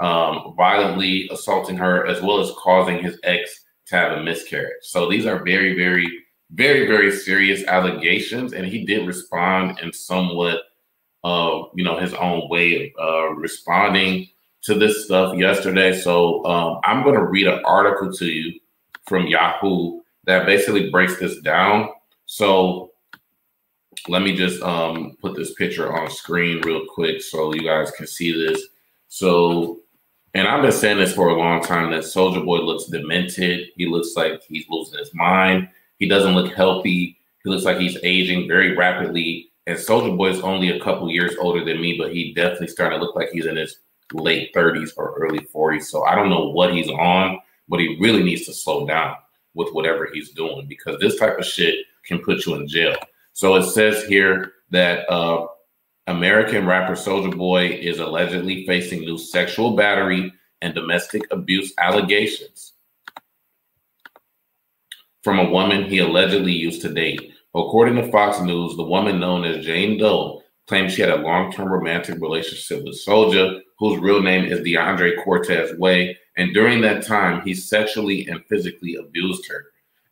um, 0.00 0.54
violently 0.56 1.28
assaulting 1.30 1.76
her, 1.76 2.06
as 2.06 2.22
well 2.22 2.40
as 2.40 2.50
causing 2.58 2.98
his 3.02 3.18
ex 3.24 3.64
to 3.86 3.96
have 3.96 4.12
a 4.12 4.22
miscarriage. 4.22 4.82
So 4.82 5.08
these 5.08 5.26
are 5.26 5.44
very, 5.44 5.74
very, 5.76 6.08
very, 6.50 6.86
very 6.86 7.12
serious 7.12 7.64
allegations, 7.64 8.52
and 8.52 8.66
he 8.66 8.84
did 8.84 9.06
respond 9.06 9.78
in 9.80 9.92
somewhat, 9.92 10.60
uh, 11.24 11.62
you 11.74 11.84
know, 11.84 11.98
his 11.98 12.14
own 12.14 12.48
way 12.48 12.92
of 12.98 13.14
uh, 13.14 13.34
responding 13.34 14.28
to 14.62 14.74
this 14.74 15.04
stuff 15.04 15.36
yesterday. 15.36 15.92
So 15.92 16.44
um, 16.46 16.80
I'm 16.84 17.02
going 17.02 17.16
to 17.16 17.24
read 17.24 17.48
an 17.48 17.62
article 17.64 18.12
to 18.12 18.26
you 18.26 18.58
from 19.06 19.26
Yahoo 19.26 20.00
that 20.24 20.46
basically 20.46 20.90
breaks 20.90 21.18
this 21.18 21.40
down. 21.40 21.88
So 22.26 22.91
let 24.08 24.22
me 24.22 24.34
just 24.36 24.62
um, 24.62 25.16
put 25.20 25.36
this 25.36 25.54
picture 25.54 25.94
on 25.94 26.10
screen 26.10 26.60
real 26.62 26.84
quick 26.86 27.22
so 27.22 27.54
you 27.54 27.62
guys 27.62 27.90
can 27.92 28.06
see 28.06 28.32
this. 28.32 28.62
So, 29.08 29.80
and 30.34 30.48
I've 30.48 30.62
been 30.62 30.72
saying 30.72 30.98
this 30.98 31.14
for 31.14 31.28
a 31.28 31.38
long 31.38 31.62
time 31.62 31.90
that 31.92 32.04
Soulja 32.04 32.44
Boy 32.44 32.58
looks 32.58 32.86
demented. 32.86 33.68
He 33.76 33.86
looks 33.86 34.14
like 34.16 34.42
he's 34.48 34.66
losing 34.68 34.98
his 34.98 35.14
mind. 35.14 35.68
He 35.98 36.08
doesn't 36.08 36.34
look 36.34 36.52
healthy. 36.52 37.18
He 37.44 37.50
looks 37.50 37.64
like 37.64 37.78
he's 37.78 37.98
aging 38.02 38.48
very 38.48 38.74
rapidly. 38.74 39.50
And 39.66 39.78
Soulja 39.78 40.16
Boy 40.16 40.30
is 40.30 40.40
only 40.40 40.70
a 40.70 40.80
couple 40.80 41.10
years 41.10 41.34
older 41.38 41.64
than 41.64 41.80
me, 41.80 41.96
but 41.96 42.12
he 42.12 42.34
definitely 42.34 42.68
starting 42.68 42.98
to 42.98 43.04
look 43.04 43.14
like 43.14 43.28
he's 43.30 43.46
in 43.46 43.56
his 43.56 43.78
late 44.12 44.52
30s 44.54 44.90
or 44.96 45.14
early 45.18 45.40
40s. 45.54 45.84
So 45.84 46.04
I 46.04 46.14
don't 46.14 46.30
know 46.30 46.48
what 46.48 46.74
he's 46.74 46.88
on, 46.88 47.38
but 47.68 47.78
he 47.78 47.98
really 48.00 48.22
needs 48.22 48.46
to 48.46 48.52
slow 48.54 48.86
down 48.86 49.14
with 49.54 49.72
whatever 49.72 50.08
he's 50.12 50.30
doing 50.30 50.66
because 50.66 50.98
this 50.98 51.18
type 51.18 51.38
of 51.38 51.44
shit 51.44 51.76
can 52.04 52.18
put 52.18 52.46
you 52.46 52.54
in 52.54 52.66
jail. 52.66 52.96
So 53.32 53.54
it 53.56 53.64
says 53.64 54.04
here 54.04 54.52
that 54.70 55.08
uh, 55.10 55.46
American 56.06 56.66
rapper 56.66 56.94
Soulja 56.94 57.36
Boy 57.36 57.68
is 57.68 57.98
allegedly 57.98 58.66
facing 58.66 59.00
new 59.00 59.18
sexual 59.18 59.76
battery 59.76 60.32
and 60.60 60.74
domestic 60.74 61.22
abuse 61.30 61.72
allegations 61.78 62.72
from 65.22 65.38
a 65.38 65.50
woman 65.50 65.84
he 65.84 65.98
allegedly 65.98 66.52
used 66.52 66.82
to 66.82 66.92
date. 66.92 67.32
According 67.54 67.96
to 67.96 68.10
Fox 68.10 68.40
News, 68.40 68.76
the 68.76 68.82
woman 68.82 69.20
known 69.20 69.44
as 69.44 69.64
Jane 69.64 69.98
Doe 69.98 70.42
claims 70.66 70.94
she 70.94 71.02
had 71.02 71.10
a 71.10 71.16
long-term 71.16 71.68
romantic 71.68 72.20
relationship 72.20 72.84
with 72.84 73.00
Soulja, 73.06 73.60
whose 73.78 74.00
real 74.00 74.22
name 74.22 74.44
is 74.44 74.60
DeAndre 74.60 75.22
Cortez 75.22 75.76
Way, 75.78 76.18
and 76.36 76.54
during 76.54 76.80
that 76.80 77.04
time, 77.04 77.42
he 77.42 77.54
sexually 77.54 78.26
and 78.26 78.44
physically 78.46 78.96
abused 78.96 79.46
her. 79.48 79.66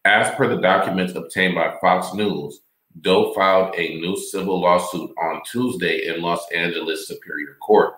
As 0.05 0.35
per 0.35 0.49
the 0.49 0.61
documents 0.61 1.15
obtained 1.15 1.55
by 1.55 1.77
Fox 1.81 2.13
News, 2.15 2.61
Doe 3.01 3.33
filed 3.35 3.75
a 3.77 4.01
new 4.01 4.17
civil 4.17 4.61
lawsuit 4.61 5.13
on 5.21 5.43
Tuesday 5.51 6.07
in 6.07 6.21
Los 6.21 6.51
Angeles 6.53 7.07
Superior 7.07 7.57
Court. 7.61 7.95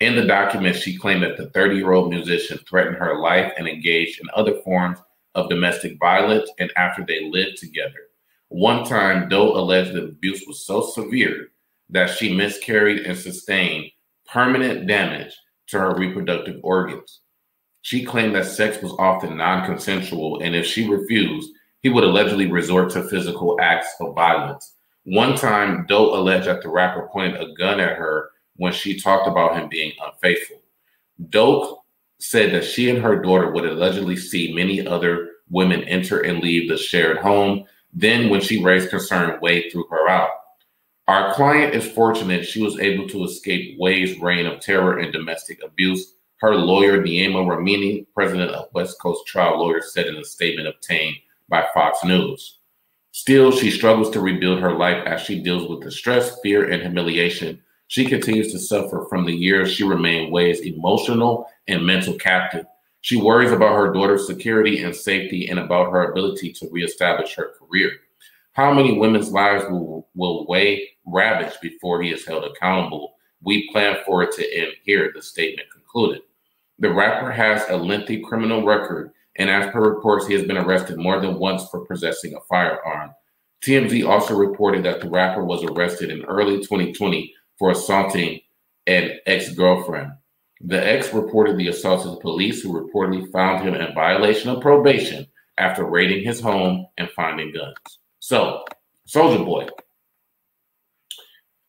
In 0.00 0.14
the 0.14 0.24
document, 0.24 0.76
she 0.76 0.96
claimed 0.96 1.22
that 1.22 1.36
the 1.36 1.50
30 1.50 1.76
year 1.76 1.92
old 1.92 2.10
musician 2.10 2.58
threatened 2.58 2.96
her 2.96 3.18
life 3.18 3.52
and 3.58 3.66
engaged 3.66 4.20
in 4.20 4.28
other 4.34 4.60
forms 4.62 4.98
of 5.34 5.48
domestic 5.48 5.98
violence 5.98 6.50
and 6.58 6.72
after 6.76 7.04
they 7.04 7.28
lived 7.30 7.58
together. 7.58 8.08
One 8.48 8.84
time, 8.84 9.28
Doe 9.28 9.56
alleged 9.56 9.92
the 9.92 10.04
abuse 10.04 10.44
was 10.46 10.64
so 10.64 10.82
severe 10.82 11.48
that 11.90 12.10
she 12.10 12.34
miscarried 12.34 13.06
and 13.06 13.18
sustained 13.18 13.90
permanent 14.26 14.86
damage 14.86 15.34
to 15.68 15.78
her 15.78 15.94
reproductive 15.94 16.60
organs. 16.62 17.20
She 17.82 18.04
claimed 18.04 18.34
that 18.34 18.46
sex 18.46 18.82
was 18.82 18.94
often 18.98 19.36
non 19.36 19.64
consensual, 19.64 20.40
and 20.40 20.54
if 20.54 20.66
she 20.66 20.88
refused, 20.88 21.50
he 21.86 21.90
would 21.90 22.02
allegedly 22.02 22.50
resort 22.50 22.90
to 22.90 23.00
physical 23.04 23.56
acts 23.60 23.94
of 24.00 24.12
violence. 24.12 24.74
One 25.04 25.36
time, 25.36 25.86
Doe 25.86 26.16
alleged 26.16 26.48
that 26.48 26.60
the 26.60 26.68
rapper 26.68 27.08
pointed 27.12 27.40
a 27.40 27.54
gun 27.54 27.78
at 27.78 27.96
her 27.96 28.30
when 28.56 28.72
she 28.72 28.98
talked 28.98 29.28
about 29.28 29.54
him 29.54 29.68
being 29.68 29.92
unfaithful. 30.04 30.60
Doe 31.28 31.84
said 32.18 32.52
that 32.52 32.64
she 32.64 32.90
and 32.90 33.00
her 33.00 33.22
daughter 33.22 33.52
would 33.52 33.64
allegedly 33.64 34.16
see 34.16 34.52
many 34.52 34.84
other 34.84 35.28
women 35.48 35.84
enter 35.84 36.22
and 36.22 36.42
leave 36.42 36.68
the 36.68 36.76
shared 36.76 37.18
home. 37.18 37.66
Then, 37.92 38.30
when 38.30 38.40
she 38.40 38.64
raised 38.64 38.90
concern, 38.90 39.38
Wade 39.40 39.70
threw 39.70 39.86
her 39.88 40.08
out. 40.08 40.30
Our 41.06 41.34
client 41.34 41.72
is 41.72 41.88
fortunate 41.92 42.44
she 42.44 42.64
was 42.64 42.80
able 42.80 43.08
to 43.10 43.22
escape 43.22 43.78
Wade's 43.78 44.18
reign 44.18 44.46
of 44.46 44.58
terror 44.58 44.98
and 44.98 45.12
domestic 45.12 45.62
abuse. 45.62 46.14
Her 46.38 46.56
lawyer, 46.56 47.00
Neama 47.00 47.46
Rahmani, 47.46 48.06
president 48.12 48.50
of 48.50 48.74
West 48.74 49.00
Coast 49.00 49.24
Trial 49.28 49.60
Lawyers, 49.60 49.92
said 49.94 50.06
in 50.06 50.16
a 50.16 50.24
statement 50.24 50.66
obtained 50.66 51.18
by 51.48 51.66
Fox 51.74 52.04
News. 52.04 52.58
Still, 53.12 53.50
she 53.50 53.70
struggles 53.70 54.10
to 54.10 54.20
rebuild 54.20 54.60
her 54.60 54.72
life 54.72 55.02
as 55.06 55.22
she 55.22 55.42
deals 55.42 55.68
with 55.68 55.82
the 55.82 55.90
stress, 55.90 56.38
fear, 56.40 56.70
and 56.70 56.82
humiliation. 56.82 57.62
She 57.88 58.04
continues 58.04 58.52
to 58.52 58.58
suffer 58.58 59.06
from 59.08 59.24
the 59.24 59.34
years 59.34 59.72
she 59.72 59.84
remained 59.84 60.32
Way's 60.32 60.60
emotional 60.60 61.48
and 61.68 61.86
mental 61.86 62.14
captive. 62.14 62.66
She 63.00 63.16
worries 63.16 63.52
about 63.52 63.76
her 63.76 63.92
daughter's 63.92 64.26
security 64.26 64.82
and 64.82 64.94
safety 64.94 65.48
and 65.48 65.60
about 65.60 65.92
her 65.92 66.10
ability 66.10 66.52
to 66.54 66.68
reestablish 66.70 67.34
her 67.36 67.52
career. 67.58 67.92
How 68.52 68.74
many 68.74 68.98
women's 68.98 69.30
lives 69.30 69.64
will, 69.70 70.08
will 70.14 70.46
Wade 70.46 70.82
ravage 71.06 71.54
before 71.62 72.02
he 72.02 72.10
is 72.10 72.26
held 72.26 72.44
accountable? 72.44 73.14
We 73.42 73.70
plan 73.70 73.98
for 74.04 74.22
it 74.24 74.32
to 74.32 74.60
end 74.60 74.72
here, 74.82 75.12
the 75.14 75.22
statement 75.22 75.70
concluded. 75.70 76.22
The 76.80 76.92
rapper 76.92 77.30
has 77.30 77.64
a 77.68 77.76
lengthy 77.76 78.20
criminal 78.20 78.64
record 78.64 79.12
and 79.38 79.50
as 79.50 79.70
per 79.70 79.80
reports, 79.80 80.26
he 80.26 80.34
has 80.34 80.44
been 80.44 80.56
arrested 80.56 80.98
more 80.98 81.20
than 81.20 81.38
once 81.38 81.68
for 81.68 81.84
possessing 81.84 82.34
a 82.34 82.40
firearm. 82.48 83.10
TMZ 83.64 84.08
also 84.08 84.34
reported 84.34 84.84
that 84.84 85.00
the 85.00 85.10
rapper 85.10 85.44
was 85.44 85.64
arrested 85.64 86.10
in 86.10 86.24
early 86.24 86.58
2020 86.58 87.34
for 87.58 87.70
assaulting 87.70 88.40
an 88.86 89.18
ex 89.26 89.52
girlfriend. 89.52 90.12
The 90.60 90.86
ex 90.86 91.12
reported 91.12 91.58
the 91.58 91.68
assault 91.68 92.02
to 92.02 92.10
the 92.10 92.16
police, 92.16 92.62
who 92.62 92.72
reportedly 92.72 93.30
found 93.30 93.66
him 93.66 93.74
in 93.74 93.94
violation 93.94 94.50
of 94.50 94.62
probation 94.62 95.26
after 95.58 95.84
raiding 95.84 96.24
his 96.24 96.40
home 96.40 96.86
and 96.96 97.10
finding 97.10 97.52
guns. 97.52 97.76
So, 98.20 98.64
Soulja 99.08 99.44
Boy. 99.44 99.66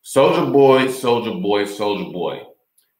Soulja 0.04 0.50
Boy, 0.52 0.86
Soulja 0.86 1.42
Boy, 1.42 1.64
Soulja 1.64 2.12
Boy. 2.12 2.42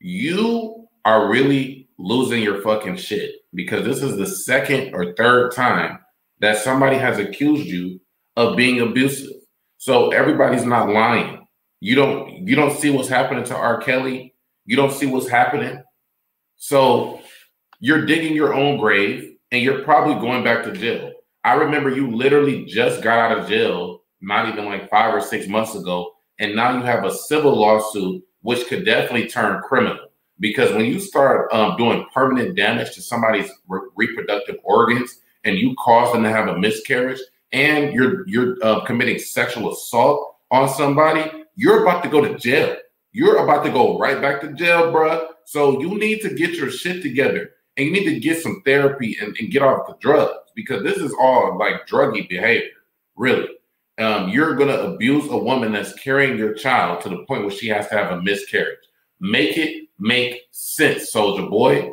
You 0.00 0.88
are 1.04 1.30
really 1.30 1.87
losing 1.98 2.42
your 2.42 2.62
fucking 2.62 2.96
shit 2.96 3.32
because 3.54 3.84
this 3.84 4.02
is 4.02 4.16
the 4.16 4.26
second 4.26 4.94
or 4.94 5.14
third 5.14 5.52
time 5.52 5.98
that 6.40 6.58
somebody 6.58 6.96
has 6.96 7.18
accused 7.18 7.66
you 7.66 8.00
of 8.36 8.56
being 8.56 8.80
abusive. 8.80 9.32
So 9.78 10.10
everybody's 10.10 10.64
not 10.64 10.90
lying. 10.90 11.46
You 11.80 11.96
don't 11.96 12.46
you 12.46 12.56
don't 12.56 12.76
see 12.76 12.90
what's 12.90 13.08
happening 13.08 13.44
to 13.44 13.56
R. 13.56 13.80
Kelly. 13.80 14.34
You 14.64 14.76
don't 14.76 14.92
see 14.92 15.06
what's 15.06 15.28
happening. 15.28 15.82
So 16.56 17.20
you're 17.80 18.06
digging 18.06 18.34
your 18.34 18.54
own 18.54 18.78
grave 18.78 19.36
and 19.50 19.62
you're 19.62 19.84
probably 19.84 20.14
going 20.14 20.44
back 20.44 20.64
to 20.64 20.72
jail. 20.72 21.12
I 21.44 21.54
remember 21.54 21.90
you 21.90 22.10
literally 22.10 22.64
just 22.64 23.02
got 23.02 23.18
out 23.18 23.38
of 23.38 23.48
jail 23.48 24.02
not 24.20 24.48
even 24.48 24.64
like 24.64 24.90
5 24.90 25.14
or 25.14 25.20
6 25.20 25.46
months 25.46 25.76
ago 25.76 26.10
and 26.40 26.56
now 26.56 26.76
you 26.76 26.82
have 26.82 27.04
a 27.04 27.14
civil 27.14 27.56
lawsuit 27.56 28.22
which 28.42 28.66
could 28.66 28.84
definitely 28.84 29.28
turn 29.28 29.62
criminal 29.62 30.07
because 30.40 30.72
when 30.72 30.84
you 30.84 31.00
start 31.00 31.52
um, 31.52 31.76
doing 31.76 32.06
permanent 32.12 32.56
damage 32.56 32.94
to 32.94 33.02
somebody's 33.02 33.50
re- 33.68 33.88
reproductive 33.96 34.56
organs 34.64 35.20
and 35.44 35.56
you 35.56 35.74
cause 35.78 36.12
them 36.12 36.22
to 36.22 36.30
have 36.30 36.48
a 36.48 36.58
miscarriage 36.58 37.20
and 37.52 37.92
you're 37.92 38.28
you're 38.28 38.56
uh, 38.62 38.84
committing 38.84 39.18
sexual 39.18 39.72
assault 39.72 40.36
on 40.50 40.68
somebody 40.68 41.30
you're 41.56 41.82
about 41.82 42.04
to 42.04 42.08
go 42.08 42.20
to 42.20 42.38
jail. 42.38 42.76
You're 43.10 43.42
about 43.42 43.64
to 43.64 43.70
go 43.70 43.98
right 43.98 44.22
back 44.22 44.40
to 44.42 44.52
jail 44.52 44.92
bruh. 44.92 45.26
So 45.44 45.80
you 45.80 45.98
need 45.98 46.20
to 46.20 46.32
get 46.32 46.52
your 46.52 46.70
shit 46.70 47.02
together 47.02 47.50
and 47.76 47.86
you 47.86 47.92
need 47.92 48.04
to 48.04 48.20
get 48.20 48.40
some 48.40 48.62
therapy 48.64 49.16
and, 49.20 49.36
and 49.40 49.50
get 49.50 49.62
off 49.62 49.88
the 49.88 49.96
drugs 49.98 50.52
because 50.54 50.84
this 50.84 50.98
is 50.98 51.12
all 51.18 51.58
like 51.58 51.86
druggy 51.88 52.28
behavior 52.28 52.70
really. 53.16 53.48
Um, 53.98 54.28
you're 54.28 54.54
going 54.54 54.68
to 54.68 54.92
abuse 54.92 55.28
a 55.28 55.36
woman 55.36 55.72
that's 55.72 55.92
carrying 55.94 56.38
your 56.38 56.54
child 56.54 57.00
to 57.00 57.08
the 57.08 57.24
point 57.24 57.42
where 57.42 57.50
she 57.50 57.66
has 57.66 57.88
to 57.88 57.96
have 57.96 58.12
a 58.12 58.22
miscarriage. 58.22 58.78
Make 59.18 59.58
it 59.58 59.87
make 59.98 60.42
sense, 60.50 61.12
Soulja 61.12 61.48
Boy. 61.48 61.92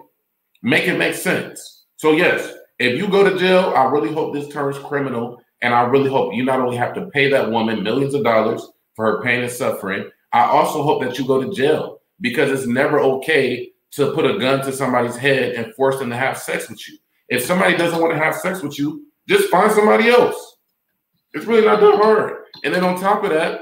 Make 0.62 0.88
it 0.88 0.98
make 0.98 1.16
sense. 1.16 1.86
So, 1.98 2.12
yes, 2.14 2.54
if 2.80 2.98
you 2.98 3.08
go 3.08 3.28
to 3.28 3.38
jail, 3.38 3.74
I 3.76 3.86
really 3.86 4.14
hope 4.14 4.34
this 4.34 4.48
turns 4.50 4.78
criminal. 4.80 5.42
And 5.62 5.74
I 5.74 5.84
really 5.84 6.10
hope 6.10 6.34
you 6.34 6.44
not 6.44 6.60
only 6.60 6.78
have 6.78 6.94
to 6.96 7.08
pay 7.08 7.30
that 7.32 7.50
woman 7.50 7.82
millions 7.82 8.14
of 8.14 8.24
dollars 8.24 8.68
for 8.96 9.06
her 9.06 9.24
pain 9.24 9.42
and 9.42 9.52
suffering, 9.52 10.10
I 10.32 10.44
also 10.44 10.84
hope 10.84 11.02
that 11.02 11.18
you 11.18 11.26
go 11.26 11.42
to 11.42 11.54
jail 11.54 12.02
because 12.22 12.52
it's 12.52 12.68
never 12.68 13.00
okay 13.00 13.72
to 13.92 14.12
put 14.12 14.26
a 14.26 14.38
gun 14.38 14.64
to 14.66 14.74
somebody's 14.74 15.16
head 15.16 15.54
and 15.54 15.74
force 15.74 15.98
them 15.98 16.10
to 16.10 16.16
have 16.18 16.38
sex 16.38 16.70
with 16.70 16.88
you. 16.88 16.98
If 17.30 17.44
somebody 17.44 17.78
doesn't 17.78 18.00
want 18.00 18.14
to 18.14 18.20
have 18.20 18.36
sex 18.36 18.62
with 18.62 18.78
you, 18.78 19.06
just 19.28 19.50
find 19.50 19.72
somebody 19.72 20.10
else. 20.10 20.58
It's 21.34 21.46
really 21.46 21.66
not 21.66 21.80
that 21.80 21.96
hard. 21.96 22.34
And 22.64 22.74
then 22.74 22.84
on 22.84 23.00
top 23.00 23.24
of 23.24 23.32
that, 23.32 23.62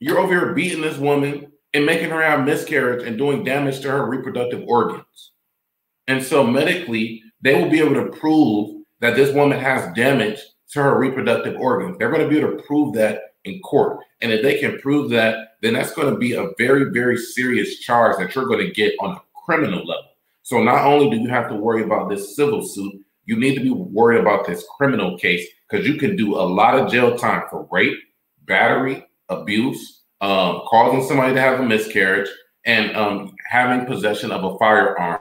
you're 0.00 0.18
over 0.18 0.32
here 0.32 0.54
beating 0.54 0.80
this 0.80 0.98
woman 0.98 1.52
and 1.78 1.86
making 1.86 2.10
her 2.10 2.20
have 2.20 2.44
miscarriage 2.44 3.06
and 3.06 3.16
doing 3.16 3.44
damage 3.44 3.78
to 3.80 3.88
her 3.88 4.04
reproductive 4.04 4.64
organs. 4.66 5.30
And 6.08 6.20
so 6.20 6.44
medically, 6.44 7.22
they 7.40 7.54
will 7.54 7.70
be 7.70 7.78
able 7.78 7.94
to 7.94 8.10
prove 8.18 8.82
that 8.98 9.14
this 9.14 9.32
woman 9.32 9.60
has 9.60 9.94
damage 9.94 10.40
to 10.72 10.82
her 10.82 10.98
reproductive 10.98 11.54
organs. 11.54 11.96
They're 11.96 12.10
going 12.10 12.22
to 12.22 12.28
be 12.28 12.40
able 12.40 12.56
to 12.56 12.62
prove 12.64 12.94
that 12.96 13.20
in 13.44 13.60
court. 13.60 14.00
And 14.20 14.32
if 14.32 14.42
they 14.42 14.58
can 14.58 14.80
prove 14.80 15.10
that, 15.10 15.50
then 15.62 15.74
that's 15.74 15.92
going 15.92 16.12
to 16.12 16.18
be 16.18 16.32
a 16.32 16.48
very, 16.58 16.90
very 16.90 17.16
serious 17.16 17.78
charge 17.78 18.18
that 18.18 18.34
you're 18.34 18.46
going 18.46 18.66
to 18.66 18.72
get 18.72 18.94
on 18.98 19.12
a 19.12 19.20
criminal 19.46 19.86
level. 19.86 20.10
So 20.42 20.60
not 20.60 20.84
only 20.84 21.10
do 21.10 21.22
you 21.22 21.28
have 21.28 21.48
to 21.48 21.54
worry 21.54 21.84
about 21.84 22.10
this 22.10 22.34
civil 22.34 22.66
suit, 22.66 22.92
you 23.24 23.36
need 23.36 23.54
to 23.54 23.62
be 23.62 23.70
worried 23.70 24.20
about 24.20 24.48
this 24.48 24.64
criminal 24.76 25.16
case 25.16 25.46
because 25.70 25.86
you 25.86 25.94
can 25.94 26.16
do 26.16 26.34
a 26.34 26.42
lot 26.42 26.76
of 26.76 26.90
jail 26.90 27.16
time 27.16 27.44
for 27.48 27.68
rape, 27.70 27.98
battery, 28.46 29.06
abuse, 29.28 29.97
um, 30.20 30.62
causing 30.66 31.06
somebody 31.06 31.34
to 31.34 31.40
have 31.40 31.60
a 31.60 31.62
miscarriage, 31.62 32.28
and 32.64 32.94
um, 32.96 33.34
having 33.48 33.86
possession 33.86 34.30
of 34.30 34.44
a 34.44 34.58
firearm. 34.58 35.20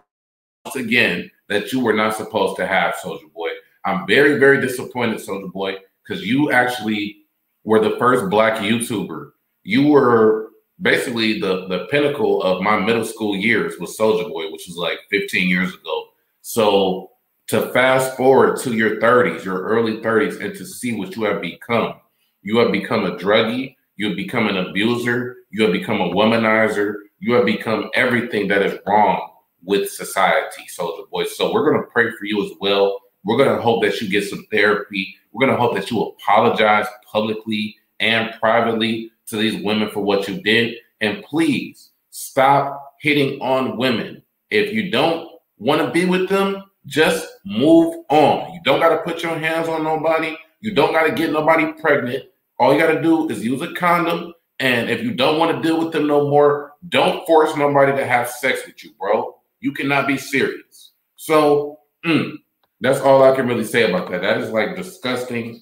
Once 0.65 0.75
again, 0.75 1.29
that 1.49 1.71
you 1.71 1.79
were 1.79 1.93
not 1.93 2.15
supposed 2.15 2.57
to 2.57 2.67
have, 2.67 2.95
Soulja 2.95 3.31
Boy. 3.33 3.49
I'm 3.85 4.05
very, 4.05 4.37
very 4.37 4.59
disappointed, 4.59 5.19
Soulja 5.19 5.51
Boy, 5.51 5.75
because 6.05 6.25
you 6.25 6.51
actually 6.51 7.19
were 7.63 7.79
the 7.79 7.97
first 7.97 8.29
Black 8.29 8.59
YouTuber. 8.61 9.31
You 9.63 9.87
were 9.87 10.49
basically 10.81 11.39
the 11.39 11.67
the 11.67 11.87
pinnacle 11.89 12.43
of 12.43 12.61
my 12.61 12.79
middle 12.79 13.05
school 13.05 13.35
years 13.35 13.75
with 13.79 13.95
Soulja 13.97 14.27
Boy, 14.29 14.51
which 14.51 14.67
was 14.67 14.77
like 14.77 14.99
15 15.09 15.47
years 15.47 15.73
ago. 15.73 16.05
So 16.41 17.11
to 17.47 17.71
fast 17.71 18.17
forward 18.17 18.59
to 18.59 18.73
your 18.73 18.99
30s, 18.99 19.45
your 19.45 19.61
early 19.63 19.97
30s, 19.97 20.43
and 20.43 20.53
to 20.55 20.65
see 20.65 20.93
what 20.93 21.15
you 21.15 21.23
have 21.23 21.41
become. 21.41 21.95
You 22.41 22.57
have 22.57 22.71
become 22.71 23.05
a 23.05 23.15
druggie, 23.15 23.76
you 23.97 24.07
have 24.07 24.15
become 24.15 24.47
an 24.47 24.57
abuser, 24.57 25.35
you 25.49 25.63
have 25.63 25.73
become 25.73 25.99
a 25.99 26.09
womanizer, 26.09 26.95
you 27.19 27.33
have 27.33 27.45
become 27.45 27.89
everything 27.93 28.47
that 28.47 28.61
is 28.61 28.79
wrong 28.87 29.31
with 29.63 29.91
society, 29.91 30.63
Soulja 30.69 31.09
Boy. 31.09 31.25
So 31.25 31.51
we're 31.51 31.69
gonna 31.69 31.87
pray 31.87 32.11
for 32.11 32.25
you 32.25 32.45
as 32.45 32.51
well. 32.61 33.01
We're 33.25 33.37
gonna 33.37 33.61
hope 33.61 33.83
that 33.83 33.99
you 33.99 34.07
get 34.07 34.23
some 34.23 34.45
therapy. 34.51 35.15
We're 35.31 35.45
gonna 35.45 35.59
hope 35.59 35.75
that 35.75 35.91
you 35.91 36.01
apologize 36.01 36.87
publicly 37.11 37.75
and 37.99 38.33
privately 38.39 39.11
to 39.27 39.37
these 39.37 39.61
women 39.63 39.89
for 39.89 40.01
what 40.01 40.27
you 40.27 40.41
did. 40.41 40.75
And 41.01 41.23
please 41.23 41.89
stop 42.11 42.95
hitting 42.99 43.39
on 43.41 43.77
women. 43.77 44.23
If 44.49 44.73
you 44.73 44.89
don't 44.91 45.29
want 45.57 45.81
to 45.81 45.91
be 45.91 46.05
with 46.05 46.29
them, 46.29 46.63
just 46.85 47.27
move 47.45 48.05
on. 48.09 48.53
You 48.53 48.61
don't 48.63 48.79
got 48.79 48.89
to 48.89 48.97
put 49.03 49.21
your 49.23 49.37
hands 49.37 49.67
on 49.67 49.83
nobody. 49.83 50.35
You 50.61 50.73
don't 50.73 50.93
got 50.93 51.03
to 51.03 51.11
get 51.11 51.31
nobody 51.31 51.73
pregnant. 51.73 52.25
All 52.59 52.73
you 52.73 52.79
got 52.79 52.93
to 52.93 53.01
do 53.01 53.29
is 53.29 53.45
use 53.45 53.61
a 53.61 53.73
condom. 53.73 54.33
And 54.59 54.89
if 54.89 55.03
you 55.03 55.13
don't 55.13 55.37
want 55.37 55.55
to 55.55 55.67
deal 55.67 55.79
with 55.79 55.93
them 55.93 56.07
no 56.07 56.29
more, 56.29 56.73
don't 56.89 57.25
force 57.27 57.55
nobody 57.55 57.95
to 57.95 58.05
have 58.05 58.29
sex 58.29 58.61
with 58.65 58.83
you, 58.83 58.91
bro. 58.99 59.35
You 59.59 59.71
cannot 59.71 60.07
be 60.07 60.17
serious. 60.17 60.91
So 61.15 61.79
mm, 62.05 62.33
that's 62.81 62.99
all 62.99 63.23
I 63.23 63.35
can 63.35 63.47
really 63.47 63.63
say 63.63 63.89
about 63.89 64.09
that. 64.11 64.21
That 64.21 64.37
is 64.37 64.49
like 64.49 64.75
disgusting 64.75 65.61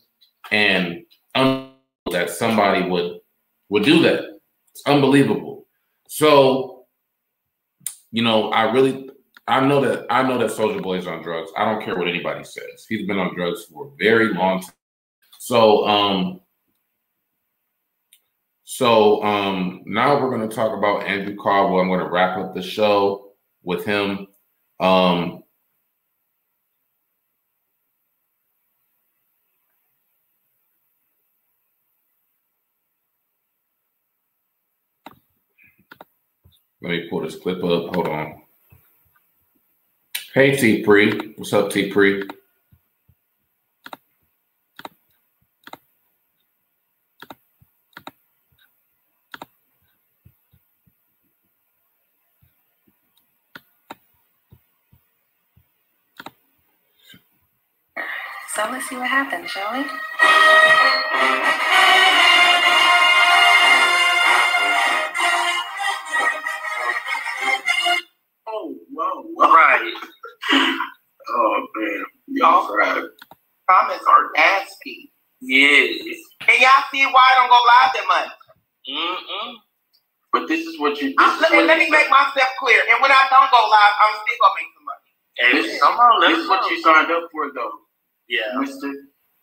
and 0.51 1.03
un- 1.33 1.71
that 2.11 2.29
somebody 2.29 2.87
would 2.89 3.19
would 3.69 3.83
do 3.83 4.01
that. 4.03 4.23
It's 4.71 4.83
unbelievable. 4.85 5.65
So, 6.07 6.85
you 8.11 8.21
know, 8.21 8.49
I 8.51 8.71
really 8.71 9.09
I 9.47 9.59
know 9.65 9.81
that 9.81 10.05
I 10.09 10.23
know 10.23 10.37
that 10.37 10.51
Soulja 10.51 10.81
Boy 10.81 10.97
is 10.97 11.07
on 11.07 11.21
drugs. 11.21 11.51
I 11.57 11.65
don't 11.65 11.83
care 11.83 11.97
what 11.97 12.07
anybody 12.07 12.43
says. 12.43 12.85
He's 12.87 13.05
been 13.07 13.19
on 13.19 13.35
drugs 13.35 13.65
for 13.65 13.87
a 13.87 13.91
very 13.97 14.33
long 14.33 14.61
time. 14.61 14.73
So 15.39 15.87
um 15.87 16.41
so 18.65 19.23
um 19.23 19.83
now 19.85 20.19
we're 20.19 20.31
gonna 20.31 20.47
talk 20.47 20.75
about 20.75 21.03
Andrew 21.03 21.35
Caldwell. 21.35 21.79
I'm 21.79 21.87
gonna 21.87 22.09
wrap 22.09 22.37
up 22.37 22.53
the 22.53 22.63
show 22.63 23.31
with 23.63 23.85
him. 23.85 24.27
Um 24.79 25.43
let 36.81 36.89
me 36.89 37.07
pull 37.09 37.21
this 37.21 37.35
clip 37.35 37.63
up. 37.63 37.93
Hold 37.95 38.07
on. 38.07 38.41
Hey 40.33 40.55
T 40.57 40.83
Pre. 40.83 41.35
What's 41.37 41.53
up, 41.53 41.71
T 41.71 41.91
Pre? 41.91 42.23
So 58.55 58.69
let's 58.71 58.74
see 58.89 58.97
what 58.97 59.09
happens, 59.09 59.51
shall 59.51 59.73
we? 59.73 59.85
Oh, 68.47 68.75
whoa, 68.93 69.53
right. 69.53 69.93
Oh 71.29 71.67
man, 71.75 72.03
y'all 72.27 72.67
fried. 72.67 73.03
Comments 73.69 74.05
are 74.07 74.31
nasty. 74.35 75.11
Yes. 75.41 76.17
Can 76.41 76.61
y'all 76.61 76.85
see 76.91 77.05
why 77.05 77.21
I 77.21 77.35
don't 77.37 77.49
go 77.49 77.61
live 77.65 77.91
that 77.95 78.05
much? 78.07 78.31
Mm-mm. 78.89 79.55
But 80.33 80.47
this 80.47 80.65
is 80.67 80.79
what 80.79 81.01
you. 81.01 81.09
This 81.09 81.17
I'm- 81.19 81.41
let 81.41 81.51
me 81.51 81.63
let 81.63 81.79
me 81.79 81.89
make 81.89 82.09
myself 82.09 82.49
clear. 82.59 82.81
And 82.91 83.01
when 83.01 83.11
I 83.11 83.23
don't 83.31 83.51
go 83.51 83.61
live, 83.69 83.95
I'm 84.01 84.15
still 84.15 84.37
gonna 84.41 84.55
make 84.59 84.71
some 84.75 84.85
money. 84.85 85.09
This, 85.53 85.81
this 86.29 86.39
is 86.39 86.49
what 86.49 86.71
you 86.71 86.81
signed 86.83 87.11
up 87.11 87.29
for, 87.31 87.51
though. 87.53 87.71
Yeah. 88.27 88.59
Mister, 88.59 88.93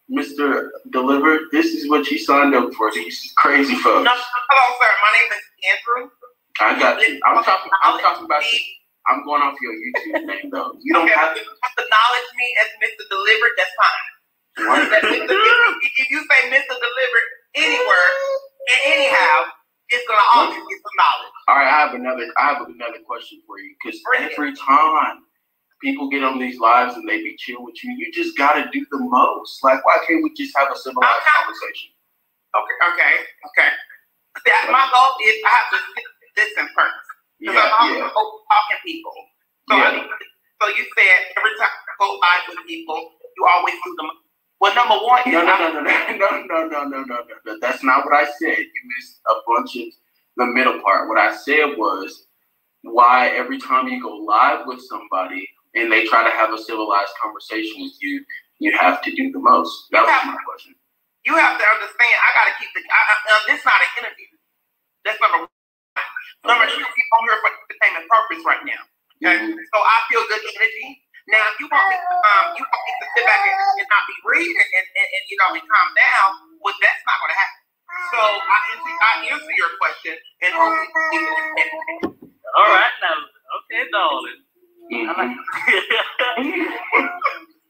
Mister 0.09 0.73
Deliver. 0.91 1.41
This 1.53 1.67
is 1.67 1.89
what 1.89 2.11
you 2.11 2.19
signed 2.19 2.55
up 2.55 2.73
for. 2.75 2.91
These 2.93 3.33
crazy 3.37 3.75
folks. 3.77 4.05
No, 4.05 4.13
hello, 4.13 4.67
sir. 4.81 4.93
My 5.03 5.11
name 5.19 5.31
is 5.33 5.45
Andrew. 5.71 6.11
I 6.61 6.79
got 6.79 7.01
you. 7.01 7.21
I'm 7.27 7.43
talking. 7.45 7.71
I'm 7.83 8.01
talking 8.01 8.25
about. 8.25 8.43
I'm 9.09 9.25
going 9.25 9.43
off 9.43 9.59
your 9.59 9.75
YouTube 9.75 10.27
name, 10.27 10.51
though. 10.51 10.79
You 10.79 10.95
don't 10.95 11.11
okay, 11.11 11.19
have 11.19 11.35
if 11.37 11.43
you 11.43 11.51
want 11.51 11.75
to 11.75 11.83
acknowledge 11.83 12.31
me 12.39 12.47
as 12.63 12.69
Mr. 12.79 13.03
Delivered, 13.11 13.55
that's 13.59 13.75
fine. 13.75 14.13
What? 14.63 15.03
Mr. 15.03 15.27
if, 15.27 15.93
if 15.99 16.11
you 16.11 16.21
say 16.23 16.41
Mr. 16.55 16.75
Delivered 16.79 17.27
anywhere 17.57 18.11
and 18.71 18.81
anyhow, 18.95 19.51
it's 19.91 20.07
gonna 20.07 20.23
always 20.35 20.55
get 20.55 20.79
some 20.87 20.97
knowledge. 20.97 21.35
All 21.49 21.57
right, 21.57 21.67
I 21.67 21.77
have 21.83 21.95
another. 21.95 22.27
I 22.39 22.55
have 22.55 22.63
another 22.69 23.03
question 23.07 23.43
for 23.47 23.59
you 23.59 23.75
because 23.83 23.99
every 24.15 24.55
time 24.55 25.27
people 25.83 26.09
get 26.09 26.25
on 26.25 26.39
these 26.39 26.59
lives 26.61 26.95
and 26.97 27.09
they 27.09 27.19
be 27.19 27.37
chill 27.39 27.63
with 27.65 27.83
you, 27.85 27.93
you 27.99 28.13
just 28.13 28.37
gotta 28.39 28.71
do 28.73 28.87
the 28.91 28.99
most. 29.01 29.63
Like, 29.65 29.85
why 29.85 29.99
can't 30.09 30.23
we 30.23 30.33
just 30.35 30.57
have 30.57 30.71
a 30.73 30.77
civilized 30.79 31.23
conversation? 31.37 31.91
Okay, 32.57 32.77
okay, 32.93 33.15
okay. 33.49 33.71
That 34.47 34.69
my 34.73 34.89
goal 34.93 35.13
is 35.27 35.37
I 35.45 35.51
have 35.51 35.71
to 35.73 35.79
listen 36.39 36.69
first. 36.77 36.95
Because 37.41 37.57
Yeah, 37.57 37.77
I'm 37.81 37.95
yeah. 37.97 38.11
always 38.17 38.43
talking 38.49 38.81
people. 38.87 39.15
So 39.71 39.77
Yeah. 39.77 39.91
need 39.93 40.03
to- 40.09 40.27
so 40.63 40.69
you 40.69 40.85
said 40.97 41.19
every 41.37 41.57
time 41.59 41.71
I 41.71 41.93
go 41.99 42.15
live 42.19 42.43
with 42.49 42.67
people, 42.67 43.13
you 43.37 43.47
always 43.47 43.75
do 43.85 43.97
them. 43.99 44.11
Well, 44.61 44.75
number 44.75 44.97
one 44.97 45.23
No, 45.27 45.43
no, 45.45 45.57
no, 45.59 45.81
no, 45.81 45.83
no, 45.83 46.43
no, 46.47 46.67
no, 46.67 46.85
no, 46.85 46.85
no, 46.85 47.03
no, 47.05 47.25
no. 47.45 47.59
That's 47.61 47.83
not 47.83 48.05
what 48.05 48.15
I 48.15 48.27
said. 48.39 48.59
You 48.59 48.81
missed 48.97 49.21
a 49.29 49.35
bunch 49.47 49.77
of 49.77 49.85
the 50.37 50.47
middle 50.47 50.81
part. 50.83 51.09
What 51.09 51.19
I 51.19 51.35
said 51.37 51.77
was 51.77 52.27
why 52.83 53.29
every 53.31 53.59
time 53.59 53.89
you 53.89 54.01
go 54.03 54.17
live 54.17 54.67
with 54.67 54.81
somebody 54.83 55.49
and 55.75 55.93
they 55.93 56.05
try 56.07 56.25
to 56.25 56.31
have 56.35 56.53
a 56.53 56.59
civilized 56.59 57.15
conversation 57.23 57.83
with 57.83 57.97
you, 58.01 58.25
you 58.61 58.73
have 58.79 59.03
to 59.03 59.11
do 59.15 59.33
the 59.33 59.41
most. 59.41 59.89
That 59.93 60.05
was 60.05 60.23
my 60.27 60.39
question. 60.47 60.75
you 61.27 61.35
have 61.37 61.59
to 61.59 61.67
understand. 61.67 62.15
I 62.17 62.31
got 62.37 62.47
to 62.51 62.55
keep 62.61 62.71
the. 62.75 62.83
I, 62.89 63.01
I, 63.01 63.15
um, 63.37 63.43
this 63.49 63.63
not 63.65 63.81
an 63.81 63.91
interview. 64.05 64.31
That's 65.05 65.21
number 65.21 65.47
one. 65.47 65.53
Number 66.47 66.67
two, 66.71 66.83
people 66.83 67.15
on 67.21 67.25
here 67.29 67.39
for 67.43 67.51
entertainment 67.53 68.07
purpose 68.11 68.43
right 68.47 68.65
now. 68.67 68.83
Okay, 69.23 69.39
so 69.53 69.79
I 69.79 69.97
feel 70.11 70.25
good 70.31 70.43
energy. 70.43 70.89
Now, 71.31 71.45
if 71.53 71.57
you 71.63 71.69
want 71.71 71.87
me, 71.93 71.97
to, 72.01 72.15
um, 72.17 72.47
you 72.59 72.65
want 72.67 72.83
me 72.89 72.93
to 72.99 73.07
sit 73.15 73.25
back 73.29 73.43
and, 73.47 73.57
and 73.79 73.89
not 73.93 74.05
be 74.11 74.17
reading 74.27 74.59
and, 74.59 74.87
and, 74.91 75.09
and 75.09 75.25
you 75.31 75.37
know 75.39 75.55
and 75.55 75.65
calm 75.69 75.89
down, 75.95 76.29
well, 76.65 76.75
that's 76.83 77.03
not 77.07 77.17
going 77.23 77.33
to 77.33 77.39
happen. 77.39 77.61
So 78.11 78.21
I 78.21 78.59
answer, 78.75 78.95
I 78.99 79.13
answer 79.31 79.55
your 79.55 79.73
question 79.79 80.15
and 80.43 80.53
hopefully. 80.57 81.23
All 82.59 82.71
right 82.75 82.97
now. 83.05 83.19
Okay, 83.63 83.85
darling. 83.93 84.41
Mm-hmm. 84.93 85.33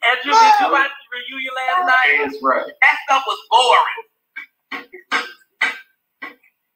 Andrew, 0.05 0.35
did 0.35 0.55
you 0.61 0.68
watch 0.73 0.91
the 0.91 1.07
reunion 1.14 1.55
last 1.57 1.83
night? 1.87 2.16
That's 2.27 2.39
right. 2.43 2.66
That 2.83 2.97
stuff 3.07 3.25
was 3.27 3.41
boring. 3.51 4.01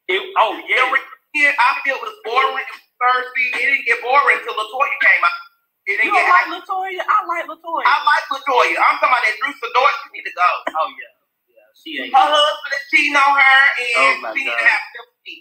It, 0.08 0.22
oh 0.38 0.54
yeah. 0.68 0.86
Yeah, 1.34 1.52
I 1.58 1.80
feel 1.84 1.96
it 1.98 2.04
was 2.04 2.16
boring 2.24 2.62
and 2.62 2.82
thirsty. 3.00 3.46
It 3.58 3.64
didn't 3.66 3.86
get 3.90 4.00
boring 4.06 4.38
until 4.40 4.54
Latoya 4.56 4.96
came 5.02 5.22
out. 5.24 5.38
It 5.86 5.98
You 6.00 6.10
didn't 6.10 6.14
don't 6.14 6.22
get 6.22 6.32
like 6.32 6.48
Latoya? 6.62 7.02
I 7.04 7.18
like 7.26 7.46
Latoya. 7.50 7.84
I 7.86 7.96
like 8.06 8.26
Latoya. 8.32 8.76
I'm 8.86 8.96
talking 9.02 9.12
about 9.12 9.24
that 9.26 9.36
Drew 9.42 9.52
Sidora. 9.58 9.92
She 10.00 10.08
need 10.14 10.26
to 10.30 10.34
go. 10.36 10.48
Oh 10.78 10.88
yeah. 10.94 11.14
Yeah, 11.50 11.68
she 11.76 11.90
ain't. 12.00 12.14
Her 12.14 12.28
husband 12.30 12.72
is 12.78 12.84
cheating 12.94 13.16
on 13.18 13.32
her, 13.34 13.60
Oh, 13.68 14.00
and 14.14 14.16
my 14.22 14.30
she 14.36 14.40
need 14.46 14.52
God. 14.54 14.62
to 14.62 14.66
have 14.70 14.84
sympathy. 14.94 15.38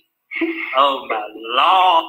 Oh 0.80 0.96
my 1.08 1.24
lord. 1.56 2.06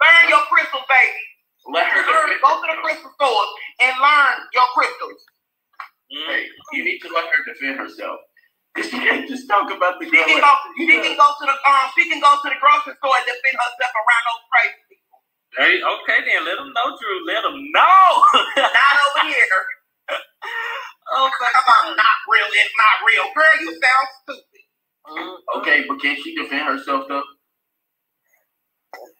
Burn 0.00 0.24
your 0.30 0.44
crystal, 0.50 0.82
baby. 0.88 1.22
Let 1.70 1.88
her 1.88 2.02
Learn, 2.04 2.38
go 2.42 2.60
to 2.60 2.66
the 2.68 2.78
crystal 2.82 3.12
store 3.16 3.44
and 3.80 3.94
learn 4.00 4.36
your 4.52 4.68
crystals. 4.76 5.20
Hey, 6.10 6.46
you 6.72 6.84
need 6.84 7.00
to 7.00 7.08
let 7.14 7.26
her 7.30 7.40
defend 7.46 7.78
herself. 7.78 8.20
Cause 8.76 8.90
can't 8.92 9.28
just 9.28 9.48
talk 9.48 9.70
about 9.72 10.00
the 10.00 10.06
She 10.06 10.16
can 10.18 10.40
go. 10.40 10.54
She 10.76 10.86
can 10.86 11.16
go 11.16 11.28
to 11.40 11.44
the 11.46 11.56
um. 11.56 11.86
She 11.96 12.04
can 12.10 12.20
go 12.20 12.32
to 12.36 12.46
the 12.50 12.58
grocery 12.60 12.94
store 12.98 13.16
and 13.16 13.26
defend 13.26 13.56
herself 13.56 13.92
around 13.94 14.24
those 14.28 14.44
crazy 14.50 14.80
people. 14.90 15.18
Hey, 15.56 15.74
okay 15.82 16.18
then. 16.26 16.44
Let 16.44 16.56
them 16.58 16.70
know, 16.74 16.88
Drew. 16.98 17.18
Let 17.26 17.42
them 17.46 17.58
know. 17.72 18.04
Not 18.62 18.96
over 19.08 19.24
here. 19.30 19.60
oh, 21.16 21.30
Come 21.32 21.68
on, 21.90 21.96
not 21.96 22.18
real. 22.30 22.46
It's 22.52 22.74
not 22.76 22.96
real. 23.06 23.26
Girl, 23.34 23.56
you 23.62 23.70
sound 23.80 24.06
stupid. 24.22 24.62
Okay, 25.60 25.84
but 25.88 26.00
can 26.02 26.16
she 26.22 26.34
defend 26.36 26.68
herself 26.68 27.06
though? 27.08 27.24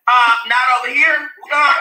Uh, 0.05 0.32
not 0.52 0.66
over 0.78 0.92
here. 0.92 1.16
Uh, 1.48 1.74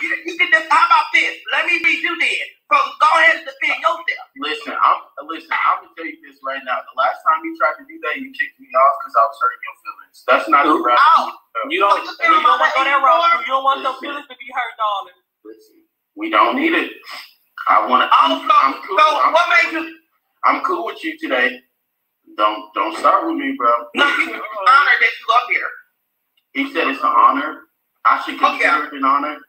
you, 0.00 0.10
you 0.24 0.34
can 0.40 0.48
just, 0.48 0.66
how 0.72 0.88
about 0.88 1.06
this? 1.12 1.36
Let 1.52 1.66
me 1.68 1.76
read 1.84 2.00
you 2.00 2.16
then. 2.16 2.44
So 2.72 2.76
go 3.00 3.08
ahead 3.20 3.44
and 3.44 3.46
defend 3.48 3.76
yourself. 3.80 4.28
Listen, 4.40 4.74
I'm 4.76 4.98
listen. 5.28 5.52
I'm 5.52 5.84
gonna 5.84 5.92
tell 5.96 6.08
you 6.08 6.16
this 6.24 6.36
right 6.44 6.60
now. 6.64 6.80
The 6.84 6.96
last 6.96 7.20
time 7.24 7.40
you 7.44 7.52
tried 7.60 7.76
to 7.80 7.84
do 7.88 7.96
that, 8.08 8.20
you 8.20 8.28
kicked 8.32 8.56
me 8.60 8.68
off 8.72 8.94
because 9.00 9.14
I 9.16 9.24
was 9.28 9.36
hurting 9.40 9.62
your 9.64 9.76
feelings. 9.84 10.16
That's 10.28 10.46
not 10.52 10.64
the 10.68 10.76
route. 10.76 11.00
Oh, 11.00 11.32
You 11.72 11.80
don't. 11.84 12.00
You 12.04 12.28
don't 12.28 12.44
want 12.44 12.60
to 12.64 12.70
go 12.76 12.82
that 12.84 13.00
route. 13.00 13.40
You 13.44 13.52
don't 13.56 13.64
want 13.64 13.80
your 13.84 13.96
feelings 14.04 14.28
to 14.28 14.36
be 14.36 14.48
hurt, 14.52 14.74
darling. 14.76 15.18
Listen, 15.44 15.76
we 16.16 16.28
don't 16.28 16.56
need 16.60 16.76
it. 16.76 16.92
I 17.68 17.86
want 17.88 18.04
to. 18.04 18.08
Oh, 18.12 18.28
so, 18.42 18.54
I'm 18.56 18.74
cool. 18.84 18.98
so 18.98 19.06
I'm 19.22 19.32
what 19.32 19.46
cool. 19.48 19.56
made 19.56 19.70
you? 19.88 19.98
I'm 20.44 20.58
cool 20.64 20.86
with 20.86 21.00
you 21.04 21.18
today. 21.18 21.60
Don't 22.36 22.72
don't 22.74 22.96
start 22.98 23.26
with 23.26 23.36
me, 23.36 23.54
bro. 23.58 23.70
No, 23.96 24.06
you 24.06 24.26
honored 24.34 25.00
that 25.00 25.12
you 25.20 25.26
up 25.34 25.46
here. 25.50 25.68
He 26.54 26.72
said 26.72 26.88
it's 26.88 27.00
an 27.02 27.12
honor. 27.14 27.62
I 28.04 28.22
should 28.24 28.36
Oh, 28.36 28.50
consider 28.50 28.64
yeah. 28.64 28.86
it 28.86 28.92
an 28.94 29.04
honor. 29.04 29.34
It 29.36 29.40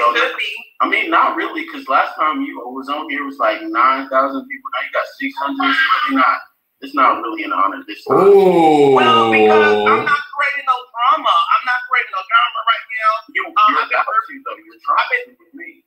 Well, 0.00 0.14
should 0.14 0.36
be. 0.38 0.50
I 0.80 0.88
mean, 0.88 1.10
not 1.10 1.36
really, 1.36 1.64
because 1.66 1.88
last 1.88 2.16
time 2.16 2.42
you 2.42 2.58
was 2.64 2.88
on 2.88 3.10
here 3.10 3.24
was 3.24 3.38
like 3.38 3.62
nine 3.62 4.08
thousand 4.08 4.46
people. 4.48 4.68
Now 4.74 4.80
you 4.86 4.92
got 4.92 5.06
six 5.18 5.34
hundred. 5.38 5.70
It's 5.70 5.80
really 6.08 6.16
not. 6.22 6.38
It's 6.80 6.94
not 6.94 7.20
really 7.22 7.44
an 7.44 7.52
honor 7.52 7.84
this 7.86 8.04
time. 8.04 8.16
Oh, 8.18 8.94
Well, 8.96 9.30
because 9.32 9.76
I'm 9.84 10.04
not 10.06 10.22
creating 10.32 10.64
no 10.66 10.78
drama. 10.88 11.28
I'm 11.28 11.64
not 11.68 11.80
creating 11.90 12.14
no 12.16 12.22
drama 12.24 12.58
right 12.64 12.86
now. 12.88 13.12
You, 13.36 13.42
Uh, 13.44 13.52
you're 13.68 13.82
I've 13.84 13.90
been 13.90 14.00
about 14.00 14.24
to 14.28 14.34
though. 14.46 14.58
You're 14.64 14.82
trying 14.86 15.08
to 15.28 15.36
with 15.36 15.54
me. 15.54 15.84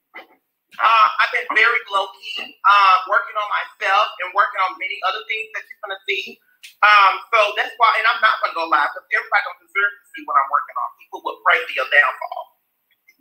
Uh, 0.77 1.07
I've 1.21 1.31
been 1.33 1.47
very 1.53 1.79
low 1.93 2.09
key, 2.17 2.43
uh, 2.43 2.95
working 3.07 3.37
on 3.37 3.47
myself 3.49 4.07
and 4.25 4.33
working 4.33 4.59
on 4.67 4.73
many 4.81 4.97
other 5.07 5.21
things 5.29 5.47
that 5.53 5.63
you're 5.69 5.81
gonna 5.85 6.01
see. 6.09 6.37
Um, 6.81 7.13
so 7.31 7.39
that's 7.55 7.73
why, 7.77 7.93
and 8.01 8.05
I'm 8.09 8.19
not 8.19 8.41
gonna 8.41 8.57
go 8.57 8.65
live 8.67 8.89
because 8.91 9.05
everybody 9.13 9.43
don't 9.47 9.61
deserve 9.61 9.91
to 9.92 9.92
see 10.15 10.23
what 10.25 10.37
I'm 10.37 10.49
working 10.53 10.77
on. 10.79 10.89
People 11.01 11.21
would 11.25 11.39
pray 11.45 11.59
for 11.65 11.73
your 11.75 11.89
downfall. 11.91 12.43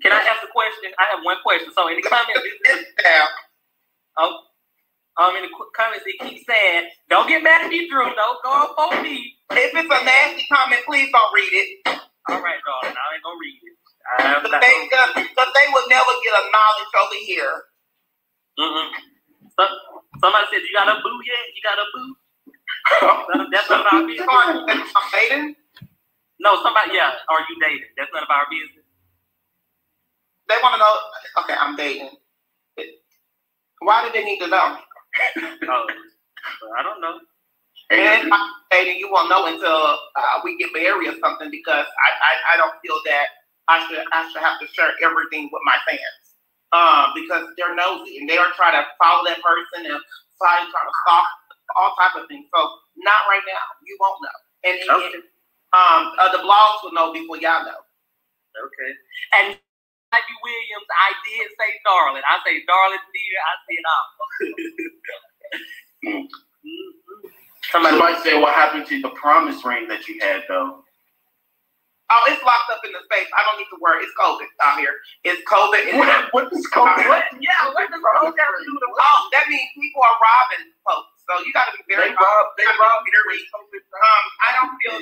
Can 0.02 0.12
I 0.12 0.22
ask 0.28 0.44
a 0.44 0.50
question? 0.52 0.92
I 1.00 1.06
have 1.16 1.24
one 1.24 1.38
question. 1.42 1.72
So 1.74 1.88
in 1.88 1.96
the 1.96 2.06
comments, 2.06 2.42
this 2.44 2.58
is, 2.78 2.86
Yeah. 3.04 3.26
oh, 4.18 4.32
um, 5.20 5.36
in 5.36 5.44
the 5.48 5.52
comments, 5.76 6.04
they 6.06 6.16
keep 6.22 6.44
saying, 6.48 6.90
"Don't 7.10 7.28
get 7.28 7.42
mad 7.42 7.64
at 7.64 7.70
me, 7.70 7.88
Drew. 7.88 8.06
Don't 8.14 8.40
go 8.44 8.50
on 8.50 8.68
for 8.76 9.02
me." 9.02 9.36
If 9.52 9.72
it's 9.74 9.88
a 9.90 10.00
nasty 10.04 10.44
comment, 10.52 10.82
please 10.86 11.10
don't 11.12 11.32
read 11.34 11.52
it. 11.52 11.68
All 12.30 12.40
right, 12.42 12.60
darling. 12.64 12.96
I 12.96 13.06
ain't 13.14 13.24
gonna 13.24 13.40
read 13.40 13.60
it. 13.62 13.76
I'm 14.20 14.42
Because 14.42 14.60
they, 14.60 14.76
gonna- 14.90 15.28
cause 15.36 15.52
they 15.54 15.66
will 15.72 15.88
never 15.88 16.12
get 16.24 16.34
a 16.34 16.44
knowledge 16.50 16.92
over 17.00 17.18
here. 17.26 17.54
Mm-mm. 18.60 18.90
Some, 19.58 19.72
somebody 20.20 20.46
said, 20.52 20.62
"You 20.64 20.74
got 20.74 20.88
a 20.88 21.00
boo 21.02 21.20
yet? 21.26 21.44
You 21.54 21.62
got 21.62 21.78
a 21.78 21.86
boo?" 21.94 22.10
That's 23.52 23.70
of 23.70 23.86
our 23.86 24.06
business. 24.06 25.56
No, 26.42 26.58
somebody. 26.62 26.92
Yeah, 26.94 27.14
are 27.30 27.40
you 27.48 27.56
dating? 27.62 27.88
That's 27.98 28.10
none 28.14 28.24
of 28.24 28.30
our 28.30 28.46
business. 28.50 28.84
They 30.48 30.56
want 30.62 30.74
to 30.76 30.80
know. 30.80 30.94
Okay, 31.44 31.56
I'm 31.58 31.76
dating. 31.76 32.10
Why 33.80 34.04
do 34.06 34.12
they 34.12 34.24
need 34.24 34.40
to 34.40 34.48
know? 34.48 34.78
Oh, 35.68 35.86
I 36.78 36.82
don't 36.82 37.00
know. 37.00 37.18
And 37.90 38.26
if 38.26 38.32
I'm 38.32 38.50
dating, 38.70 38.98
you 38.98 39.10
won't 39.12 39.30
know 39.30 39.46
until 39.46 39.70
uh, 40.16 40.36
we 40.44 40.58
get 40.58 40.70
married 40.74 41.08
or 41.08 41.16
something 41.22 41.50
because 41.50 41.86
I, 41.86 42.10
I, 42.18 42.32
I 42.54 42.56
don't 42.58 42.74
feel 42.82 42.98
that 43.06 43.26
I 43.68 43.86
should 43.86 44.02
I 44.12 44.26
should 44.32 44.42
have 44.42 44.58
to 44.60 44.66
share 44.74 44.90
everything 45.04 45.50
with 45.52 45.62
my 45.64 45.78
fans. 45.86 46.18
Um, 46.74 47.14
because 47.14 47.46
they're 47.56 47.74
nosy 47.76 48.18
and 48.18 48.28
they 48.28 48.38
are 48.38 48.50
trying 48.56 48.74
to 48.76 48.84
follow 48.98 49.22
that 49.30 49.38
person 49.40 49.86
and 49.86 50.00
try 50.42 50.58
trying 50.66 50.88
to 50.90 50.96
stalk 51.06 51.28
all 51.78 51.94
type 51.96 52.16
of 52.20 52.28
things. 52.28 52.46
So 52.54 52.60
not 52.98 53.22
right 53.30 53.44
now. 53.46 53.64
You 53.86 53.96
won't 54.00 54.18
know. 54.20 54.38
And, 54.66 54.76
and 54.82 54.90
Okay. 54.90 55.31
Um, 55.72 56.12
uh, 56.18 56.30
the 56.32 56.38
blogs 56.44 56.82
will 56.84 56.92
know 56.92 57.12
before 57.12 57.38
y'all 57.38 57.64
know. 57.64 57.80
Okay. 58.56 58.92
And 59.34 59.46
Ivy 60.12 60.36
Williams, 60.44 60.88
I 60.92 61.10
did 61.24 61.48
say 61.56 61.70
darling. 61.84 62.22
I 62.28 62.38
say 62.46 62.62
darling, 62.68 63.04
dear. 63.14 63.38
I 63.44 63.54
said 63.66 63.84
all. 63.88 64.06
Mm. 66.06 66.28
Somebody, 67.72 67.96
Somebody 67.98 68.16
said, 68.22 68.40
"What 68.40 68.54
happened 68.54 68.86
to 68.88 69.00
the 69.02 69.10
promise 69.10 69.64
ring 69.64 69.88
that 69.88 70.08
you 70.08 70.18
had, 70.20 70.42
though?" 70.48 70.84
Oh, 72.12 72.22
it's 72.30 72.38
locked 72.46 72.70
up 72.70 72.84
in 72.86 72.92
the 72.94 73.02
safe. 73.10 73.26
I 73.34 73.42
don't 73.48 73.58
need 73.58 73.66
to 73.74 73.80
worry. 73.82 74.04
It's 74.06 74.14
COVID 74.14 74.46
out 74.62 74.78
here. 74.78 74.94
It's 75.26 75.42
COVID. 75.50 75.96
What, 75.98 76.08
what 76.36 76.46
is 76.54 76.62
COVID? 76.70 77.08
what? 77.10 77.24
Yeah, 77.42 77.72
what 77.74 77.90
does 77.90 77.98
all 78.04 78.30
have 78.30 78.36
to 78.36 78.62
do 78.62 78.72
with 78.78 78.84
Oh, 79.00 79.18
that 79.34 79.48
means 79.50 79.66
people 79.74 80.04
are 80.06 80.18
robbing 80.22 80.70
folks. 80.86 81.10
So 81.26 81.42
you 81.42 81.50
got 81.56 81.72
to 81.72 81.74
be 81.82 81.82
They 81.90 81.98
very 81.98 82.12
rob. 82.14 82.44
They 82.60 82.68
rob. 82.78 83.02
very. 83.08 83.40
Um, 83.50 84.24
I 84.38 84.48
don't 84.54 84.72
feel. 84.78 84.98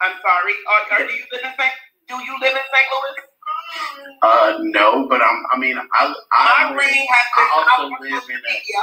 I'm 0.00 0.14
sorry. 0.22 0.54
Are, 0.68 0.82
are 0.98 1.06
do 1.06 1.12
you 1.12 1.26
live 1.32 1.44
in 1.44 1.54
St. 1.58 1.74
Do 2.08 2.14
you 2.22 2.34
live 2.40 2.54
in 2.54 2.66
St. 2.70 2.88
Louis? 2.92 3.16
Uh, 4.22 4.50
no, 4.62 5.06
but 5.08 5.20
I'm. 5.20 5.44
I 5.52 5.58
mean, 5.58 5.76
I. 5.78 6.14
I 6.32 6.70
My 6.70 6.76
ring 6.76 7.06
has 7.06 7.26
I 7.34 7.38
been 7.38 7.50
also 7.54 7.70
out 7.70 7.80
on 7.84 7.90
live 8.00 8.22
social 8.22 8.36
in 8.36 8.42
media. 8.42 8.82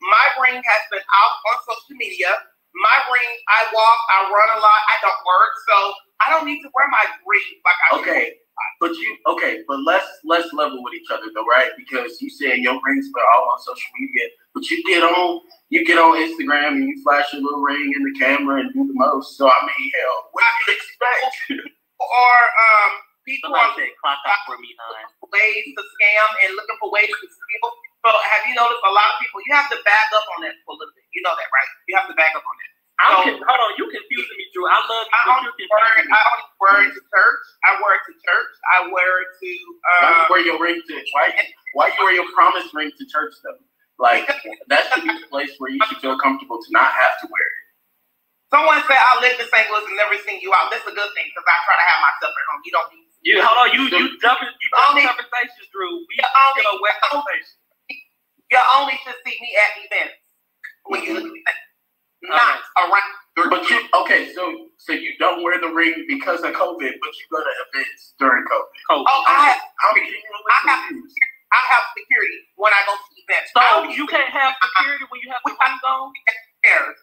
My 0.00 0.26
ring 0.40 0.60
has 0.60 0.82
been 0.90 1.04
out 1.04 1.34
on 1.48 1.56
social 1.68 1.96
media. 1.96 2.30
My 2.74 2.98
ring, 3.06 3.30
I 3.46 3.70
walk, 3.70 3.98
I 4.10 4.18
run 4.34 4.50
a 4.50 4.58
lot, 4.58 4.80
I 4.90 4.96
don't 4.98 5.22
work, 5.22 5.54
so 5.70 5.94
I 6.18 6.30
don't 6.34 6.44
need 6.44 6.58
to 6.62 6.70
wear 6.74 6.90
my 6.90 7.06
ring 7.22 7.62
like 7.62 7.78
I 7.86 8.02
Okay, 8.02 8.34
but 8.80 8.90
you 8.98 9.16
okay, 9.28 9.62
but 9.68 9.78
let's 9.86 10.06
let's 10.24 10.52
level 10.52 10.82
with 10.82 10.94
each 10.94 11.06
other 11.12 11.30
though, 11.34 11.46
right? 11.46 11.70
Because 11.78 12.20
you 12.20 12.28
said 12.30 12.58
your 12.58 12.80
rings 12.84 13.06
were 13.14 13.22
all 13.22 13.50
on 13.54 13.58
social 13.62 13.90
media, 13.98 14.26
but 14.54 14.68
you 14.70 14.82
get 14.84 15.02
on 15.04 15.40
you 15.70 15.84
get 15.84 15.98
on 15.98 16.18
Instagram 16.18 16.82
and 16.82 16.88
you 16.88 17.00
flash 17.04 17.32
your 17.32 17.42
little 17.42 17.62
ring 17.62 17.92
in 17.94 18.02
the 18.02 18.18
camera 18.18 18.60
and 18.60 18.72
do 18.74 18.86
the 18.86 18.94
most. 18.94 19.38
So 19.38 19.46
I 19.46 19.58
mean, 19.62 19.90
hell, 19.94 20.28
what 20.32 20.44
do 20.66 20.72
you 20.72 20.76
expect? 20.76 21.70
Or 22.02 22.34
um, 22.58 22.90
people 23.24 23.54
are 23.54 23.70
Somebody 23.70 23.82
said 23.86 23.94
clock 24.02 24.18
out 24.23 24.23
for 24.48 24.58
me, 24.58 24.74
hon. 24.78 25.06
ways 25.30 25.66
to 25.76 25.82
scam 25.96 26.28
and 26.46 26.50
looking 26.58 26.78
for 26.82 26.90
ways 26.90 27.10
to 27.12 27.26
steal. 27.30 27.68
So 28.04 28.10
have 28.12 28.42
you 28.50 28.54
noticed 28.58 28.84
a 28.84 28.92
lot 28.94 29.14
of 29.14 29.16
people? 29.22 29.40
You 29.46 29.54
have 29.56 29.70
to 29.72 29.78
back 29.86 30.10
up 30.14 30.26
on 30.36 30.44
that 30.46 30.58
for 30.66 30.74
a 30.74 30.78
little 30.82 30.94
bit. 30.94 31.06
You 31.14 31.22
know 31.22 31.34
that, 31.38 31.48
right? 31.50 31.70
You 31.88 31.94
have 31.98 32.08
to 32.10 32.16
back 32.18 32.34
up 32.36 32.44
on 32.46 32.56
that. 32.58 32.70
I'm 33.00 33.10
So- 33.10 33.22
con- 33.26 33.42
hold 33.48 33.60
on, 33.64 33.72
you 33.78 33.84
confusing 33.90 34.38
me, 34.38 34.46
Drew. 34.54 34.66
I 34.70 34.78
love 34.78 35.06
you, 35.08 35.16
I 35.16 35.20
but 35.26 35.32
only 35.34 35.50
you're 35.58 35.70
wear 35.70 36.04
me. 36.06 36.12
I 36.14 36.20
only 36.30 36.46
wear 36.62 36.78
it 36.86 36.92
to 36.94 37.02
church. 37.02 37.42
I 37.66 37.70
wear 37.82 37.92
it 37.98 38.04
to 38.06 38.14
church. 38.22 38.52
I 38.70 38.76
wear 38.92 39.12
it 39.26 39.30
to 39.42 39.50
Why 39.50 39.50
you 39.50 40.14
uh, 40.14 40.26
wear 40.30 40.42
your 40.46 40.58
ring 40.62 40.78
to 40.78 40.94
why 41.12 41.26
why 41.74 41.86
you 41.90 42.00
wear 42.04 42.14
your 42.14 42.30
promise 42.32 42.70
ring 42.74 42.92
to 42.94 43.04
church 43.10 43.34
though? 43.42 43.58
Like 43.98 44.28
that 44.70 44.82
should 44.94 45.04
be 45.04 45.10
the 45.10 45.26
place 45.26 45.50
where 45.58 45.70
you 45.74 45.80
should 45.90 45.98
feel 45.98 46.18
comfortable 46.22 46.62
to 46.62 46.68
not 46.70 46.92
have 46.94 47.18
to 47.22 47.26
wear 47.34 47.42
it. 47.42 47.58
someone 48.54 48.78
said 48.86 48.98
I 49.02 49.18
lived 49.18 49.42
in 49.42 49.48
St. 49.50 49.66
Louis 49.74 49.86
and 49.90 49.98
never 49.98 50.14
seen 50.22 50.38
you 50.38 50.54
out. 50.54 50.70
That's 50.70 50.86
a 50.86 50.94
good 50.94 51.10
thing 51.18 51.26
because 51.34 51.46
I 51.50 51.56
try 51.66 51.74
to 51.74 51.86
have 51.90 52.00
myself 52.06 52.30
at 52.30 52.44
home. 52.54 52.62
You 52.62 52.72
don't 52.78 52.90
need 52.93 52.93
You 53.74 53.82
on, 53.82 53.90
you 53.90 53.98
you 53.98 54.20
jumping 54.20 54.48
you 54.48 54.68
Only- 54.88 55.02
conversations, 55.06 55.66
Drew. 55.72 55.90
We 56.08 56.14
You 56.18 56.24
only- 56.24 56.62
you 56.62 56.78
know, 56.78 56.78
conversation. 57.10 57.58
you 58.50 58.58
only 58.76 58.96
should 59.04 59.16
see 59.26 59.36
me 59.40 59.50
at 59.56 59.70
events 59.84 60.14
when 60.84 61.02
you 61.04 61.14
look 61.14 61.24
at 61.26 61.32
me. 61.32 61.42
Not 62.22 62.40
Okay. 62.78 62.90
around 62.90 63.12
But 63.36 63.68
you 63.70 63.78
okay, 64.04 64.32
so 64.32 64.70
so 64.78 64.92
you 64.92 65.12
don't 65.18 65.42
wear 65.42 65.60
the 65.60 65.68
ring 65.68 66.06
because 66.08 66.42
of 66.42 66.54
COVID, 66.54 66.92
but 67.02 67.12
you 67.18 67.24
go 67.30 67.42
to 67.42 67.52
events 67.68 68.14
during 68.18 68.44
COVID. 68.44 68.74
Coach. 68.88 69.06
Oh, 69.10 69.24
I 69.28 69.34
have 69.52 69.62
I'm 69.82 69.94
genuinely 69.96 70.22
I 70.50 70.60
have- 70.70 70.88
confused. 70.88 71.16
I 71.52 71.60
have 71.70 71.84
security 71.96 72.40
when 72.56 72.72
I 72.72 72.82
go 72.86 72.94
to 72.96 73.08
events. 73.22 73.52
I 73.54 73.68
So 73.70 73.70
don't 73.82 73.90
you 73.94 74.04
need 74.06 74.10
can't 74.10 74.30
have 74.30 74.56
security 74.62 75.04
when 75.10 75.20
you 75.22 75.30
have 75.30 75.42
the 75.44 75.52
ring 75.52 75.80
on? 75.84 76.12
downstairs. 76.14 76.98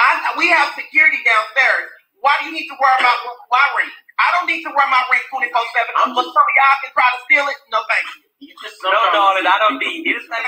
I, 0.00 0.34
we 0.38 0.48
have 0.48 0.72
security 0.74 1.18
downstairs. 1.24 1.90
Why 2.20 2.36
do 2.40 2.46
you 2.46 2.52
need 2.52 2.68
to 2.68 2.76
worry 2.78 2.96
about 3.00 3.18
my 3.50 3.66
ring? 3.76 3.90
I 4.20 4.30
don't 4.36 4.46
need 4.46 4.62
to 4.64 4.70
wear 4.76 4.86
my 4.88 5.02
ring 5.10 5.22
24 5.30 5.64
7. 5.74 5.94
I'm 5.96 6.14
But 6.14 6.22
just- 6.24 6.34
some 6.34 6.44
of 6.44 6.54
y'all 6.56 6.78
can 6.84 6.92
try 6.92 7.08
to 7.16 7.20
steal 7.24 7.46
it. 7.48 7.58
No, 7.72 7.82
thank 7.88 8.06
you. 8.16 8.22
You 8.48 8.54
just 8.62 8.82
No, 8.82 8.90
sometimes 8.92 9.12
darling, 9.12 9.46
I 9.46 9.58
don't 9.58 9.80
see 9.82 9.88
need 10.04 10.06
it. 10.06 10.16
It's 10.20 10.28
not 10.28 10.44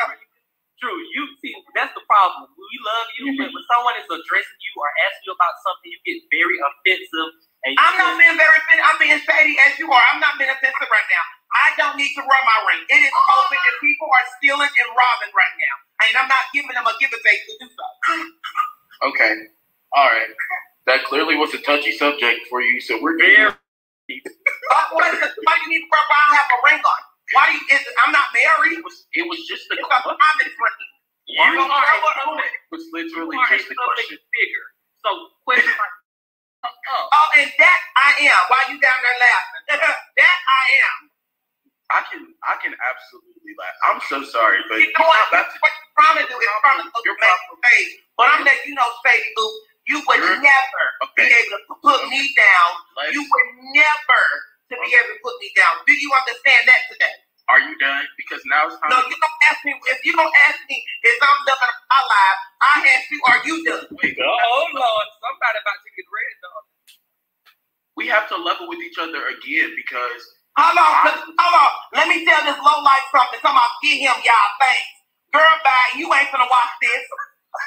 Drew, 0.80 0.98
you 1.14 1.22
see, 1.40 1.54
that's 1.78 1.94
the 1.94 2.02
problem. 2.10 2.50
We 2.58 2.78
love 2.82 3.06
you, 3.18 3.24
but 3.38 3.54
when 3.54 3.64
someone 3.70 3.94
is 4.02 4.06
addressing 4.10 4.58
you 4.66 4.72
or 4.82 4.90
asking 5.06 5.24
you 5.30 5.32
about 5.52 5.60
something, 5.60 5.92
you 5.92 6.00
get 6.08 6.24
very 6.32 6.56
offensive. 6.64 7.30
And 7.68 7.76
you 7.76 7.78
I'm 7.78 7.94
not 8.00 8.16
being 8.16 8.34
very 8.40 8.56
offended. 8.56 8.82
I'm 8.88 8.98
being 8.98 9.20
shady 9.20 9.54
as 9.68 9.76
you 9.76 9.92
are. 9.92 10.04
I'm 10.08 10.18
not 10.18 10.40
being 10.40 10.50
offensive 10.50 10.88
right 10.88 11.08
now. 11.12 11.24
I 11.52 11.66
don't 11.76 11.96
need 12.00 12.10
to 12.16 12.24
run 12.24 12.42
my 12.48 12.58
ring. 12.72 12.82
It 12.88 13.00
is 13.04 13.12
oh, 13.12 13.28
COVID 13.28 13.60
and 13.60 13.76
people 13.84 14.08
are 14.08 14.26
stealing 14.40 14.72
and 14.72 14.88
robbing 14.96 15.32
right 15.36 15.56
now. 15.60 15.74
And 16.08 16.12
I'm 16.16 16.30
not 16.32 16.48
giving 16.56 16.72
them 16.72 16.88
a 16.88 16.94
give 16.96 17.12
and 17.12 17.22
take 17.22 17.44
to 17.44 17.52
do 17.60 17.66
so. 17.68 17.84
Okay. 19.12 19.32
All 19.92 20.08
right. 20.08 20.32
That 20.88 21.04
clearly 21.04 21.36
was 21.36 21.54
a 21.54 21.60
touchy 21.62 21.92
subject 21.92 22.48
for 22.48 22.60
you, 22.62 22.80
so 22.80 22.98
we're 23.00 23.18
Very. 23.20 23.54
Again 69.20 69.70
because 69.76 70.22
Hold 70.58 70.76
on, 70.76 70.94
hold 71.40 71.56
on. 71.64 71.72
Let 71.96 72.08
me 72.12 72.26
tell 72.28 72.44
this 72.44 72.58
low 72.60 72.78
life 72.84 73.06
something. 73.08 73.40
Come 73.40 73.56
on, 73.56 73.70
get 73.82 73.98
him, 74.04 74.18
y'all. 74.20 74.52
Thanks. 74.60 74.88
Girl, 75.32 75.56
bye. 75.64 75.96
You 75.96 76.12
ain't 76.12 76.28
gonna 76.32 76.44
watch 76.50 76.72
this. 76.82 77.04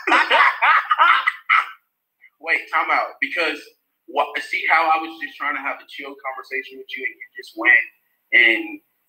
Wait, 2.41 2.62
time 2.74 2.91
out. 2.91 3.18
Because 3.22 3.60
what? 4.08 4.30
See 4.43 4.64
how 4.70 4.89
I 4.93 5.02
was 5.02 5.18
just 5.24 5.38
trying 5.38 5.56
to 5.56 5.62
have 5.62 5.78
a 5.82 5.88
chill 5.89 6.14
conversation 6.14 6.78
with 6.80 6.88
you, 6.96 7.04
and 7.06 7.16
you 7.16 7.28
just 7.38 7.54
went 7.58 7.86
and 8.34 8.64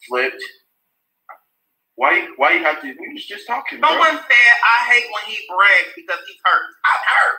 flipped. 0.09 0.45
Why? 1.97 2.29
Why 2.37 2.53
you 2.59 2.65
have 2.65 2.81
to? 2.83 2.89
We 2.89 3.13
was 3.15 3.27
just 3.27 3.47
talking. 3.47 3.81
bro. 3.81 3.91
Someone 3.91 4.17
said 4.19 4.55
I 4.65 4.77
hate 4.93 5.07
when 5.13 5.25
he 5.29 5.39
brags 5.49 5.93
because 5.97 6.21
he's 6.27 6.41
hurt. 6.45 6.67
I'm 6.87 7.03
hurt. 7.13 7.39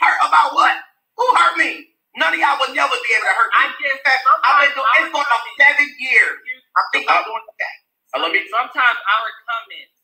hurt 0.00 0.20
about 0.28 0.54
what? 0.54 0.76
Who 1.18 1.26
hurt 1.36 1.58
me? 1.58 1.91
None 2.18 2.34
of 2.34 2.40
y'all 2.40 2.58
would 2.60 2.74
never 2.76 2.92
be 3.06 3.10
able 3.16 3.28
to 3.30 3.36
hurt 3.38 3.50
me. 3.54 3.58
I 3.62 3.64
just 3.78 4.00
I've 4.44 4.58
been 4.66 4.74
doing 4.76 4.92
it's 5.00 5.10
for 5.14 5.24
on 5.24 5.42
seven 5.56 5.88
years. 5.96 6.36
I 6.76 6.82
think 6.92 7.04
I'm 7.08 7.24
doing 7.24 7.44
okay. 7.56 7.76
Uh, 8.12 8.20
let 8.20 8.30
me. 8.36 8.44
sometimes 8.52 8.98
our 9.00 9.28
comments, 9.48 9.96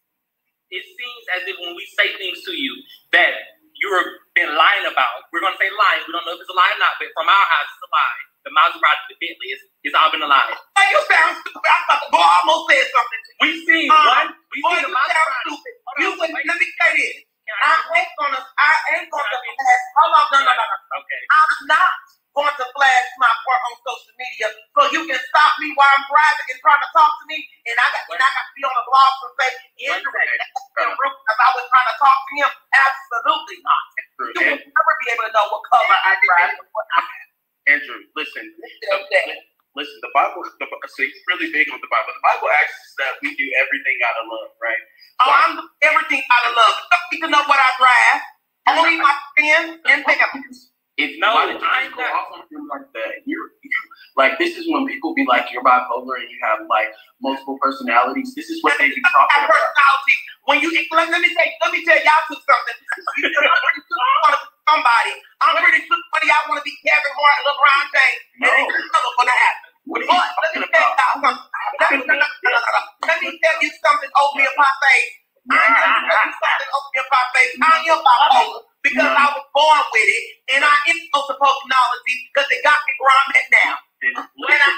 it 0.73 0.85
seems 0.85 1.25
as 1.37 1.43
if 1.49 1.57
when 1.61 1.75
we 1.77 1.85
say 1.95 2.15
things 2.19 2.43
to 2.49 2.53
you 2.57 2.73
that 3.17 3.35
you've 3.79 4.11
been 4.35 4.53
lying 4.57 4.87
about, 4.89 5.29
we're 5.33 5.45
gonna 5.45 5.59
say 5.61 5.71
lying. 5.73 6.03
We 6.09 6.13
don't 6.17 6.25
know 6.27 6.37
if 6.37 6.43
it's 6.43 6.53
a 6.53 6.59
lie 6.59 6.73
or 6.75 6.81
not, 6.83 6.97
but 7.01 7.11
from 7.15 7.29
our 7.29 7.47
eyes, 7.59 7.69
it's 7.71 7.85
a 7.85 7.91
lie. 7.93 8.21
The 8.47 8.53
Maserati, 8.55 9.05
the 9.13 9.17
Bentley, 9.21 9.49
it's, 9.57 9.65
it's 9.85 9.97
all 9.99 10.09
been 10.15 10.23
a 10.25 10.31
lie. 10.31 10.55
Hey, 10.79 10.89
you 10.95 11.01
sound 11.11 11.37
stupid. 11.45 11.67
I 11.67 11.79
thought 11.91 12.03
the 12.07 12.11
boy 12.15 12.25
almost 12.25 12.65
said 12.73 12.87
something. 12.91 13.23
We 13.43 13.49
you. 13.53 13.59
seen 13.69 13.89
Uh, 13.93 14.01
one, 14.07 14.29
we 14.55 14.59
boy, 14.65 14.71
seen 14.79 14.83
the 14.87 14.91
you 14.91 14.95
sound 15.13 15.33
stupid. 15.45 15.75
You 16.01 16.09
wait. 16.19 16.33
let 16.49 16.59
me 16.61 16.69
say 16.73 16.91
this. 16.97 17.17
I 17.57 17.73
ain't 18.01 18.13
gonna. 18.21 18.41
I 18.41 18.73
ain't 18.99 19.09
gonna. 19.09 19.37
Flash, 19.41 19.85
hold 19.97 20.13
on, 20.17 20.27
no, 20.33 20.39
no, 20.45 20.53
no, 20.53 20.65
no. 20.65 20.79
Okay. 21.01 21.21
I'm 21.33 21.53
not 21.73 21.93
going 22.37 22.57
to 22.57 22.67
flash 22.77 23.09
my 23.19 23.33
work 23.49 23.63
on 23.69 23.75
social 23.83 24.15
media 24.21 24.49
so 24.77 24.81
you 24.95 25.03
can 25.09 25.21
stop 25.33 25.53
me 25.59 25.73
while 25.75 25.91
I'm 25.91 26.05
driving 26.07 26.49
and 26.55 26.61
trying 26.63 26.83
to 26.85 26.91
talk 26.95 27.13
to 27.21 27.25
me, 27.31 27.39
and 27.69 27.77
I 27.77 27.87
got 27.95 28.05
and 28.13 28.23
I 28.23 28.29
got 28.29 28.45
to 28.47 28.55
be 28.55 28.63
on 28.67 28.75
the 28.77 28.87
blog 28.87 29.13
and 29.25 29.33
say 29.41 29.51
Andrew 29.95 30.13
because 30.15 31.41
I 31.41 31.51
was 31.57 31.65
trying 31.73 31.91
to 31.93 31.97
talk 31.99 32.19
to 32.19 32.33
him. 32.39 32.51
Absolutely 32.77 33.59
not. 33.65 33.85
You 34.21 34.27
will 34.55 34.63
never 34.63 34.95
be 35.03 35.07
able 35.15 35.27
to 35.29 35.33
know 35.35 35.47
what 35.51 35.63
color 35.69 35.99
I 36.05 36.13
drive 36.23 36.55
and 36.59 36.71
what 36.75 36.89
I 36.97 37.03
have. 37.03 37.29
Andrew, 37.79 38.01
listen. 38.17 38.47
There. 39.11 39.58
Listen, 39.79 39.99
the 40.03 40.13
Bible. 40.13 40.43
The, 40.59 40.67
so 40.91 41.01
he's 41.07 41.23
really 41.31 41.55
big 41.55 41.71
on 41.71 41.79
the 41.81 41.91
Bible. 41.91 42.11
The 42.19 42.27
Bible 42.27 42.51
asks 42.51 42.75
us 42.75 42.93
that 43.01 43.13
we 43.23 43.33
do 43.39 43.47
everything 43.63 43.99
out 44.11 44.17
of 44.21 44.27
love, 44.29 44.51
right? 44.59 44.83
Oh, 45.23 45.31
I'm 45.31 45.55
everything 45.87 46.23
out 46.27 46.45
of 46.51 46.53
love. 46.59 46.77
Don't 46.91 47.07
need 47.15 47.23
to 47.27 47.31
know 47.31 47.45
what 47.47 47.61
I 47.63 47.71
drive. 47.79 48.21
Only 48.69 48.99
my 48.99 49.15
friends 49.39 49.81
and 49.87 50.03
families. 50.05 50.71
If 50.99 51.17
No, 51.23 51.35
why 51.35 51.47
did 51.49 51.63
you 51.63 51.67
I'm 51.67 51.87
just 51.91 51.97
go 51.97 52.05
off 52.05 52.29
on 52.37 52.45
him 52.53 52.67
like 52.69 52.87
that? 52.95 53.25
You're 53.27 53.49
you 53.65 53.71
like 54.19 54.37
this 54.39 54.59
is 54.59 54.67
when 54.69 54.87
people 54.87 55.15
be 55.15 55.25
like 55.27 55.49
you're 55.53 55.65
bipolar 55.65 56.21
and 56.21 56.29
you 56.31 56.39
have 56.45 56.67
like 56.69 56.93
multiple 57.23 57.59
personalities. 57.63 58.35
This 58.37 58.51
is 58.51 58.63
what 58.63 58.77
they 58.79 58.91
be 58.91 59.01
talking 59.01 59.43
about. 59.43 59.51
personality. 59.51 60.17
When 60.47 60.59
you 60.61 60.71
let, 60.93 61.09
let 61.11 61.23
me 61.23 61.31
say, 61.33 61.47
let 61.65 61.73
me 61.73 61.85
tell 61.87 61.97
y'all 61.99 62.25
something. 62.29 62.79
I'm 63.17 63.61
pretty 63.65 63.83
sure 63.87 63.99
you 63.99 64.21
want 64.27 64.35
to 64.37 64.41
be 64.45 64.53
somebody. 64.69 65.15
I'm 65.43 65.55
pretty 65.63 65.81
sure 65.87 65.99
one 65.99 66.23
of 66.23 66.29
y'all 66.29 66.47
want 66.51 66.59
to 66.61 66.67
be 66.67 66.75
Kevin 66.85 67.15
Hart, 67.17 67.41
LeBron 67.49 67.85
James, 67.95 68.23
and 68.29 68.43
No. 68.45 68.53
it's 68.77 68.91
never 68.93 69.13
gonna 69.19 69.39
happen. 69.39 69.68
What 69.89 70.05
But 70.05 70.51
you 70.57 70.61
let 70.61 70.69
me 70.69 70.69
tell 70.69 70.91
y'all 70.93 71.17
something. 71.25 71.39
Let 71.81 71.91
me. 71.97 72.03
Let 73.09 73.19
me 73.25 73.31
tell 73.41 73.59
you 73.65 73.71
something, 73.81 74.11
oatmeal 74.21 74.53
pie 74.57 74.77
face. 74.85 75.13
I 75.49 75.57
am 75.65 75.93
you 76.05 76.33
something, 76.37 76.71
oatmeal 76.77 77.07
pie 77.09 77.31
face. 77.35 77.55
I 77.57 77.75
am 77.89 78.01
bipolar 78.05 78.61
because 78.85 79.13
I 79.17 79.27
was 79.33 79.47
born 79.57 79.83
with 79.97 80.09
it, 80.13 80.25
and 80.57 80.63
I 80.65 80.77
am 80.93 80.99
supposed 81.09 81.29
to 81.33 81.37
personality 81.41 82.17
because 82.31 82.49
it 82.53 82.63
got 82.65 82.79
me 82.85 82.93
where 83.01 83.17
I'm 83.17 83.31
at 83.41 83.49
now. 83.51 83.73
When 84.37 84.61
I 84.61 84.71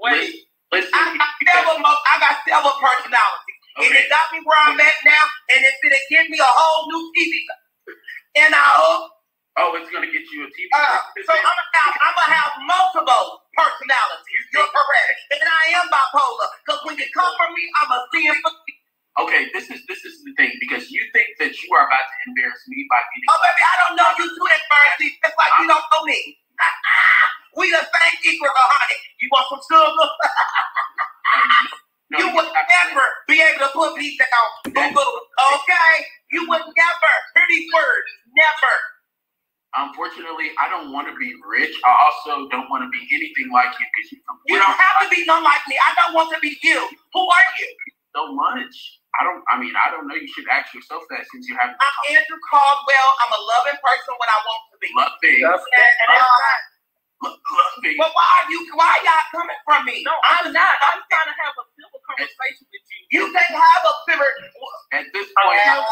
Wait, 0.00 0.34
Listen, 0.72 0.90
I 0.94 1.16
got 1.16 1.32
several, 1.46 1.78
I 1.84 2.14
got 2.20 2.36
several 2.48 2.76
personalities, 2.80 3.60
and 3.84 3.92
it 3.94 4.08
got 4.10 4.26
me 4.32 4.40
where 4.44 4.60
I'm 4.68 4.80
at 4.80 4.98
now. 5.04 5.24
And 5.52 5.60
it's 5.64 5.78
gonna 5.82 6.02
give 6.10 6.26
me 6.30 6.38
a 6.40 6.46
whole 6.48 6.88
new 6.90 7.04
TV. 7.16 7.34
And 8.36 8.54
I 8.54 8.68
hope, 8.80 9.10
oh, 9.58 9.76
it's 9.80 9.90
gonna 9.92 10.10
get 10.10 10.24
you 10.32 10.44
a 10.44 10.48
TV. 10.52 10.68
uh, 10.74 10.98
so 11.24 11.32
I'm 11.32 11.42
gonna 11.42 11.66
have, 11.76 11.94
I'm 12.00 12.14
gonna 12.16 12.34
have 12.36 12.52
multiple 12.64 13.26
personalities. 13.56 14.42
You're 14.52 14.70
correct, 14.70 15.18
and 15.36 15.42
I 15.44 15.64
am 15.80 15.86
bipolar. 15.92 16.48
Because 16.64 16.80
when 16.86 16.96
you 16.98 17.08
come 17.14 17.32
from 17.36 17.52
me, 17.54 17.64
I'm 17.82 17.90
a 17.92 18.00
sin 18.12 18.34
for 18.44 18.52
Okay, 19.16 19.48
this 19.56 19.70
is 19.72 19.80
this 19.88 20.04
is 20.04 20.20
the 20.28 20.32
thing 20.36 20.52
because 20.60 20.90
you 20.92 21.00
think 21.16 21.28
that 21.40 21.48
you 21.52 21.68
are 21.72 21.88
about 21.88 22.04
to 22.04 22.16
embarrass 22.28 22.60
me 22.68 22.84
by 22.92 23.00
getting. 23.16 23.28
Oh, 23.32 23.40
baby, 23.40 23.62
I 23.64 23.74
don't 23.84 23.96
know 23.96 24.10
you 24.20 24.26
too 24.28 24.44
adversity, 24.44 25.08
just 25.24 25.36
like 25.40 25.52
you 25.60 25.66
don't 25.72 25.86
know 25.88 26.04
me. 26.04 26.20
we 27.56 27.70
the 27.72 27.80
same 27.80 28.16
equal, 28.28 28.52
honey. 28.52 28.98
You 29.20 29.28
want 29.32 29.46
some 29.48 29.62
sugar? 29.64 30.08
No, 32.10 32.18
you 32.20 32.26
would 32.34 32.46
never 32.46 33.06
be 33.26 33.42
able 33.42 33.66
to 33.66 33.70
put 33.74 33.96
me 33.98 34.16
down. 34.16 34.48
Boo-boo. 34.72 35.12
Okay? 35.56 35.94
You 36.32 36.46
would 36.48 36.62
never. 36.62 37.12
Hear 37.34 37.46
these 37.50 37.68
words. 37.74 38.08
Never. 38.36 38.74
Unfortunately, 39.74 40.54
I 40.62 40.70
don't 40.70 40.92
want 40.92 41.08
to 41.08 41.14
be 41.18 41.34
rich. 41.48 41.74
I 41.84 41.92
also 42.06 42.48
don't 42.48 42.70
want 42.70 42.86
to 42.86 42.90
be 42.94 43.02
anything 43.12 43.52
like 43.52 43.74
you 43.76 43.86
because 43.90 44.12
you 44.12 44.18
You 44.46 44.56
don't 44.62 44.78
have 44.78 44.96
to 45.02 45.08
be 45.10 45.26
none 45.26 45.42
like 45.42 45.60
me. 45.68 45.76
I 45.76 45.92
don't 45.98 46.14
want 46.14 46.32
to 46.32 46.40
be 46.40 46.56
you. 46.62 46.88
Who 47.12 47.20
are 47.20 47.48
you? 47.58 47.68
so 48.16 48.32
much. 48.32 48.72
I 49.20 49.24
don't. 49.24 49.44
I 49.52 49.60
mean, 49.60 49.72
I 49.76 49.92
don't 49.92 50.08
know. 50.08 50.16
You 50.16 50.28
should 50.28 50.48
ask 50.48 50.72
yourself 50.72 51.04
that 51.12 51.24
since 51.28 51.44
you 51.48 51.56
haven't 51.60 51.76
I'm 51.76 52.16
Andrew 52.16 52.40
Caldwell. 52.48 53.08
I'm 53.20 53.32
a 53.32 53.42
loving 53.44 53.78
person 53.80 54.12
when 54.16 54.28
I 54.28 54.38
want 54.40 54.62
to 54.72 54.76
be. 54.80 54.88
And, 55.72 55.92
and 56.08 56.08
But 57.98 58.10
why 58.14 58.28
are 58.42 58.48
you? 58.50 58.60
Why 58.74 58.92
y'all 59.04 59.26
coming 59.34 59.60
from 59.66 59.82
me? 59.86 60.02
no, 60.06 60.14
I'm 60.24 60.52
not. 60.52 60.74
I'm 60.86 61.00
trying 61.10 61.30
to 61.30 61.36
have 61.42 61.54
a 61.58 61.64
civil 61.76 62.00
conversation 62.06 62.66
with 62.70 62.84
you. 62.86 63.00
You 63.12 63.22
can't 63.32 63.54
have 63.54 63.82
a 63.86 63.94
spirit. 64.06 64.34
At 64.94 65.06
this 65.12 65.28
point, 65.34 65.60
Uh, 65.66 65.82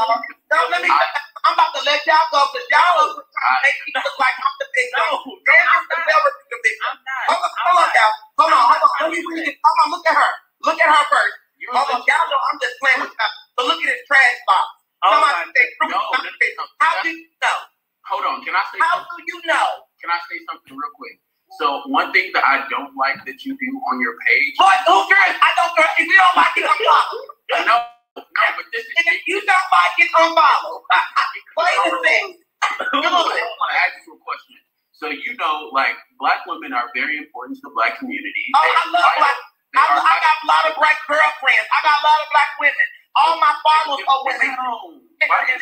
no, 0.53 0.59
let 0.71 0.81
me. 0.83 0.91
I'm 0.91 1.55
about 1.55 1.73
to 1.77 1.83
let 1.85 2.01
y'all 2.07 2.27
go 2.33 2.41
because 2.53 2.69
y'all 2.71 3.03
are 3.05 3.15
trying 3.19 3.57
to 3.59 3.61
make 3.67 3.79
me 3.85 3.91
look 3.99 4.17
like 4.21 4.37
I'm 4.39 4.55
the 4.63 4.69
big 4.75 4.89
No, 4.95 5.05
one. 5.05 5.41
no, 5.43 5.53
And 5.55 5.67
I'm 5.69 5.83
I'm 5.83 5.85
the 5.89 5.97
not. 5.99 6.07
the 6.51 6.59
big 6.65 6.77
one. 6.81 6.89
I'm 6.95 6.99
not. 7.03 7.25
Hold 7.29 7.43
on, 7.45 7.53
hold 7.53 7.79
on, 7.83 7.91
y'all. 7.95 8.15
Hold 8.39 8.53
on, 8.55 8.65
hold 8.71 8.83
on. 8.85 8.93
Let 9.03 9.11
me 9.13 9.21
read 9.27 9.47
it. 9.51 9.57
Hold 9.61 9.79
on, 9.83 9.89
look 9.95 10.07
at 10.09 10.17
her. 10.17 10.33
Look 10.65 10.79
at 10.81 10.91
her 10.91 11.05
first. 11.11 11.37
you 11.61 11.69
Hold 11.75 11.89
on, 11.93 12.01
y'all 12.09 12.27
know 12.31 12.41
I'm 12.51 12.59
just 12.63 12.77
playing 12.81 13.01
with 13.05 13.15
y'all. 13.19 13.35
But 13.59 13.65
look 13.69 13.81
at 13.83 13.89
this 13.91 14.03
trash 14.09 14.39
box. 14.49 14.67
Oh 15.05 15.11
Somebody 15.13 15.35
my 15.35 15.53
say, 15.53 15.67
No, 15.93 16.01
let 16.15 16.35
me- 16.39 16.57
how 16.81 16.95
do 17.03 17.11
you 17.11 17.27
know? 17.43 17.59
hold 18.09 18.25
on. 18.31 18.37
Can 18.47 18.55
I 18.57 18.63
say 18.73 18.79
How 18.81 18.97
do 19.05 19.17
you 19.27 19.39
know? 19.47 19.69
Can 20.05 20.13
I 20.13 20.21
say 20.29 20.37
something 20.45 20.77
real 20.77 20.93
quick? 21.01 21.17
So 21.57 21.81
one 21.89 22.13
thing 22.13 22.29
that 22.37 22.45
I 22.45 22.69
don't 22.69 22.93
like 22.93 23.25
that 23.25 23.41
you 23.41 23.57
do 23.57 23.71
on 23.89 24.05
your 24.05 24.21
page. 24.29 24.53
Boy, 24.61 24.77
who 24.85 25.01
cares? 25.09 25.33
I 25.33 25.51
don't 25.57 25.73
care. 25.73 25.89
If 25.97 26.05
you 26.05 26.13
don't 26.13 26.37
like 26.37 26.53
it, 26.61 26.69
unfollow. 26.69 27.25
No, 27.65 27.77
no, 28.21 28.47
but 28.53 28.69
this 28.69 28.85
is. 28.85 28.93
If 29.01 29.25
you 29.25 29.41
don't 29.49 29.69
like 29.73 29.97
it, 29.97 30.13
unfollow. 30.13 30.85
Plain 31.57 31.77
and 31.89 32.37
simple. 32.85 33.01
I 33.01 33.49
want 33.49 33.71
to 33.73 33.81
ask 33.81 33.97
you 34.05 34.13
a 34.13 34.21
question. 34.21 34.61
So 34.93 35.09
you 35.09 35.33
know, 35.41 35.73
like 35.73 35.97
black 36.21 36.45
women 36.45 36.77
are 36.77 36.93
very 36.93 37.17
important 37.17 37.57
to 37.65 37.65
the 37.65 37.73
black 37.73 37.97
community. 37.97 38.45
Oh, 38.53 38.61
I 38.61 38.85
love 38.93 39.09
black. 39.25 39.41
I, 39.73 39.89
I 39.89 40.15
got 40.21 40.37
a 40.37 40.47
lot 40.53 40.63
of 40.69 40.77
black 40.77 41.01
girlfriends. 41.09 41.65
I 41.73 41.79
got 41.81 41.97
a 41.97 42.05
lot 42.05 42.19
of 42.21 42.29
black 42.29 42.53
women. 42.61 42.89
All 43.17 43.37
my 43.41 43.55
followers 43.63 44.03
are 44.09 44.23
women. 44.27 44.53
Why 44.57 45.41
do 45.47 45.53
you 45.55 45.61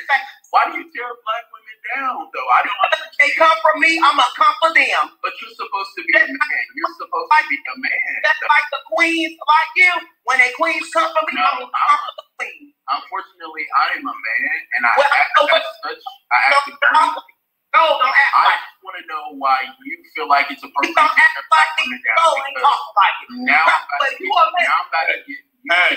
why 0.50 0.62
do 0.70 0.72
you 0.80 0.86
tear 0.94 1.08
black 1.26 1.44
women 1.52 1.78
down 1.94 2.18
though? 2.32 2.48
I 2.54 2.60
don't 2.64 2.80
understand. 2.88 3.18
They 3.20 3.30
come 3.38 3.56
from 3.62 3.76
me, 3.82 3.92
I'm 4.00 4.16
gonna 4.18 4.34
come 4.38 4.54
for 4.62 4.72
them. 4.74 5.04
But 5.22 5.34
you're 5.42 5.54
supposed 5.58 5.92
to 5.98 6.02
be 6.06 6.12
a 6.16 6.26
man. 6.26 6.64
You're 6.78 6.96
supposed 6.98 7.28
to 7.30 7.42
be 7.50 7.58
a 7.60 7.74
man. 7.78 8.10
That's 8.24 8.42
like 8.46 8.68
the 8.72 8.80
queens 8.94 9.34
like 9.38 9.72
you. 9.78 9.92
When 10.26 10.38
they 10.40 10.52
queens 10.58 10.88
come 10.94 11.10
for 11.12 11.24
me, 11.28 11.34
No, 11.38 11.44
I'm 11.44 11.58
gonna 11.66 11.74
come 11.74 12.00
for 12.06 12.14
the 12.18 12.26
queens. 12.40 12.72
Unfortunately, 12.88 13.64
I 13.78 13.84
am 14.00 14.04
a 14.06 14.14
man, 14.16 14.56
and 14.78 14.82
I 14.86 14.92
Well, 14.98 15.10
act 15.14 15.30
so 15.38 15.42
as 15.52 15.66
such. 15.84 16.02
I 16.32 16.38
No, 16.50 16.58
act 16.58 16.68
accordingly. 16.72 17.34
no, 17.76 17.82
don't 18.00 18.16
act 18.16 18.32
I 18.34 18.42
like 18.48 18.60
just 18.66 18.80
want 18.82 18.96
to 18.98 19.04
know 19.10 19.24
why 19.38 19.58
you 19.86 19.94
feel 20.16 20.28
like 20.30 20.48
it's 20.50 20.62
you 20.64 20.70
appropriate 20.72 20.96
don't 20.96 21.14
act 21.14 21.36
like 21.52 21.70
me. 21.78 21.84
women 21.86 22.00
ain't 22.00 22.56
because 22.56 22.64
talk 22.64 22.84
like 22.98 23.16
it. 23.22 23.28
Now 23.46 23.64
I'm 23.66 23.82
about 23.84 24.00
to 24.08 24.16
get, 24.18 24.30
now 24.30 24.74
I'm 24.74 24.86
about 24.90 25.06
to 25.12 25.18
get 25.28 25.40
hey, 25.70 25.96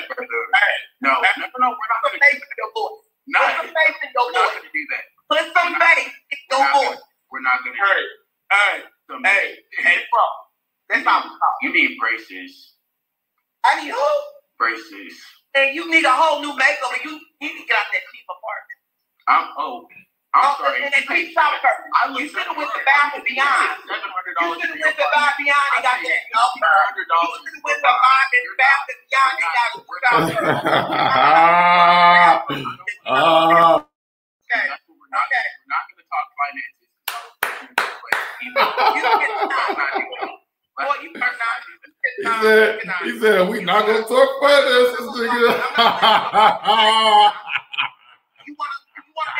No, 1.01 1.11
no, 1.11 1.19
no, 1.21 1.47
no, 1.59 1.69
we're 1.73 1.91
not 1.91 2.01
going 2.05 2.19
to 2.19 2.21
do 2.21 2.39
voice. 2.75 3.01
Not, 3.27 3.41
Put 3.41 3.55
some 3.57 3.71
faith 3.73 3.97
in 4.03 4.09
your 4.13 4.27
we're 4.27 4.33
not 4.33 4.53
going 4.53 4.67
to 4.67 4.73
do 4.73 4.83
that. 4.93 5.03
Put 5.29 5.43
some 5.55 5.73
faith 5.81 6.11
in 6.11 6.39
We're 6.51 6.57
your 6.57 6.59
not. 6.59 6.73
We're 7.31 7.45
not 7.45 7.57
going 7.65 7.75
to 7.75 7.81
Hey, 8.51 8.75
hey, 9.25 9.25
hey, 9.25 9.45
hey, 9.83 9.97
bro. 10.11 10.25
That's 10.89 11.05
how 11.05 11.23
we 11.23 11.29
talk. 11.29 11.55
You 11.63 11.73
need 11.73 11.97
braces. 11.99 12.75
I 13.65 13.83
need 13.83 13.91
who? 13.93 14.09
Braces. 14.59 15.17
And 15.55 15.75
you 15.75 15.89
need 15.91 16.05
a 16.05 16.11
whole 16.13 16.41
new 16.41 16.55
makeup, 16.55 16.91
and 16.93 17.03
you 17.05 17.13
need 17.41 17.55
to 17.59 17.65
get 17.67 17.77
out 17.77 17.89
that 17.93 18.03
cheap 18.11 18.25
apartment. 18.29 18.79
I'm, 19.27 19.45
oh, 19.57 19.87
I'm 20.35 20.43
Oh, 20.43 20.55
sorry. 20.59 20.83
and 20.83 20.91
that 20.93 21.03
cheap 21.07 21.31
shopper. 21.33 21.71
I 21.95 22.11
You 22.19 22.27
should 22.29 22.43
have 22.45 22.57
went 22.57 22.69
to 22.69 22.79
$700 22.83 23.15
and 23.15 23.23
Beyond. 23.25 23.79
$700 23.87 23.87
You 23.87 24.61
should 24.61 24.69
have 24.69 24.83
went 24.83 24.97
to 24.99 25.07
Beyond 25.39 25.71
and 25.75 25.83
got 25.87 25.97
that 26.03 26.21
shopper. 26.29 26.75
$700 26.99 26.99
You 26.99 27.47
should 27.47 27.55
have 27.55 27.65
went 27.65 27.79
to 27.81 27.93
Bath 27.95 28.35
and 28.35 28.57
Bath 28.59 28.85
and 28.91 28.99
Beyond 29.07 29.35
and 29.39 29.51
got 29.55 29.71
a 29.71 29.79
shopper. 30.03 30.43
Ah, 33.07 33.75
Okay. 34.51 34.67
That's 34.69 34.83
what 34.87 34.97
we're 34.99 35.11
not, 35.13 35.25
Okay. 35.27 35.45
we're 35.59 35.73
not 35.73 35.83
going 35.89 35.99
to 35.99 36.05
talk 36.11 36.27
finances. 36.37 36.89
You 38.41 38.53
can 38.53 38.55
not. 38.55 38.93
Let's 38.93 40.17
Boy, 40.77 40.95
you 41.03 41.09
are 41.21 41.35
not. 41.37 41.57
He 42.17 42.23
said, 42.41 42.79
he 43.03 43.19
said, 43.19 43.49
we 43.49 43.63
not 43.63 43.85
gonna 43.87 44.03
talk 44.03 44.29
finances, 44.41 45.07
nigga. 45.17 45.51
You 48.47 48.55
wanna 48.59 48.77
you 49.07 49.13
wanna 49.15 49.31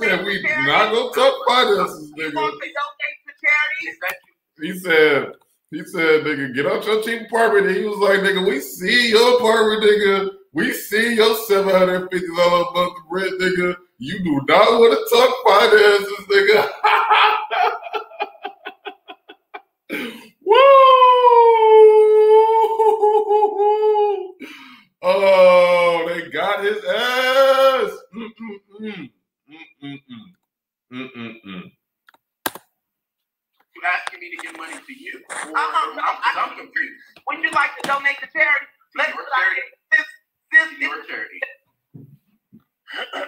said, 0.00 0.24
we 0.24 0.42
not 0.42 0.92
gonna 0.92 1.12
talk 1.12 1.34
finances, 1.48 2.12
nigga. 2.12 2.34
want 2.34 2.62
to 2.62 2.68
donate 2.76 3.18
to 3.26 3.32
charity? 3.40 3.86
He 4.60 4.78
said, 4.78 5.32
he 5.70 5.84
said, 5.84 6.24
nigga, 6.24 6.54
get 6.54 6.66
out 6.66 6.84
your 6.84 7.02
cheap 7.02 7.22
apartment. 7.22 7.66
And 7.68 7.76
he 7.76 7.84
was 7.84 7.98
like, 7.98 8.20
nigga, 8.20 8.46
we 8.46 8.60
see 8.60 9.10
your 9.10 9.36
apartment, 9.36 9.82
nigga. 9.84 10.30
We 10.52 10.72
see 10.72 11.14
your 11.14 11.36
seven 11.46 11.74
hundred 11.74 12.10
fifty 12.10 12.26
dollar 12.26 12.64
a 12.68 12.72
month 12.72 12.94
rent, 13.08 13.40
nigga. 13.40 13.76
You 13.98 14.18
do 14.24 14.40
not 14.48 14.80
want 14.80 14.92
to 14.94 15.04
talk 15.14 15.30
finances, 15.46 16.26
nigga. 16.28 16.70
Woo! 20.44 21.19
Oh, 25.02 26.04
they 26.08 26.28
got 26.30 26.64
his 26.64 26.78
ass. 26.84 27.92
Mm-mm-mm. 28.14 29.10
Mm-mm-mm. 29.50 30.26
Mm-mm-mm. 30.92 31.62
You 33.76 33.82
asking 33.86 34.20
me 34.20 34.28
to 34.36 34.38
give 34.44 34.56
money 34.58 34.76
to 34.76 34.94
you? 34.94 35.22
Or, 35.30 35.52
no, 35.52 35.60
I'm, 36.04 36.18
I- 36.20 36.36
I'm 36.44 36.52
confused. 36.58 36.98
Would 37.30 37.40
you 37.44 37.52
like 37.52 37.72
to 37.80 37.82
donate 37.88 38.18
to 38.20 38.28
charity? 38.34 38.68
Let's 38.96 39.14
Your 39.16 39.26
charity. 39.30 39.62
this 39.92 40.06
this 40.52 40.68
this 40.80 40.80
Your 40.82 41.04
charity. 41.06 41.40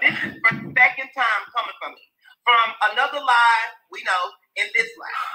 this 0.02 0.16
is 0.26 0.34
for 0.42 0.52
the 0.58 0.66
second 0.74 1.10
time 1.14 1.42
coming 1.54 1.76
from 1.80 1.92
me. 1.94 2.04
From 2.44 2.68
another 2.92 3.22
live, 3.22 3.70
we 3.94 4.02
know, 4.04 4.24
in 4.58 4.66
this 4.74 4.90
live. 4.98 5.30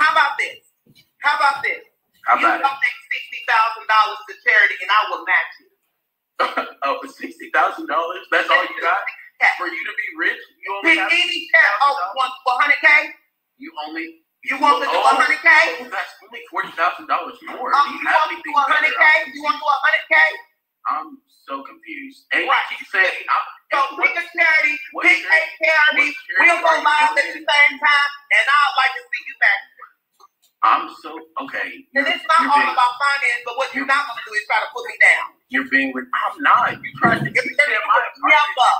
How 0.00 0.12
about 0.14 0.38
this? 0.38 0.62
How 1.24 1.36
about 1.40 1.64
this? 1.66 1.82
How 2.28 2.38
you 2.38 2.46
about 2.46 2.60
it? 2.60 2.64
donate 2.64 3.00
sixty 3.10 3.40
thousand 3.50 3.86
dollars 3.90 4.20
to 4.30 4.34
charity 4.46 4.76
and 4.84 4.90
I 4.92 5.00
will 5.10 5.24
match 5.26 5.52
you. 5.64 5.71
Oh, 6.84 6.98
for 7.02 7.08
sixty 7.08 7.50
thousand 7.54 7.86
dollars? 7.86 8.26
That's 8.32 8.50
all 8.50 8.62
you 8.62 8.78
got? 8.82 8.98
For 9.58 9.66
you 9.66 9.82
to 9.84 9.94
be 9.98 10.08
rich, 10.18 10.38
you 10.62 10.68
only 10.74 10.90
Pick 10.94 11.00
have 11.02 11.10
any 11.12 11.46
charity. 11.50 11.82
Oh, 11.82 11.94
you 11.98 12.10
want 12.18 12.32
for 12.46 12.54
hundred 12.62 12.80
K? 12.82 12.88
you 13.58 13.70
only 13.86 14.06
You 14.46 14.58
want 14.58 14.82
to 14.82 14.86
do 14.86 14.94
Oh, 14.94 15.02
hundred 15.14 15.38
K? 15.42 15.48
oh, 15.48 15.90
that's 15.90 16.14
only 16.26 16.42
forty 16.50 16.70
thousand 16.74 17.06
dollars 17.10 17.38
more. 17.50 17.70
Oh, 17.74 17.82
Do 17.86 17.94
you 17.94 18.00
you 18.02 18.06
have 18.06 18.18
want 18.26 18.30
to 18.34 18.38
do 18.42 18.52
hundred 18.54 18.94
k? 18.94 19.04
You 19.34 19.40
want 19.46 19.58
to 19.58 19.62
do 19.62 19.70
hundred 19.70 20.04
K? 20.10 20.16
I'm 20.90 21.08
so 21.46 21.62
confused. 21.62 22.26
And 22.34 22.46
Right. 22.50 22.66
you 22.74 22.82
said 22.90 23.06
I'm, 23.06 23.44
So 23.72 23.78
pick 24.02 24.14
a 24.18 24.24
charity, 24.34 24.74
pick 25.02 25.22
a 25.26 25.38
charity- 25.62 26.14
We'll 26.42 26.58
go 26.62 26.72
live 26.82 27.14
at 27.18 27.26
the 27.34 27.42
same 27.42 27.74
time, 27.78 28.10
and 28.34 28.44
I'd 28.46 28.74
like 28.78 28.92
to 28.98 29.02
see 29.06 29.22
you 29.30 29.36
back. 29.42 29.60
I'm 30.64 30.90
so 31.02 31.14
okay. 31.46 31.70
And 31.96 32.04
it's 32.06 32.26
not 32.26 32.40
you're 32.42 32.50
all 32.52 32.58
being, 32.60 32.74
about 32.74 32.92
finance, 32.98 33.42
but 33.46 33.54
what 33.56 33.70
you're 33.74 33.86
not 33.88 34.04
going 34.10 34.18
to 34.20 34.26
do 34.26 34.34
is 34.36 34.44
try 34.50 34.60
to 34.60 34.70
put 34.74 34.84
me 34.90 34.96
down. 35.00 35.26
you're 35.48 35.68
being. 35.70 35.90
I'm 35.94 36.36
not. 36.42 36.74
You 36.76 36.90
tried 36.98 37.22
to. 37.22 37.28
You 37.30 37.34
If 37.34 37.46
said 37.46 37.68
you 37.70 37.80
my 37.86 37.96
apartment. 37.96 38.28
never 38.28 38.70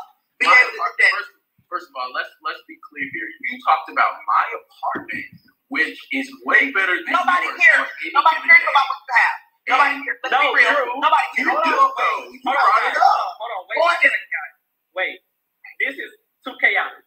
be 0.42 0.46
My 0.46 0.58
able 0.60 0.74
to. 0.76 1.06
First, 1.08 1.30
first 1.72 1.86
of 1.88 1.94
all, 1.96 2.10
let's 2.12 2.32
let's 2.44 2.62
be 2.68 2.76
clear 2.84 3.06
here. 3.08 3.28
You 3.48 3.54
talked 3.64 3.88
about 3.94 4.12
my 4.28 4.44
apartment, 4.60 5.26
which 5.72 5.96
is 6.12 6.28
way 6.44 6.68
better 6.74 7.00
than 7.00 7.14
Nobody 7.16 7.48
yours 7.48 7.60
cares. 7.64 7.88
Nobody 8.12 8.40
cares 8.44 8.64
about 8.68 8.86
what 8.92 9.00
you 9.00 9.14
have. 9.16 9.36
Nobody 9.72 9.94
cares. 10.04 10.18
Let's 10.26 10.32
No, 10.36 10.40
be 10.42 10.50
real. 10.60 10.72
Drew. 10.76 10.92
Nobody 11.00 11.28
cares. 11.32 11.46
You 11.46 11.54
Hold 11.56 11.64
do, 11.64 11.74
on. 11.80 11.90
though. 11.96 12.20
You 12.28 12.40
Hold 12.44 12.56
brought 12.60 12.84
on. 12.84 12.92
it 12.92 12.98
up. 13.00 13.28
Hold 13.40 13.52
on, 13.56 13.62
wait. 13.72 13.76
Boy, 13.80 13.94
this 14.04 14.14
Wait, 14.96 15.18
this 15.80 15.96
is 15.98 16.10
too 16.46 16.56
chaotic. 16.60 17.04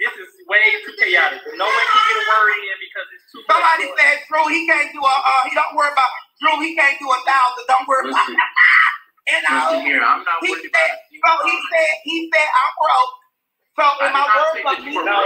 This 0.00 0.14
is 0.18 0.30
way 0.50 0.64
too 0.84 0.94
chaotic. 0.98 1.40
No 1.56 1.66
one 1.68 1.86
can 1.92 2.02
get 2.10 2.18
a 2.20 2.26
word 2.28 2.52
in 2.58 2.78
because 2.82 3.08
it's 3.14 3.26
too 3.32 3.40
much. 3.46 3.50
Somebody 3.54 3.84
going- 3.88 3.98
said, 3.98 4.16
Drew, 4.28 4.44
he 4.50 4.60
can't 4.66 4.90
do 4.92 5.00
a, 5.02 5.14
uh, 5.14 5.42
he 5.48 5.52
don't 5.54 5.74
worry 5.76 5.92
about, 5.92 6.10
Drew, 6.42 6.51
he 6.62 6.74
can't 6.78 6.98
do 6.98 7.08
a 7.10 7.20
thousand, 7.26 7.64
don't 7.68 7.86
worry 7.88 8.10
about 8.10 8.26
Listen, 8.30 8.38
And 9.34 9.42
I, 9.46 9.54
listen 9.70 9.86
here. 9.86 10.02
I'm 10.02 10.24
not 10.24 10.38
he 10.42 10.50
worried 10.52 10.70
said, 10.70 10.90
about 10.90 11.12
you. 11.12 11.20
so 11.22 11.32
he 11.46 11.56
said, 11.70 11.92
he 12.04 12.16
said, 12.32 12.48
I'm 12.48 12.72
broke. 12.80 13.14
So 13.78 13.84
I 13.86 14.06
in 14.06 14.12
my 14.14 14.26
words 14.26 14.52
say 14.54 14.62
of 14.62 14.66
that 14.66 14.80
you 14.84 14.92
were 14.98 15.06
No, 15.06 15.22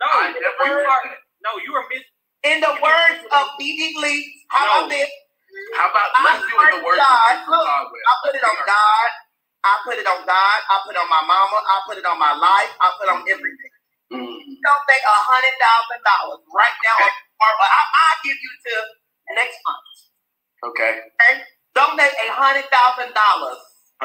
no, 0.00 0.08
I 0.10 0.26
never 0.34 0.64
word- 0.66 0.86
said 0.88 1.18
no, 1.44 1.50
you 1.62 1.72
are 1.76 1.86
miss. 1.92 2.04
in 2.48 2.56
the 2.60 2.74
words 2.82 3.20
of 3.30 3.44
BD 3.60 3.94
Lee, 4.00 4.20
how 4.50 4.64
about 4.66 4.88
No. 4.88 4.96
this? 4.96 5.10
How 5.76 5.90
about 5.90 6.10
I 6.16 6.22
let's 6.24 6.42
do 6.48 6.56
it 6.56 6.74
in 6.74 6.80
the 6.80 6.86
words 6.86 6.98
God, 6.98 7.20
Andrew 7.36 7.54
look, 7.54 7.66
Caldwell. 7.68 8.06
I 8.08 8.14
put 8.24 8.34
it 8.36 8.44
on 8.44 8.56
God. 8.66 9.08
I 9.64 9.72
put 9.84 9.96
it 10.00 10.06
on 10.08 10.20
God. 10.26 10.58
I 10.70 10.74
put 10.86 10.92
it 10.96 11.00
on 11.00 11.10
my 11.10 11.22
mama. 11.26 11.58
I 11.62 11.76
put 11.86 11.96
it 11.98 12.06
on 12.06 12.18
my 12.18 12.34
life. 12.34 12.72
I 12.80 12.86
put 12.98 13.06
it 13.08 13.12
on 13.12 13.22
everything. 13.28 13.43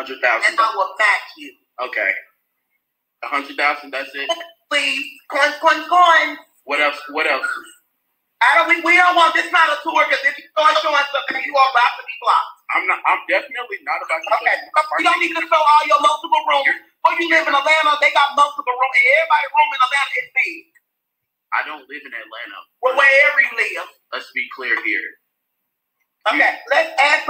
Hundred 0.10 0.20
and 0.20 0.58
thousand. 0.58 0.58
I 0.58 0.74
will 0.76 0.94
match 0.98 1.30
you. 1.38 1.52
Okay, 1.86 2.12
a 3.24 3.28
hundred 3.28 3.58
thousand. 3.58 3.92
That's 3.92 4.12
it. 4.16 4.30
Please, 4.72 5.06
coin, 5.32 5.54
coin, 5.62 5.82
coin. 5.90 6.38
What 6.66 6.82
else? 6.82 7.00
What 7.12 7.28
else? 7.28 7.48
I 8.42 8.50
don't. 8.56 8.70
We, 8.72 8.80
we 8.86 8.96
don't 8.96 9.18
want 9.20 9.36
this 9.36 9.52
not 9.52 9.70
a 9.74 9.78
tour 9.84 10.06
because 10.08 10.24
if 10.24 10.36
you 10.40 10.48
start 10.56 10.78
showing 10.80 11.08
something, 11.12 11.44
you 11.44 11.56
are 11.58 11.70
about 11.76 11.94
to 12.00 12.04
be 12.08 12.16
blocked. 12.24 12.56
I'm 12.72 12.86
not. 12.88 13.00
I'm 13.10 13.22
definitely 13.28 13.80
not 13.84 14.00
about 14.00 14.22
to. 14.24 14.30
Okay, 14.40 14.58
you 15.02 15.06
don't 15.06 15.22
need 15.22 15.36
to 15.36 15.44
show 15.44 15.62
all 15.62 15.84
your 15.90 16.00
multiple 16.00 16.44
rooms. 16.48 16.80
When 17.04 17.16
you 17.20 17.28
live 17.34 17.48
in 17.50 17.56
Atlanta, 17.56 17.94
they 18.00 18.14
got 18.16 18.38
multiple 18.40 18.76
rooms. 18.76 18.96
And 18.96 19.08
everybody 19.20 19.48
room 19.54 19.70
in 19.76 19.82
Atlanta 19.84 20.16
is 20.24 20.30
big. 20.36 20.64
I 21.54 21.62
don't 21.66 21.86
live 21.90 22.04
in 22.06 22.14
Atlanta. 22.14 22.60
Well, 22.84 22.96
wherever 22.98 23.40
you 23.42 23.54
live. 23.58 23.90
Let's 24.14 24.30
be 24.36 24.46
clear 24.56 24.76
here. 24.86 25.08
Okay, 26.30 26.59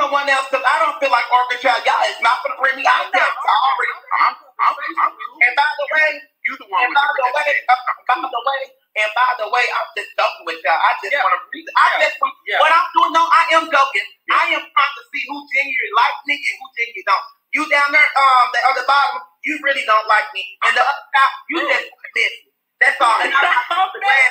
someone 0.09 0.25
else 0.33 0.49
because 0.49 0.65
I 0.65 0.75
don't 0.81 0.97
feel 0.97 1.13
like 1.13 1.29
Orchestra. 1.29 1.77
Y'all 1.85 2.01
is 2.09 2.17
not 2.25 2.41
going 2.41 2.57
to 2.57 2.59
bring 2.65 2.75
me 2.81 2.85
out 2.89 3.05
of 3.05 3.13
debt. 3.13 3.21
I 3.29 3.53
already. 3.53 3.93
I'm. 4.17 4.33
I'm. 4.57 4.73
I'm 5.05 5.13
cool. 5.13 5.37
And 5.45 5.53
by 5.53 5.69
the 5.77 5.85
way, 5.93 6.09
You 6.49 6.53
the 6.57 6.65
one 6.73 6.81
and 6.81 6.89
with 6.89 6.97
by 6.97 7.05
the 7.13 7.21
the 7.21 7.29
way, 7.37 7.51
uh, 7.69 7.77
by 8.09 8.17
the 8.25 8.41
way, 8.41 8.61
and 8.97 9.09
by 9.13 9.29
the 9.37 9.47
way, 9.53 9.65
I'm 9.69 9.87
just 9.93 10.09
joking 10.17 10.45
with 10.49 10.59
y'all. 10.65 10.81
I 10.81 10.91
just 10.97 11.13
Yeah. 11.13 11.21
want 11.21 11.37
to. 11.37 11.59
I 11.77 11.87
just 12.01 12.17
want. 12.17 12.33
Yeah. 12.49 12.57
What 12.65 12.73
I'm 12.73 12.87
doing, 12.97 13.13
no, 13.13 13.23
I 13.29 13.43
am 13.53 13.65
joking. 13.69 14.07
I 14.33 14.43
am 14.57 14.63
trying 14.65 14.95
to 14.97 15.03
see 15.13 15.21
who 15.29 15.37
genuinely 15.53 15.93
like 15.93 16.17
me 16.25 16.35
and 16.41 16.55
who 16.57 16.65
genuinely 16.73 17.05
don't. 17.05 17.27
You 17.53 17.63
down 17.69 17.89
there, 17.93 18.09
um, 18.17 18.45
the 18.53 18.61
other 18.65 18.85
bottom, 18.89 19.21
you 19.45 19.57
really 19.61 19.85
don't 19.85 20.05
like 20.09 20.29
me, 20.33 20.41
and 20.65 20.73
the 20.73 20.81
other 20.85 21.05
top, 21.13 21.31
you 21.53 21.57
just 21.69 21.85
miss. 22.17 22.33
me. 22.33 22.49
That's 22.81 22.99
all. 23.01 23.17
And 23.21 23.31
I'm 23.33 23.45
I'm 23.77 23.91
glad 23.93 24.29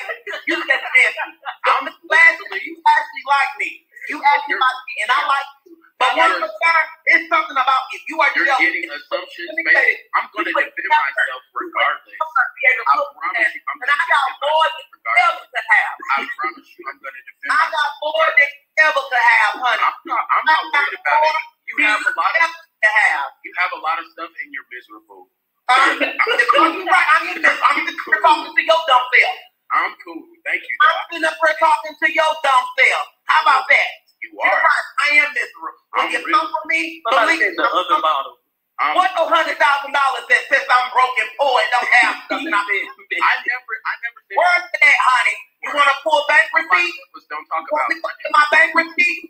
you 0.51 0.57
just 0.59 0.67
miss. 0.67 1.15
me. 1.15 1.35
I'm 1.71 1.87
glad 1.87 2.33
that 2.39 2.63
you 2.67 2.75
actually 2.79 3.25
like 3.31 3.53
me. 3.63 3.71
You 4.11 4.19
actually 4.23 4.59
like 4.59 4.81
me, 4.89 4.95
and 5.07 5.11
I 5.15 5.21
like 5.27 5.49
you. 5.67 5.75
But 6.01 6.13
one 6.17 6.33
more 6.39 6.49
time, 6.63 6.87
it's 7.13 7.27
something 7.29 7.59
about 7.59 7.85
you. 7.93 7.99
You 8.13 8.17
are 8.23 8.31
You're 8.39 8.47
jealous. 8.49 8.63
getting 8.63 8.87
assumptions 8.89 9.51
Let 9.51 9.57
me 9.59 9.65
tell 9.69 9.83
made. 9.83 9.99
you, 9.99 10.15
I'm 10.17 10.27
going 10.33 10.47
to 10.47 10.53
you 10.53 10.57
would 10.57 10.69
defend 10.71 10.89
never- 10.95 11.07
myself 11.11 11.41
regardless. 11.57 12.17
I'm 12.23 12.33
not 12.39 12.49
be 12.55 12.63
able 12.69 12.79
to 12.79 12.87
I 12.89 12.95
look 12.99 13.11
promise 13.19 13.43
at 13.43 13.51
you, 13.57 13.63
I'm 13.67 13.77
And 13.79 13.81
going 13.83 13.91
I 13.91 13.99
to 13.99 14.09
got 14.09 14.25
defend 14.29 14.39
more 14.39 14.59
myself 14.63 14.77
than 14.79 14.87
regardless. 14.95 15.27
ever 15.29 15.45
to 15.49 15.63
have. 15.69 15.95
I 15.99 16.17
promise 16.39 16.69
you, 16.79 16.83
I'm 16.89 16.99
going 17.03 17.17
to 17.19 17.23
defend 17.27 17.49
I 17.49 17.57
myself. 17.59 17.75
got 17.75 17.91
more 17.99 18.29
than 18.39 18.51
ever 18.87 19.03
to 19.09 19.19
have, 19.19 19.53
honey. 19.59 19.83
I'm 19.89 19.99
not. 20.09 20.25
I'm 20.31 20.45
not 20.47 20.63
worried 20.71 20.97
about 21.03 21.21
it. 21.27 21.45
You 21.69 21.75
have 21.85 22.01
a 22.05 22.13
lot 22.15 22.33
of. 22.33 22.43
ever 22.47 22.61
to 22.63 22.91
have. 22.93 23.29
You 23.45 23.51
have 23.59 23.73
a 23.75 23.81
lot 23.85 23.97
of 24.01 24.07
stuff, 24.15 24.31
and 24.33 24.49
you're 24.55 24.69
miserable. 24.71 25.23
Um, 25.69 25.99
you're 26.01 26.87
right. 26.89 27.09
I'm 27.19 27.25
just, 27.29 27.43
I'm 27.45 27.79
just 27.85 27.99
talking 28.23 28.55
to 28.55 28.63
your 28.65 28.81
dumb 28.87 29.05
self. 29.13 29.39
I'm 29.75 29.93
cool. 30.01 30.23
Thank 30.49 30.63
you. 30.65 30.75
I'm 30.81 30.95
Doc. 30.97 31.07
sitting 31.13 31.27
up 31.29 31.37
here 31.43 31.57
talking 31.61 31.95
to 31.99 32.09
your 32.15 32.33
dumb 32.47 32.65
self. 32.79 33.05
How 33.29 33.41
about 33.45 33.67
that? 33.69 33.91
You 34.25 34.31
You're 34.35 34.49
are. 34.49 34.63
right. 34.65 34.87
I 35.05 35.09
am 35.23 35.31
miserable. 35.37 35.77
When 35.93 36.07
I'm 36.07 36.11
you 36.11 36.19
really- 36.25 36.33
come 36.35 36.49
for 36.51 36.65
me, 36.73 36.83
Somebody 37.05 37.37
believe 37.39 37.55
said 37.55 37.58
the 37.73 37.77
me, 37.79 37.85
other 37.89 38.01
bottle. 38.03 38.37
Um, 38.81 38.93
What 38.99 39.11
no 39.17 39.25
hundred 39.29 39.59
thousand 39.59 39.93
dollars 39.93 40.25
that 40.31 40.43
says 40.51 40.65
I'm 40.69 40.89
broken, 40.95 41.27
poor, 41.39 41.57
and 41.61 41.71
don't 41.75 41.91
have 42.03 42.17
nothing? 42.31 42.53
I 42.55 42.63
mean, 42.67 43.21
I 43.23 43.33
never. 43.47 43.73
I 43.87 43.95
never 44.05 44.21
said. 44.29 44.37
where's 44.39 44.67
that, 44.73 44.97
honey? 45.05 45.39
You 45.65 45.71
want 45.75 45.89
to 45.91 45.97
pull 46.07 46.21
bank 46.29 46.47
receipt? 46.55 46.95
don't 47.31 47.47
talk 47.51 47.65
You 47.67 47.75
want 47.77 47.89
me 47.91 47.97
to 47.97 48.03
look 48.05 48.19
my 48.35 48.47
bank 48.53 48.71
receipt? 48.77 49.21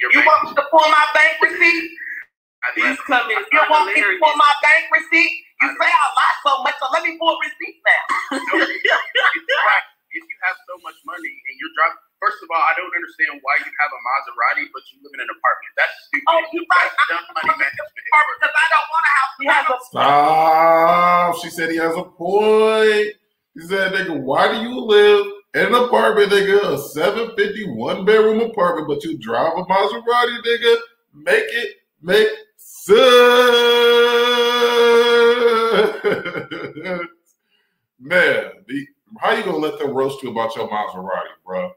Your 0.00 0.10
You 0.12 0.20
bank. 0.22 0.26
want 0.28 0.40
me 0.46 0.50
to 0.56 0.64
pull 0.70 0.86
my 0.90 1.06
bank 1.14 1.34
receipt? 1.42 1.86
I 2.64 2.68
These 2.76 3.00
comments 3.06 3.48
You 3.52 3.62
want 3.70 3.86
me 3.90 4.00
to 4.02 4.10
pull 4.22 4.36
my 4.36 4.54
bank 4.62 4.84
receipt? 4.92 5.34
You 5.62 5.68
say 5.74 5.90
I 5.90 6.06
lie 6.16 6.36
so 6.46 6.52
much, 6.64 6.76
so 6.80 6.86
let 6.92 7.02
me 7.04 7.18
pull 7.18 7.36
receipts 7.40 7.82
now. 7.84 8.04
No, 8.38 8.64
if 8.64 8.82
you 8.84 8.94
have- 8.94 9.90
if 10.10 10.24
you 10.24 10.36
have 10.48 10.56
so 10.66 10.74
much 10.82 10.96
money 11.06 11.30
and 11.30 11.54
you're 11.60 11.74
driving, 11.76 12.00
first 12.18 12.38
of 12.42 12.48
all, 12.50 12.62
I 12.62 12.74
don't 12.78 12.90
understand 12.90 13.40
why 13.42 13.58
you 13.62 13.70
have 13.70 13.90
a 13.90 14.00
Maserati 14.02 14.66
but 14.74 14.82
you 14.90 15.02
live 15.02 15.14
in 15.14 15.20
an 15.22 15.30
apartment. 15.30 15.72
That's 15.78 15.94
stupid. 16.06 16.28
Oh, 16.28 16.42
you 16.52 16.62
right. 16.66 16.90
That's 16.90 17.08
dumb 17.10 17.26
money 17.34 17.54
management. 17.58 18.04
Because 18.38 18.54
I 18.54 18.66
don't 18.70 18.88
want 18.90 19.04
to 19.06 19.12
have 19.14 19.30
He 19.38 19.46
has 19.48 19.66
a 19.70 19.78
Stop. 19.88 21.42
She 21.42 21.50
said 21.50 21.70
he 21.70 21.78
has 21.78 21.94
a 21.96 22.04
point. 22.04 23.14
He 23.54 23.62
said, 23.66 23.92
nigga, 23.92 24.14
why 24.22 24.52
do 24.52 24.60
you 24.62 24.78
live 24.78 25.26
in 25.54 25.66
an 25.66 25.74
apartment, 25.74 26.30
nigga, 26.30 26.74
a 26.74 26.78
750 26.78 27.72
one 27.74 28.04
bedroom 28.04 28.40
apartment, 28.40 28.86
but 28.88 29.02
you 29.02 29.18
drive 29.18 29.52
a 29.56 29.64
Maserati, 29.64 30.38
nigga? 30.46 30.76
Make 31.14 31.44
it 31.48 31.76
make 32.02 32.28
sense. 32.56 32.98
Man, 38.00 38.52
the, 38.68 38.86
how 39.18 39.32
you 39.32 39.42
gonna 39.42 39.56
let 39.56 39.78
them 39.78 39.90
roast 39.90 40.22
you 40.22 40.30
about 40.30 40.54
your 40.54 40.68
Maserati, 40.68 41.34
bro? 41.44 41.72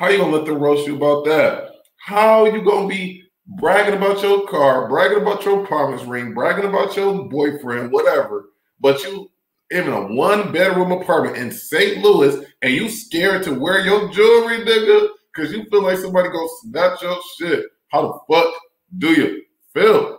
How 0.00 0.08
you 0.08 0.16
gonna 0.16 0.34
let 0.34 0.46
them 0.46 0.58
roast 0.58 0.86
you 0.86 0.96
about 0.96 1.26
that? 1.26 1.72
How 1.98 2.46
you 2.46 2.64
gonna 2.64 2.88
be 2.88 3.22
bragging 3.58 3.98
about 3.98 4.22
your 4.22 4.48
car, 4.48 4.88
bragging 4.88 5.20
about 5.20 5.44
your 5.44 5.66
promise 5.66 6.02
ring, 6.04 6.32
bragging 6.32 6.64
about 6.64 6.96
your 6.96 7.28
boyfriend, 7.28 7.92
whatever, 7.92 8.48
but 8.80 9.02
you 9.04 9.30
in 9.68 9.88
a 9.88 10.06
one 10.14 10.52
bedroom 10.52 10.90
apartment 10.90 11.36
in 11.36 11.52
St. 11.52 12.02
Louis 12.02 12.46
and 12.62 12.72
you 12.72 12.88
scared 12.88 13.42
to 13.42 13.60
wear 13.60 13.84
your 13.84 14.08
jewelry, 14.08 14.64
nigga, 14.64 15.08
because 15.34 15.52
you 15.52 15.64
feel 15.64 15.82
like 15.82 15.98
somebody 15.98 16.30
gonna 16.30 16.48
snatch 16.62 17.02
your 17.02 17.18
shit. 17.36 17.66
How 17.88 18.00
the 18.00 18.34
fuck 18.34 18.54
do 18.96 19.08
you 19.08 19.42
feel? 19.74 20.16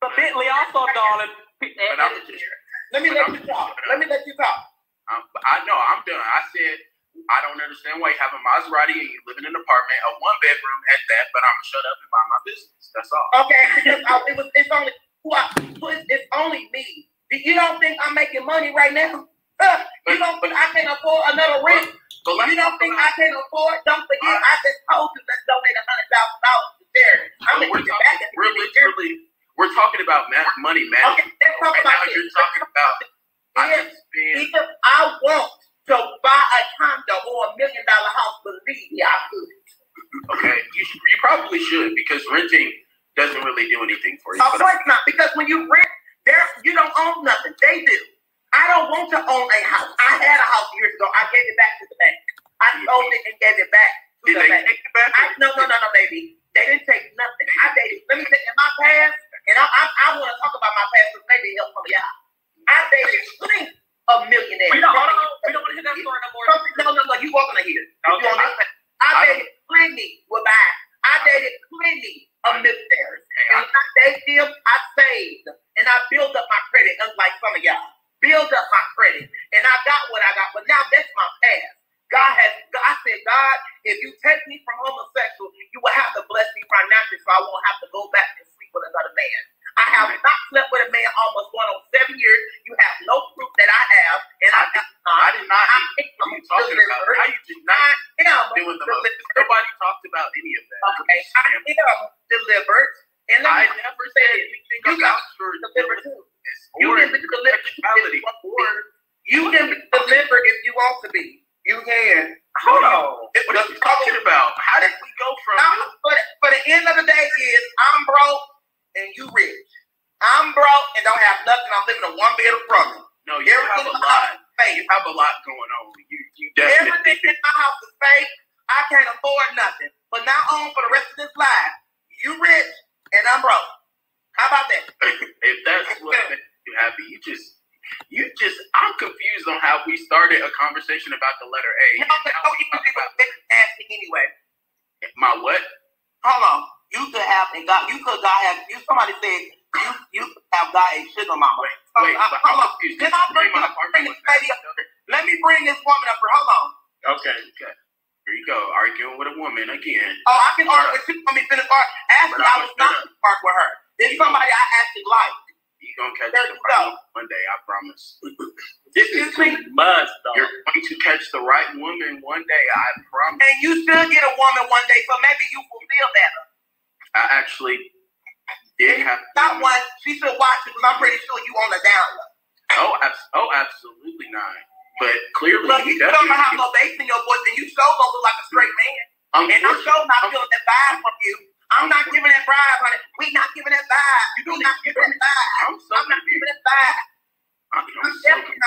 The 0.00 0.08
Bentley 0.16 0.46
also, 0.48 0.84
darling. 0.92 1.28
But 1.60 1.68
I'm 2.00 2.26
just, 2.26 2.42
Let 2.92 3.02
me 3.04 3.10
let 3.10 3.28
you 3.28 3.46
talk. 3.46 3.76
Let 3.88 4.00
me 4.00 4.06
let 4.06 4.26
you 4.26 4.34
talk. 4.34 4.64
I 5.08 5.64
know 5.64 5.72
I'm 5.72 6.02
done. 6.04 6.20
I 6.20 6.42
said 6.52 6.78
I 7.30 7.38
don't 7.44 7.60
understand 7.60 8.00
why 8.02 8.12
you 8.14 8.20
have 8.20 8.34
a 8.36 8.40
Maserati 8.44 8.96
and 8.98 9.10
you 9.10 9.20
live 9.28 9.38
in 9.40 9.46
an 9.48 9.56
apartment, 9.56 9.98
a 10.06 10.10
one 10.20 10.38
bedroom 10.44 10.80
at 10.92 11.02
that. 11.12 11.24
But 11.32 11.42
I'm 11.44 11.56
gonna 11.56 11.70
shut 11.72 11.84
up 11.88 11.98
and 12.00 12.10
mind 12.12 12.28
my 12.32 12.40
business. 12.44 12.84
That's 12.92 13.10
all. 13.12 13.28
Okay, 13.46 13.64
because 13.80 14.02
uh, 14.06 14.30
it 14.30 14.36
was 14.38 14.48
it's 14.54 14.70
only 14.72 14.92
who 15.24 15.30
I, 15.34 15.44
it's 16.10 16.28
only 16.36 16.70
me. 16.72 17.08
You 17.32 17.54
don't 17.56 17.80
think 17.80 17.98
I'm 18.04 18.14
making 18.14 18.46
money 18.46 18.72
right 18.76 18.94
now? 18.94 19.26
Huh? 19.60 19.84
You 20.08 20.18
don't 20.20 20.38
think 20.42 20.54
I 20.54 20.68
can 20.76 20.86
afford 20.90 21.22
another 21.34 21.64
rent? 21.66 21.88
But 22.26 22.36
let 22.38 22.48
You 22.50 22.56
don't 22.60 22.76
think 22.78 22.94
I 22.94 23.10
can 23.16 23.32
afford? 23.34 23.76
Don't 23.88 24.04
forget, 24.06 24.36
I 24.38 24.54
just 24.62 24.80
told 24.92 25.10
you 25.16 25.22
let's 25.26 25.44
donate 25.48 25.78
a 25.78 25.84
hundred 25.88 26.08
thousand 26.12 26.40
dollars 26.46 26.72
to 26.78 26.84
charity. 26.94 27.28
I'm 27.42 27.56
we're, 27.58 27.68
gonna 27.82 27.86
get 27.88 27.98
back 28.04 28.18
at 28.22 28.30
we're 28.38 28.54
literally 28.54 29.12
we're 29.58 29.74
talking 29.74 30.02
about 30.04 30.30
ma- 30.30 30.54
money 30.62 30.86
man. 30.90 31.04
Okay, 31.16 31.26
let's 31.42 31.56
talk 31.58 31.74
Right 31.74 31.82
about 31.82 31.94
now 31.98 32.06
this. 32.06 32.14
you're 32.16 32.32
talking 32.36 32.64
about 32.68 32.94
I 33.56 33.64
If, 33.72 33.78
can 33.78 33.86
spend 33.94 34.36
if 34.46 34.50
I 34.84 34.98
want 35.22 35.52
to 35.88 35.96
buy 36.22 36.42
a 36.44 36.60
condo 36.76 37.16
or 37.28 37.40
a 37.48 37.56
million 37.56 37.84
dollar 37.88 38.12
house, 38.12 38.36
believe 38.44 38.88
me, 38.92 39.00
I 39.02 39.16
could. 39.32 39.50
okay. 40.36 40.58
You 40.76 40.84
should, 40.84 41.02
you 41.02 41.18
probably 41.20 41.60
should 41.64 41.92
because 41.96 42.22
renting 42.32 42.72
doesn't 43.16 43.42
really 43.42 43.66
do 43.68 43.82
anything 43.82 44.16
for 44.22 44.36
you. 44.36 44.42
Of 44.44 44.60
course 44.60 44.84
not, 44.86 45.02
because 45.04 45.30
when 45.34 45.48
you 45.48 45.66
rent, 45.66 45.92
there 46.24 46.38
you 46.64 46.76
don't 46.76 46.92
own 47.00 47.24
nothing. 47.24 47.52
They 47.60 47.82
do. 47.84 47.98
I 48.52 48.64
don't 48.68 48.88
want 48.92 49.08
to 49.12 49.20
own 49.20 49.48
a 49.48 49.60
house. 49.64 49.92
I 49.96 50.20
had 50.20 50.38
a 50.40 50.48
house 50.48 50.68
years 50.76 50.92
ago. 50.96 51.08
I 51.12 51.24
gave 51.32 51.44
it 51.44 51.56
back 51.56 51.72
to 51.80 51.84
the 51.88 51.96
bank. 52.00 52.16
I 52.60 52.68
sold 52.84 53.10
it 53.12 53.22
and 53.28 53.36
gave 53.40 53.56
it 53.60 53.70
back 53.72 53.92
to 54.24 54.32
did 54.32 54.36
the 54.40 54.48
bank. 54.48 54.64
it 54.68 54.92
back? 54.96 55.12
I, 55.16 55.32
no, 55.36 55.52
no, 55.56 55.64
no, 55.68 55.76
no, 55.76 55.88
baby. 55.92 56.40
They 56.56 56.64
didn't 56.64 56.84
take 56.88 57.07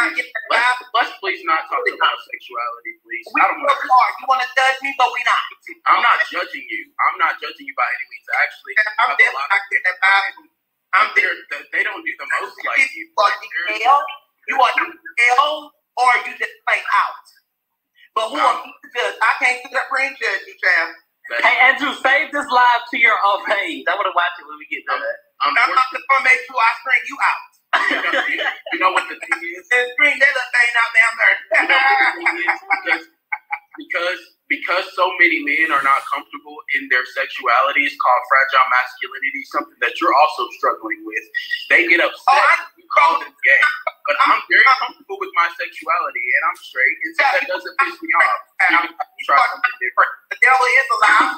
not 0.02 0.14
confused. 0.14 0.34
giving 0.34 0.34
Let's, 0.50 0.66
vibe. 0.66 0.90
let's 0.98 1.14
please 1.22 1.42
not 1.46 1.62
talk 1.70 1.84
about 1.86 2.18
sexuality, 2.26 2.92
please. 3.06 3.26
We 3.32 3.40
I 3.42 3.46
don't 3.54 3.62
work 3.62 3.80
want 3.82 3.94
hard. 3.94 4.14
You 4.22 4.26
want 4.30 4.42
to 4.46 4.50
judge 4.58 4.80
me, 4.82 4.92
but 4.98 5.10
we 5.14 5.22
not. 5.26 5.46
I'm 5.94 6.02
not 6.04 6.20
judging 6.30 6.66
you. 6.68 6.82
I'm 7.10 7.18
not 7.22 7.34
judging 7.42 7.66
you 7.70 7.76
by 7.78 7.88
any 7.90 8.06
means. 8.10 8.28
I 8.32 8.38
Actually, 8.46 8.74
I'm 8.80 8.88
have 8.98 9.10
a 9.12 9.18
definitely 9.22 9.48
not 9.54 9.64
getting 9.72 9.88
that 9.88 9.98
vibe. 10.02 10.36
I'm 10.94 11.08
of 11.08 11.16
they're, 11.16 11.38
they 11.54 11.62
they 11.74 11.84
don't 11.86 12.04
do 12.04 12.14
the 12.20 12.28
most 12.42 12.56
like 12.68 12.82
you. 12.94 13.08
You 13.08 13.18
are 13.22 13.36
DL, 13.72 14.02
you 14.50 14.56
are 14.60 14.74
DL, 14.76 15.54
or 15.98 16.10
you 16.28 16.32
just 16.38 16.56
plain 16.68 16.84
out. 16.96 17.26
But 18.16 18.26
who 18.32 18.38
am 18.40 18.58
I 18.60 18.68
to 18.68 18.88
judge? 18.92 19.18
I 19.24 19.32
can't 19.40 19.60
sit 19.64 19.74
up 19.78 19.88
here 19.88 20.08
and 20.08 20.18
judge 20.20 20.44
you, 20.48 20.56
champ. 20.60 20.92
Hey, 21.40 21.58
Andrew, 21.72 21.96
save 22.04 22.34
this 22.36 22.48
live 22.52 22.84
to 22.92 22.98
your 23.00 23.16
own 23.16 23.46
page. 23.48 23.88
I 23.88 23.96
want 23.96 24.10
to 24.12 24.16
watch 24.18 24.36
it 24.36 24.46
when 24.50 24.60
we 24.60 24.68
get 24.68 24.84
done. 24.84 25.00
I'm 25.48 25.56
not 25.56 25.72
Unfortunately, 25.72 26.04
going 26.12 26.24
to 26.24 26.28
make 26.28 26.42
sure 26.44 26.60
I 26.60 26.72
string 26.84 27.04
you 27.08 27.18
out. 27.24 27.51
You 28.74 28.80
know 28.80 28.92
what 28.94 29.08
the 29.10 29.16
thing 29.18 29.40
is? 29.56 29.66
And 29.72 29.88
string 29.96 30.18
that 30.20 30.34
little 30.34 30.52
thing 30.52 30.72
out 30.78 30.92
down 30.96 31.14
there. 31.20 31.36
You 31.56 31.68
know 31.70 31.80
what 31.80 32.00
the 32.02 32.12
thing 32.20 32.38
is? 32.46 32.60
Because, 32.84 33.06
because 33.80 34.22
because 34.52 34.86
so 35.00 35.08
many 35.18 35.40
men 35.42 35.72
are 35.72 35.82
not 35.82 36.04
comfortable 36.12 36.60
in 36.76 36.86
their 36.92 37.08
sexuality, 37.18 37.88
it's 37.88 37.96
called 37.98 38.24
fragile 38.28 38.68
masculinity, 38.70 39.42
something 39.48 39.80
that 39.82 39.96
you're 40.04 40.14
also 40.14 40.46
struggling 40.60 41.02
with. 41.08 41.26
They 41.72 41.88
get 41.88 42.04
upset 42.04 42.20
Oh, 42.28 42.76
you 42.78 42.86
call 42.92 43.14
them 43.24 43.32
gay. 43.44 43.64
But 44.08 44.18
I'm 44.28 44.42
very 44.52 44.68
comfortable 44.84 45.18
with 45.24 45.32
my 45.40 45.48
sexuality 45.56 46.26
and 46.36 46.44
I'm 46.52 46.60
straight, 46.60 46.98
and 47.08 47.14
so 47.16 47.24
that 47.32 47.44
doesn't 47.48 47.76
piss 47.80 47.98
me 48.04 48.12
off. 48.20 48.42
You 48.70 48.78
can 48.92 49.24
try 49.26 49.40
something 49.56 49.78
different. 49.80 50.12
The 50.36 50.38
devil 50.44 50.66
is 50.68 50.88
a 50.92 50.98
lie. 51.00 51.34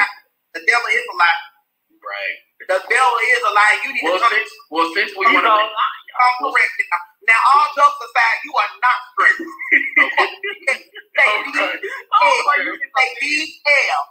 the 0.56 0.62
devil 0.64 0.88
is 0.90 1.06
a 1.06 1.16
lie. 1.20 1.40
Right. 2.08 2.36
The 2.68 2.78
devil 2.88 3.16
is 3.28 3.42
a 3.44 3.52
lie. 3.52 3.76
You 3.84 3.90
need 3.94 4.04
Well 4.04 4.16
to 4.16 4.24
come, 4.24 4.32
since 4.32 4.50
well 4.72 4.88
since 4.96 5.12
we 5.16 5.24
You 5.28 5.42
know, 5.44 5.60
come 6.16 6.36
correct. 6.52 6.74
Now, 7.28 7.40
all 7.54 7.68
jokes 7.76 8.00
aside, 8.02 8.38
you 8.44 8.52
are 8.56 8.72
not 8.82 8.98
straight. 9.12 9.40
Say 11.16 11.26
Okay. 11.28 11.76
Say 12.96 13.08
D-L. 13.20 14.02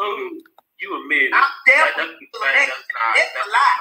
ooh, 0.00 0.40
you 0.80 0.88
admit 1.02 1.30
it. 1.30 1.32
I'm 1.34 1.50
definitely 1.66 2.28
that 2.32 2.68
not, 2.94 3.14
It's 3.18 3.36
a 3.36 3.46
lie. 3.50 3.80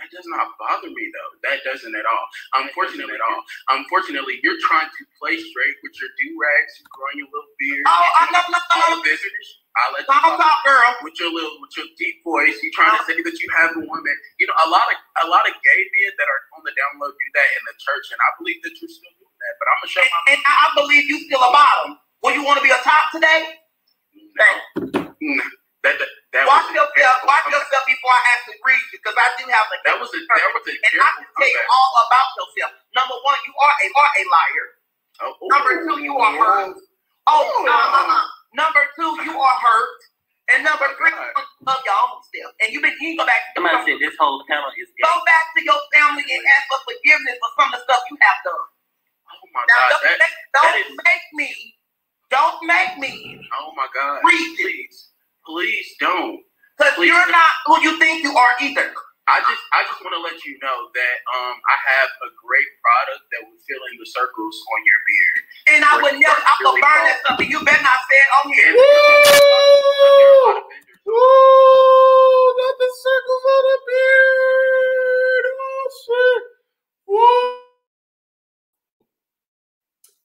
that 0.00 0.08
does 0.12 0.28
not 0.30 0.48
bother 0.58 0.90
me 0.90 1.04
though. 1.12 1.32
That 1.48 1.58
doesn't 1.66 1.94
at 1.94 2.06
all. 2.06 2.26
Unfortunately, 2.64 3.14
at 3.16 3.24
all. 3.24 3.42
Unfortunately, 3.78 4.40
you're 4.44 4.60
trying 4.64 4.88
to 4.90 5.02
play 5.20 5.36
straight 5.38 5.76
with 5.82 5.94
your 6.00 6.10
do 6.18 6.28
rags, 6.38 6.74
growing 6.90 7.18
your 7.24 7.30
little 7.32 7.52
beard. 7.58 7.84
Oh, 7.86 8.08
I 8.20 8.24
know, 8.32 8.42
no, 8.50 8.58
all 8.60 8.96
no. 8.98 9.02
visitors. 9.04 9.48
I'll 9.76 9.92
let 9.96 10.04
you 10.04 10.12
Talk, 10.12 10.36
talk 10.36 10.40
talk, 10.40 10.58
girl. 10.68 10.90
with 11.02 11.16
your 11.16 11.32
little 11.32 11.56
with 11.64 11.72
your 11.80 11.88
deep 11.96 12.20
voice. 12.26 12.56
You 12.60 12.68
trying 12.76 12.92
to 12.98 13.02
say 13.08 13.16
that 13.16 13.36
you 13.40 13.48
have 13.56 13.72
a 13.76 13.82
woman. 13.82 14.16
You 14.38 14.46
know, 14.50 14.56
a 14.64 14.68
lot 14.68 14.84
of 14.92 14.96
a 15.24 15.26
lot 15.32 15.48
of 15.48 15.54
gay 15.56 15.80
men 15.84 16.12
that 16.20 16.28
are 16.28 16.42
on 16.58 16.62
the 16.68 16.74
download 16.76 17.14
do 17.16 17.28
that 17.40 17.48
in 17.56 17.62
the 17.72 17.76
church, 17.80 18.06
and 18.12 18.20
I 18.20 18.30
believe 18.36 18.60
that 18.68 18.74
you're 18.78 18.92
still 18.92 19.14
doing 19.16 19.32
that. 19.40 19.54
But 19.56 19.66
I'm 19.72 19.78
gonna 19.80 19.92
show 19.96 20.02
And, 20.04 20.12
my 20.12 20.22
and 20.36 20.40
I 20.44 20.66
believe 20.76 21.04
you 21.08 21.18
still 21.24 21.40
a 21.40 21.52
bottom. 21.52 21.96
Will 22.20 22.36
you 22.36 22.44
want 22.44 22.60
to 22.60 22.64
be 22.64 22.70
a 22.74 22.80
top 22.84 23.08
today? 23.16 23.56
no. 25.20 25.44
That 25.82 25.98
that, 25.98 26.10
that 26.36 26.44
watch 26.46 26.68
yourself. 26.70 27.16
Watch 27.26 27.46
yourself 27.50 27.84
before 27.90 28.14
I 28.14 28.22
actually 28.38 28.60
read 28.62 28.82
you, 28.94 28.98
because 29.02 29.18
I 29.18 29.28
do 29.40 29.44
have 29.50 29.66
the. 29.72 29.76
That 29.86 29.96
was 29.98 30.10
a 30.14 30.20
that 30.30 30.50
was 30.54 30.64
a 30.68 30.74
and 30.76 30.94
I 31.00 31.10
can 31.18 31.26
tell 31.34 31.50
you 31.50 31.62
all 31.66 31.92
about 32.06 32.28
yourself. 32.38 32.72
Number 32.94 33.16
one, 33.24 33.38
you 33.48 33.52
are 33.56 33.74
a 33.82 33.86
are 33.98 34.12
a 34.14 34.22
liar. 34.30 34.66
Oh, 35.26 35.32
Number 35.50 35.72
two, 35.86 35.98
you 36.04 36.14
are 36.18 36.34
hurt. 36.38 36.76
Oh, 37.28 37.44
uh, 37.66 37.72
uh, 37.72 38.14
uh. 38.14 38.26
Number 38.54 38.82
two, 38.96 39.10
you 39.24 39.34
are 39.38 39.58
hurt. 39.60 40.00
And 40.52 40.64
number 40.64 40.86
three, 40.98 41.12
you 41.14 41.44
love 41.66 41.82
your 41.86 41.98
own 42.08 42.20
self. 42.34 42.52
And 42.60 42.72
you 42.74 42.82
been 42.82 42.94
you 43.00 43.16
go 43.16 43.26
back. 43.26 43.40
Somebody 43.56 43.78
said 43.86 43.98
this 44.02 44.16
whole 44.18 44.42
panel 44.50 44.68
is 44.76 44.88
gay. 44.98 45.04
Go 45.06 45.14
back 45.24 45.46
to 45.56 45.60
your 45.64 45.80
family 45.94 46.24
and 46.26 46.42
ask 46.58 46.64
for 46.68 46.80
forgiveness 46.84 47.38
for 47.40 47.50
some 47.62 47.68
of 47.72 47.78
the 47.78 47.82
stuff 47.86 48.02
you 48.10 48.18
have 48.20 48.40
done. 48.44 48.66
Oh 49.30 49.46
my 49.54 49.62
Now, 49.68 49.74
God, 49.78 49.90
don't, 49.90 50.02
that, 50.04 50.18
make, 50.20 50.36
don't 50.54 50.64
that 50.64 50.76
is- 50.82 50.98
make 51.04 51.26
me. 51.34 51.50
Don't 52.30 52.58
make 52.66 52.98
me. 52.98 53.40
oh 53.60 53.72
my 53.76 53.86
God. 53.94 54.20
Please, 54.22 55.10
please 55.46 55.88
don't. 56.00 56.40
Because 56.78 56.98
you're 56.98 57.30
not 57.30 57.52
who 57.66 57.80
you 57.82 57.98
think 57.98 58.24
you 58.24 58.36
are 58.36 58.52
either. 58.60 58.92
I 59.28 59.38
just 59.38 59.62
I 59.72 59.86
just 59.86 60.02
want 60.02 60.14
to 60.18 60.22
let 60.22 60.34
you 60.44 60.58
know 60.58 60.90
that 60.94 61.16
um 61.30 61.54
I 61.54 61.76
have 61.94 62.10
a 62.26 62.30
great 62.42 62.66
product 62.82 63.22
that 63.30 63.46
will 63.46 63.60
fill 63.62 63.82
in 63.92 63.98
the 63.98 64.06
circles 64.10 64.56
on 64.74 64.80
your 64.82 65.00
beard. 65.06 65.38
And 65.78 65.80
I 65.86 65.94
would 66.02 66.18
never, 66.18 66.42
I 66.42 66.54
would 66.58 66.82
burn 66.82 67.02
that 67.06 67.22
stuff. 67.24 67.38
and 67.38 67.48
You 67.48 67.62
better 67.64 67.82
not 67.86 68.02
say 68.10 68.18
it 68.18 68.30
on 68.42 68.50
here. 68.52 68.74
Woo! 71.06 71.14
Not 72.58 72.74
the 72.78 72.90
circles 72.98 73.44
on 73.46 73.62
the 73.70 73.78
beard. 73.86 75.46
Oh 75.54 75.86
shit. 76.02 76.42
Woo! 77.06 77.62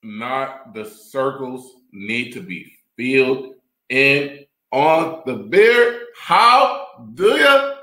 Not 0.02 0.74
the 0.74 0.84
circles 0.84 1.72
need 1.92 2.32
to 2.32 2.40
be 2.40 2.72
filled 2.96 3.54
in 3.90 4.44
on 4.72 5.22
the 5.24 5.34
beard. 5.34 6.02
How 6.16 6.86
do 7.14 7.24
you 7.24 7.38
feel? 7.38 7.77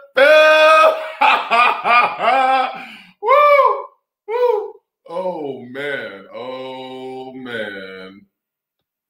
Woo! 3.22 3.86
Woo! 4.28 4.74
Oh 5.08 5.62
man. 5.70 6.26
Oh 6.34 7.32
man. 7.34 8.26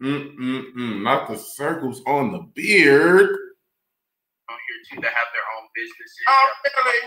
Mm-mm-mm. 0.03 1.01
Not 1.03 1.29
the 1.31 1.37
circles 1.39 2.03
on 2.05 2.33
the 2.35 2.43
beard. 2.51 3.31
on 4.51 4.57
here 4.59 4.81
too 4.91 4.99
that 4.99 5.15
have 5.15 5.29
their 5.31 5.47
own 5.55 5.65
businesses. 5.71 6.25
Oh, 6.27 6.45
really? 6.67 7.01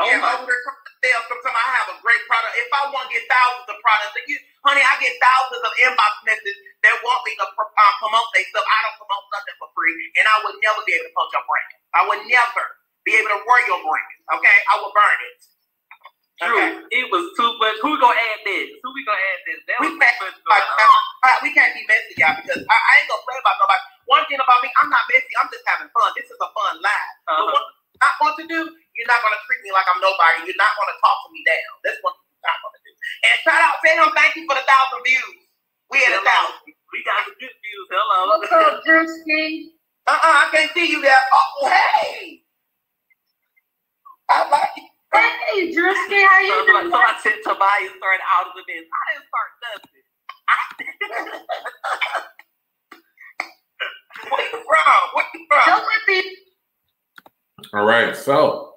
Oh 0.00 0.08
yeah, 0.08 0.24
my- 0.24 0.32
over 0.40 0.48
there 0.48 0.62
from 0.64 0.76
the 0.88 0.92
sales, 1.04 1.26
sometimes 1.28 1.52
I 1.52 1.68
have 1.84 1.88
a 1.92 1.98
great 2.00 2.22
product. 2.24 2.56
If 2.56 2.70
I 2.72 2.82
want 2.96 3.06
to 3.06 3.12
get 3.12 3.28
thousands 3.28 3.68
of 3.68 3.76
products, 3.84 4.16
you, 4.24 4.40
honey, 4.64 4.80
I 4.80 4.96
get 5.04 5.12
thousands 5.20 5.62
of 5.68 5.72
inbox 5.84 6.12
messages 6.24 6.56
that 6.80 6.96
want 7.04 7.20
me 7.28 7.36
to 7.36 7.44
uh, 7.44 7.92
promote 8.00 8.28
their 8.32 8.48
stuff. 8.48 8.64
I 8.64 8.78
don't 8.88 8.96
promote 9.04 9.24
nothing 9.36 9.56
for 9.60 9.68
free, 9.76 9.92
and 10.16 10.24
I 10.24 10.36
would 10.48 10.56
never 10.64 10.80
be 10.88 10.96
able 10.96 11.12
to 11.12 11.14
post 11.14 11.36
your 11.36 11.44
brand. 11.44 11.70
I 11.92 12.00
would 12.08 12.24
never 12.24 12.64
be 13.04 13.12
able 13.18 13.30
to 13.34 13.40
wear 13.46 13.60
your 13.68 13.80
brand. 13.84 14.16
Okay, 14.38 14.56
I 14.72 14.74
will 14.82 14.92
burn 14.94 15.18
it. 15.30 15.38
True. 16.42 16.52
Okay. 16.52 16.68
It 17.00 17.06
was 17.08 17.24
too 17.40 17.48
much. 17.62 17.76
Who 17.80 17.96
gonna 17.96 18.12
add 18.18 18.40
this? 18.44 18.68
Who 18.84 18.88
we 18.92 19.02
gonna 19.08 19.22
add 19.22 19.40
this? 19.48 19.60
That 19.72 19.78
We 19.80 19.88
was 19.88 19.96
can't, 19.96 20.16
too 20.20 20.28
much 20.28 20.36
uh, 20.44 21.30
uh, 21.32 21.36
we 21.40 21.50
can't 21.56 21.72
be 21.72 21.82
messy, 21.88 22.14
y'all, 22.20 22.36
because 22.36 22.60
I, 22.68 22.76
I 22.76 22.92
ain't 23.00 23.08
gonna 23.08 23.24
play 23.24 23.38
about 23.40 23.56
nobody. 23.62 23.82
One 24.10 24.24
thing 24.28 24.40
about 24.42 24.60
me, 24.60 24.68
I'm 24.84 24.92
not 24.92 25.04
messy. 25.08 25.32
I'm 25.40 25.48
just 25.48 25.64
having 25.64 25.88
fun. 25.96 26.12
This 26.18 26.28
is 26.28 26.36
a 26.36 26.50
fun 26.52 26.74
live. 26.84 27.12
But 27.24 27.40
Uh-huh. 27.40 27.56
what 27.56 27.64
you 27.64 27.98
not 28.04 28.14
want 28.20 28.34
to 28.42 28.46
do, 28.52 28.60
you're 28.98 29.10
not 29.10 29.20
gonna 29.24 29.40
treat 29.48 29.62
me 29.64 29.72
like 29.72 29.88
I'm 29.88 30.00
nobody. 30.04 30.44
You're 30.50 30.60
not 30.60 30.76
gonna 30.76 30.96
talk 31.00 31.18
to 31.24 31.28
me 31.32 31.40
down. 31.48 31.72
That's 31.88 32.00
what 32.04 32.14
you're 32.20 32.44
not 32.44 32.58
gonna 32.60 32.80
do. 32.84 32.92
And 33.32 33.34
shout 33.48 33.62
out, 33.64 33.80
say 33.80 33.96
him 33.96 34.12
thank 34.12 34.36
you 34.36 34.44
for 34.44 34.58
the 34.60 34.66
thousand 34.68 35.00
views. 35.08 35.40
We 35.88 36.04
had 36.04 36.20
a 36.20 36.22
thousand. 36.26 36.68
We 36.92 37.00
got 37.08 37.24
some 37.24 37.38
good 37.40 37.56
views. 37.64 37.86
Hello. 37.88 38.18
What's 38.36 38.52
up, 38.52 38.84
Drewski? 38.84 39.72
Uh-uh, 40.04 40.20
I 40.20 40.44
can't 40.52 40.70
see 40.76 40.90
you 40.92 41.00
there. 41.00 41.16
Oh, 41.32 41.70
hey. 41.72 42.41
I 44.32 44.48
like 44.50 44.70
it. 44.76 44.84
Hey, 45.14 45.72
Drewski, 45.72 46.26
how 46.26 46.40
you 46.40 46.48
So, 46.48 46.66
so, 46.66 46.80
doing? 46.80 46.90
so 46.90 46.96
I 46.96 47.20
said 47.22 47.36
Tobias 47.44 47.92
started 47.98 48.24
out 48.32 48.46
of 48.48 48.52
the 48.56 48.62
this. 48.66 48.84
I 48.88 49.00
didn't 49.12 49.28
start 49.28 49.50
nothing. 49.62 50.04
Where 54.30 54.42
you 54.42 54.50
from? 54.50 55.02
Where 55.14 55.26
you 55.34 55.46
from? 55.48 55.62
Don't 55.66 55.84
let 55.86 56.08
me. 56.08 56.36
All 57.74 57.84
right. 57.84 58.16
So 58.16 58.74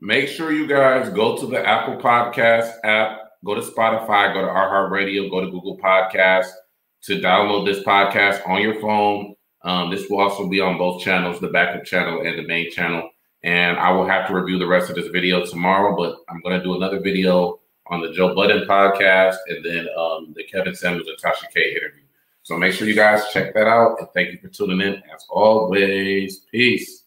make 0.00 0.28
sure 0.28 0.52
you 0.52 0.66
guys 0.66 1.10
go 1.10 1.36
to 1.36 1.46
the 1.46 1.66
Apple 1.66 1.96
Podcast 1.98 2.72
app, 2.84 3.18
go 3.44 3.54
to 3.54 3.60
Spotify, 3.60 4.32
go 4.34 4.42
to 4.42 4.48
iHeartRadio, 4.48 5.30
go 5.30 5.40
to 5.42 5.50
Google 5.50 5.78
Podcasts 5.78 6.50
to 7.04 7.18
download 7.20 7.66
this 7.66 7.84
podcast 7.84 8.46
on 8.48 8.62
your 8.62 8.80
phone. 8.80 9.34
Um, 9.64 9.90
this 9.90 10.08
will 10.08 10.20
also 10.20 10.48
be 10.48 10.60
on 10.60 10.78
both 10.78 11.02
channels, 11.02 11.40
the 11.40 11.48
backup 11.48 11.84
channel 11.84 12.22
and 12.22 12.38
the 12.38 12.46
main 12.46 12.70
channel. 12.70 13.09
And 13.42 13.78
I 13.78 13.90
will 13.90 14.06
have 14.06 14.28
to 14.28 14.34
review 14.34 14.58
the 14.58 14.66
rest 14.66 14.90
of 14.90 14.96
this 14.96 15.08
video 15.08 15.44
tomorrow, 15.44 15.96
but 15.96 16.18
I'm 16.28 16.40
going 16.40 16.58
to 16.58 16.62
do 16.62 16.76
another 16.76 17.00
video 17.00 17.60
on 17.86 18.00
the 18.00 18.12
Joe 18.12 18.34
Budden 18.34 18.66
podcast 18.68 19.36
and 19.48 19.64
then 19.64 19.86
um, 19.98 20.32
the 20.36 20.44
Kevin 20.44 20.74
Samuels 20.74 21.08
and 21.08 21.18
Tasha 21.18 21.50
K 21.52 21.72
interview. 21.72 22.02
So 22.42 22.56
make 22.56 22.72
sure 22.72 22.86
you 22.86 22.94
guys 22.94 23.24
check 23.32 23.54
that 23.54 23.66
out. 23.66 23.98
And 23.98 24.08
thank 24.14 24.32
you 24.32 24.38
for 24.38 24.48
tuning 24.48 24.80
in 24.80 25.02
as 25.14 25.26
always. 25.28 26.40
Peace. 26.50 26.99